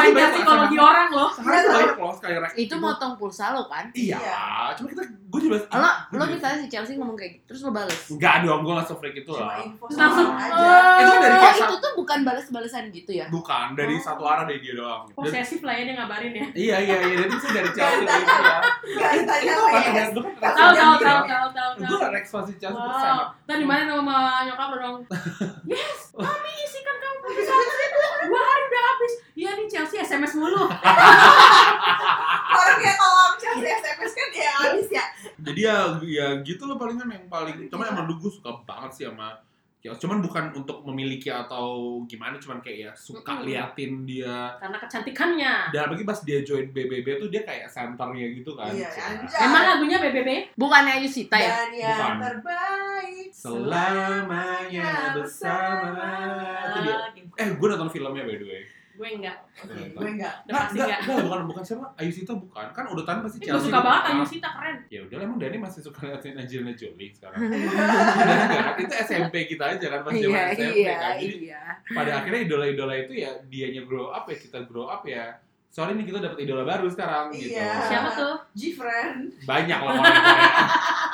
gitu. 0.06 0.14
banyak 0.14 0.32
psikologi 0.34 0.78
orang 0.78 1.10
loh. 1.10 1.30
Sehari 1.32 1.58
tuh 1.58 1.72
banyak 1.74 1.98
loh 1.98 2.14
sekali 2.14 2.34
Rex 2.38 2.52
itu 2.56 2.76
motong 2.78 3.14
pulsa 3.16 3.46
lo 3.52 3.64
kan? 3.66 3.86
Iya 3.92 4.18
Iya. 4.20 4.44
Cuma 4.76 4.88
Gue 5.34 5.42
juga 5.42 5.58
lo 5.68 5.90
lo 6.14 6.30
misalnya 6.30 6.62
si 6.62 6.70
Chelsea 6.70 6.94
ngomong 6.94 7.18
kayak 7.18 7.32
gitu 7.36 7.46
terus 7.50 7.62
lo 7.64 7.74
bales 7.74 7.98
Enggak 8.08 8.46
dong 8.46 8.62
gue 8.62 8.70
gak 8.72 8.86
se-freak 8.86 9.16
itu 9.16 9.26
cuma 9.28 9.50
lah 9.50 9.58
info 9.60 9.86
Langsung, 9.90 10.30
sama 10.30 10.46
aja 10.46 10.62
Itu 10.94 11.10
kan 11.10 11.20
dari 11.20 11.34
oh 11.34 11.42
kayak 11.42 11.58
itu 11.58 11.76
tuh 11.80 11.94
bukan 11.96 12.20
balas-balasan 12.22 12.84
gitu 12.90 13.12
ya? 13.12 13.26
Bukan, 13.28 13.68
dari 13.74 13.94
Oh. 13.94 14.04
satu 14.04 14.24
arah 14.24 14.44
dari 14.44 14.60
dia 14.60 14.74
doang. 14.76 15.04
Dan- 15.04 15.18
Posesif 15.18 15.60
lah 15.60 15.74
ya 15.74 15.84
dia 15.84 15.96
ngabarin 15.96 16.32
ya. 16.32 16.46
iya, 16.54 16.76
iya, 16.80 16.98
iya. 17.02 17.18
Tuh 17.24 17.34
bisa 17.34 17.50
dari 17.52 17.70
Chelsea 17.72 17.98
gitu 18.00 18.14
ya. 18.14 18.58
Gak 18.94 19.12
ditanya 19.16 19.42
Itu 19.44 19.58
apa 19.58 19.70
kan 19.74 19.82
ya? 19.92 20.06
gue 20.06 20.22
kan 20.22 20.52
Tahu 20.54 20.70
Rex- 20.70 20.78
tahu 20.78 20.94
tahu 21.02 21.20
tahu 21.26 21.48
tahu 21.50 21.70
Gue 21.80 21.98
tahu. 21.98 22.14
Rex 22.14 22.26
pasti 22.30 22.54
Chelsea 22.56 22.78
Wow. 22.80 22.94
sangat 22.96 23.28
Tadi 23.44 23.64
mana 23.64 23.82
sama 23.90 24.16
nyokap 24.44 24.68
lo 24.70 24.78
dong? 24.78 24.98
Yes, 25.74 26.00
mami 26.14 26.52
isikan 26.60 26.96
kamu 26.96 27.18
bisa 27.34 27.54
dua 28.24 28.38
hari 28.40 28.64
udah 28.64 28.84
habis. 28.86 29.14
Iya 29.34 29.50
nih 29.56 29.66
Chelsea 29.68 29.98
SMS 30.00 30.34
mulu. 30.36 30.70
Orang 32.54 32.80
ya 32.80 32.94
kalau 32.94 33.34
Chelsea 33.36 33.66
SMS 33.72 34.12
kan 34.14 34.30
ya 34.32 34.52
habis 34.54 34.88
ya. 34.90 35.04
Jadi 35.44 35.62
ya 35.62 35.78
ya 36.02 36.28
gitu 36.42 36.64
loh 36.64 36.76
palingan 36.76 37.06
yang 37.06 37.26
paling 37.28 37.68
cuman 37.68 37.86
emang 37.90 38.06
dulu 38.06 38.26
gue 38.26 38.34
suka 38.34 38.52
banget 38.64 38.92
sih 38.94 39.06
sama 39.06 39.36
ya 39.80 39.92
cuman 39.92 40.18
bukan 40.20 40.46
untuk 40.54 40.80
memiliki 40.84 41.28
atau 41.28 41.68
gimana 42.04 42.40
cuman 42.40 42.58
kayak 42.58 42.78
ya 42.80 42.92
suka 42.94 43.20
Mm-mm. 43.36 43.44
liatin 43.44 44.08
dia 44.08 44.56
Karena 44.56 44.80
kecantikannya. 44.80 45.54
dan 45.70 45.80
apalagi 45.84 46.06
pas 46.06 46.20
dia 46.22 46.40
join 46.40 46.72
BBB 46.72 47.20
tuh 47.20 47.28
dia 47.28 47.44
kayak 47.44 47.68
senternya 47.68 48.32
gitu 48.32 48.56
kan 48.56 48.72
Iya. 48.72 48.88
Emang 49.38 49.64
lagunya 49.68 50.00
BBB? 50.00 50.56
Bukannya 50.56 51.04
Yusita 51.04 51.36
ya? 51.36 51.52
Dan 51.60 51.72
yang 51.76 52.00
Bukan. 52.00 52.16
terbaik 52.18 53.28
selamanya 53.34 54.88
bersama 55.14 56.08
dia 56.80 56.96
gitu. 57.12 57.28
eh 57.36 57.50
gue 57.50 57.68
nonton 57.68 57.90
filmnya 57.90 58.24
by 58.24 58.36
the 58.36 58.46
way 58.46 58.64
Gue 58.94 59.10
enggak. 59.12 59.38
Oke, 59.58 59.74
gue 59.90 60.08
enggak. 60.08 60.34
Udah 60.40 60.46
Nggak, 60.46 60.64
pasti 60.64 60.76
nggak, 60.76 60.88
enggak. 60.88 61.02
nggak, 61.04 61.24
bukan 61.24 61.42
bukan 61.46 61.64
siapa 61.64 61.86
Ayu 61.96 62.12
Sita 62.12 62.34
bukan 62.36 62.66
kan 62.70 62.86
urutan 62.86 63.16
pasti 63.20 63.38
Gue 63.38 63.46
Chelsea 63.48 63.66
suka 63.66 63.74
gitu. 63.74 63.84
banget 63.84 64.04
Ah, 64.04 64.12
Ayu 64.12 64.24
Sita 64.24 64.50
keren. 64.52 64.78
ya 64.88 65.00
udah 65.02 65.18
emang 65.20 65.38
Dani 65.38 65.58
masih 65.60 65.82
suka 65.82 66.00
liatin 66.04 66.34
Angelina 66.36 66.74
Jolie 66.74 67.10
sekarang 67.10 67.38
Udah 67.44 68.38
enggak, 68.46 68.76
itu 68.80 68.94
SMP 69.04 69.36
kita 69.48 69.64
aja 69.72 69.86
kan 69.88 70.00
pas 70.00 70.12
zaman 70.12 70.30
Iya, 70.30 70.42
SMP 70.54 70.78
iya, 70.78 70.94
kan 70.96 71.14
jadi 71.16 71.36
iya. 71.42 71.62
pada 71.90 72.12
akhirnya 72.16 72.42
idola-idola 72.44 72.94
itu 72.96 73.14
ya 73.16 73.32
dianya 73.44 73.82
grow 73.84 74.08
up 74.08 74.26
ya 74.26 74.38
kita 74.38 74.60
grow 74.64 74.86
up 74.86 75.02
ya 75.04 75.26
sorry 75.68 75.94
nih 75.94 76.06
kita 76.06 76.22
dapat 76.22 76.38
idola 76.40 76.62
baru 76.64 76.86
sekarang 76.86 77.34
gitu 77.34 77.50
Iya. 77.52 77.74
Siapa 77.84 78.10
tuh? 78.14 78.36
G-Friend. 78.54 79.42
banyak 79.42 79.80
loh 79.80 79.90
orang 79.92 80.06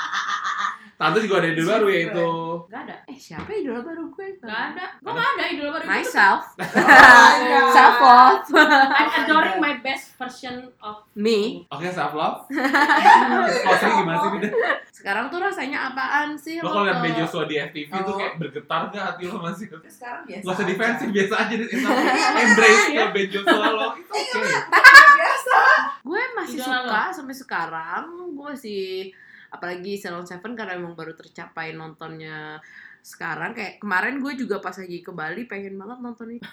Tante 0.99 1.23
juga 1.23 1.39
ada 1.39 1.47
idola 1.47 1.69
baru 1.73 1.87
ya 1.87 1.99
itu 2.05 2.29
Gak 2.67 2.81
ada. 2.83 2.95
Eh, 3.07 3.15
siapa 3.17 3.47
idola 3.49 3.79
baru 3.79 4.03
gue? 4.09 4.35
Gak 4.37 4.51
ada. 4.69 4.85
Gue 4.99 5.09
gak 5.09 5.29
ada 5.31 5.43
idola 5.47 5.69
baru. 5.73 5.85
Myself. 5.87 6.41
iya. 7.41 7.61
Self 7.71 7.97
love. 7.97 8.43
I'm 8.51 9.09
adoring 9.17 9.57
my 9.57 9.79
best 9.79 10.11
version 10.13 10.67
of 10.79 11.07
Me. 11.15 11.63
oke 11.65 11.87
self 11.89 12.11
love 12.13 12.43
oh 13.65 13.75
sih 13.75 13.89
gimana 13.89 14.17
sih 14.17 14.29
Bida? 14.33 14.49
Sekarang 14.89 15.25
tuh 15.27 15.39
rasanya 15.39 15.87
apaan 15.87 16.35
sih? 16.35 16.59
lo 16.59 16.67
kalau 16.67 16.83
liat 16.83 16.99
Ben 16.99 17.15
Joshua 17.15 17.47
di 17.47 17.55
FTV 17.57 17.89
tuh 17.95 18.07
Oh. 18.09 18.17
kayak 18.17 18.35
bergetar 18.35 18.81
gak 18.89 19.03
hati 19.05 19.23
lo 19.25 19.39
masih 19.39 19.65
Sekarang 19.87 20.21
biasa. 20.25 20.43
Gak 20.43 20.51
usah 20.51 20.57
aja. 20.57 20.67
defensif, 20.67 21.07
biasa 21.09 21.33
aja 21.37 21.53
deh. 21.55 21.67
Embrace 22.37 22.85
ke 22.89 23.03
Ben 23.09 23.27
Joshua 23.29 23.67
lo. 23.69 23.87
Itu 23.95 24.11
Iya, 24.11 24.35
oke. 24.35 24.83
biasa. 25.15 25.59
gue 26.01 26.21
masih 26.35 26.59
suka 26.59 27.01
sampai 27.09 27.35
sekarang 27.37 28.03
gue 28.29 28.47
masih 28.49 28.83
apalagi 29.49 29.97
Salon 29.97 30.25
Seven 30.25 30.53
karena 30.53 30.77
emang 30.77 30.93
baru 30.93 31.13
tercapai 31.17 31.73
nontonnya 31.73 32.61
sekarang 33.01 33.51
kayak 33.51 33.77
kemarin 33.77 34.17
gue 34.17 34.33
juga 34.35 34.59
pas 34.59 34.71
lagi 34.71 34.99
ke 34.99 35.09
Bali 35.09 35.43
pengen 35.43 35.75
banget 35.75 35.97
nonton 35.99 36.27
itu 36.29 36.43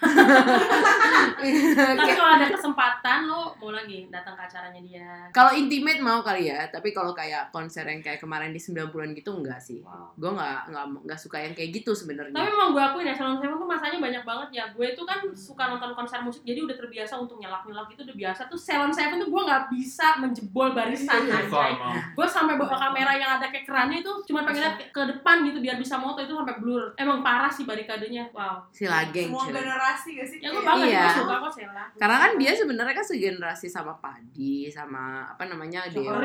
Tapi 1.77 2.11
kalau 2.13 2.31
ada 2.33 2.47
kesempatan 2.47 3.19
lo 3.25 3.53
mau 3.57 3.69
lagi 3.69 4.07
datang 4.07 4.33
ke 4.33 4.43
acaranya 4.43 4.81
dia. 4.81 5.09
kalau 5.29 5.51
intimate 5.51 5.99
mau 5.99 6.19
kali 6.19 6.47
ya 6.47 6.65
tapi 6.67 6.91
kalau 6.91 7.11
kayak 7.11 7.49
konser 7.49 7.83
yang 7.83 7.99
kayak 7.99 8.17
kemarin 8.17 8.49
di 8.49 8.59
90-an 8.59 8.87
gitu 9.13 9.31
enggak 9.33 9.59
sih 9.59 9.83
gue 10.15 10.29
nggak 10.29 10.59
nggak 10.67 10.85
nggak 11.03 11.19
suka 11.19 11.37
yang 11.39 11.53
kayak 11.53 11.71
gitu 11.73 11.89
Tapi 11.89 11.99
sebenarnya 12.15 12.33
emang 12.47 12.69
gue 12.71 12.81
akuin 12.81 13.05
ya 13.05 13.13
Salon 13.13 13.37
Seven 13.37 13.57
tuh 13.57 13.65
masanya 13.65 13.97
banyak 13.97 14.23
banget 14.23 14.49
ya. 14.53 14.63
Gue 14.69 14.87
tuh 14.91 15.03
kan 15.03 15.19
suka 15.31 15.63
nonton 15.67 15.91
konser 15.93 16.19
musik 16.19 16.41
jadi 16.41 16.61
udah 16.61 16.75
terbiasa 16.75 17.13
untuk 17.15 17.37
nyelak-nyelak 17.37 17.87
itu 17.89 18.01
udah 18.01 18.17
biasa 18.17 18.41
tuh 18.47 18.57
Salon 18.57 18.89
Seven 18.89 19.17
tuh 19.17 19.27
gue 19.27 19.41
nggak 19.43 19.63
bisa 19.69 20.17
menjebol 20.17 20.71
barisan 20.71 21.19
Iya, 21.19 21.43
Itu 21.43 21.53
anjay. 21.53 21.71
emang. 21.73 21.95
Gue 22.13 22.27
sampai 22.27 22.55
bawa 22.55 22.75
kamera 22.77 23.11
yang 23.13 23.31
ada 23.33 23.47
kayak 23.47 23.65
kerannya 23.65 23.99
itu 23.99 24.11
cuma 24.25 24.41
pengen 24.43 24.63
lihat 24.63 24.75
ke 24.87 25.01
depan 25.05 25.35
gitu 25.43 25.59
biar 25.59 25.75
bisa 25.75 25.95
moto 25.97 26.19
itu 26.19 26.33
sampai 26.47 26.63
blur. 26.63 26.85
Emang 26.95 27.19
parah 27.19 27.51
sih 27.51 27.67
barikadenya. 27.67 28.31
Wow. 28.31 28.63
si 28.71 28.87
Lageng 28.87 29.27
Semua 29.27 29.43
cuy. 29.43 29.53
generasi 29.53 30.09
gak 30.15 30.27
sih? 30.27 30.37
Ya 30.39 30.47
gue 30.47 30.63
sih 30.63 30.87
Iya. 30.87 31.03
gue 31.03 31.17
suka 31.19 31.35
kok 31.37 31.51
Sela. 31.51 31.83
karena 31.99 32.15
kan 32.17 32.31
dia 32.35 32.51
sebenarnya 32.55 32.95
kan 32.95 33.03
segenerasi 33.05 33.67
sama 33.67 33.93
Padi 33.97 34.71
sama 34.71 35.03
apa 35.27 35.43
namanya 35.43 35.83
Dewa 35.91 36.23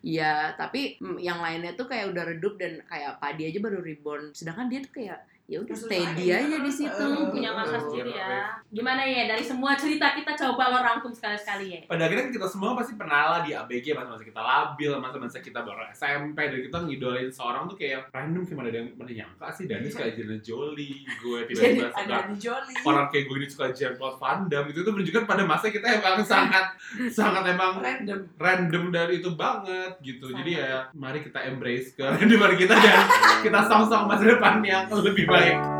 Iya, 0.00 0.56
tapi 0.56 0.96
mm, 0.96 1.16
yang 1.16 1.40
lainnya 1.40 1.72
tuh 1.72 1.84
kayak 1.84 2.08
udah 2.08 2.24
redup 2.26 2.56
dan 2.56 2.80
kayak 2.84 3.16
Padi 3.16 3.48
aja 3.48 3.58
baru 3.58 3.80
reborn. 3.80 4.32
Sedangkan 4.32 4.68
dia 4.68 4.80
tuh 4.80 4.92
kayak 4.94 5.18
ya 5.50 5.58
udah 5.58 5.74
Terus 5.74 5.82
steady 5.84 6.24
aja. 6.30 6.46
aja 6.46 6.56
di 6.62 6.70
situ. 6.70 7.06
Eh, 7.10 7.26
punya 7.26 7.50
masa 7.50 7.74
Oh, 7.74 7.82
sendiri 7.82 8.12
iya, 8.12 8.22
ya. 8.22 8.44
Gimana 8.70 9.02
ya 9.02 9.26
dari 9.26 9.42
semua 9.42 9.74
cerita 9.74 10.14
kita 10.14 10.30
coba 10.38 10.70
lo 10.70 10.78
rangkum 10.78 11.10
sekali-sekali 11.10 11.66
ya. 11.66 11.80
Pada 11.84 12.06
akhirnya 12.06 12.30
kita 12.30 12.46
semua 12.46 12.78
pasti 12.78 12.94
pernah 12.94 13.22
lah 13.28 13.40
di 13.42 13.50
ABG 13.50 13.90
masa-masa 13.92 14.22
kita 14.22 14.38
labil, 14.38 14.90
masa-masa 14.96 15.38
kita 15.38 15.58
baru 15.60 15.82
SMP 15.90 16.38
dan 16.38 16.60
kita 16.60 16.78
ngidolain 16.78 17.26
seorang 17.28 17.66
tuh 17.66 17.74
kayak 17.74 18.06
random 18.10 18.46
mana 18.50 18.68
ada 18.68 18.78
yang 18.78 18.88
mana 18.94 19.10
nyangka 19.10 19.46
sih 19.50 19.64
Dani 19.66 19.88
suka 19.88 20.04
Angelina 20.06 20.38
Jolie, 20.38 21.02
gue 21.02 21.38
tiba-tiba 21.50 21.90
ada 21.90 22.30
suka 22.30 22.54
orang 22.84 23.06
kayak 23.08 23.24
gue 23.26 23.36
ini 23.36 23.46
suka 23.48 23.66
Jean-Claude 23.72 24.16
Van 24.16 24.38
Damme 24.46 24.68
itu 24.68 24.80
tuh 24.80 24.92
menunjukkan 24.92 25.24
pada 25.24 25.42
masa 25.42 25.66
kita 25.66 25.86
emang 25.90 26.22
sangat 26.22 26.66
sangat 27.18 27.42
emang 27.48 27.80
Random. 27.80 28.20
random 28.36 28.84
dari 28.92 29.18
itu 29.18 29.34
banget 29.34 29.98
gitu. 30.00 30.30
Jadi 30.30 30.52
ya 30.54 30.86
mari 30.92 31.18
kita 31.20 31.42
embrace 31.42 31.96
ke 31.96 32.04
randoman 32.12 32.54
kita 32.54 32.74
dan 32.76 33.02
kita 33.40 33.60
song-song 33.64 34.06
masa 34.06 34.28
depan 34.28 34.60
yang 34.60 34.86
lebih 34.92 35.24
baik. 35.24 35.39
Bye. 35.40 35.79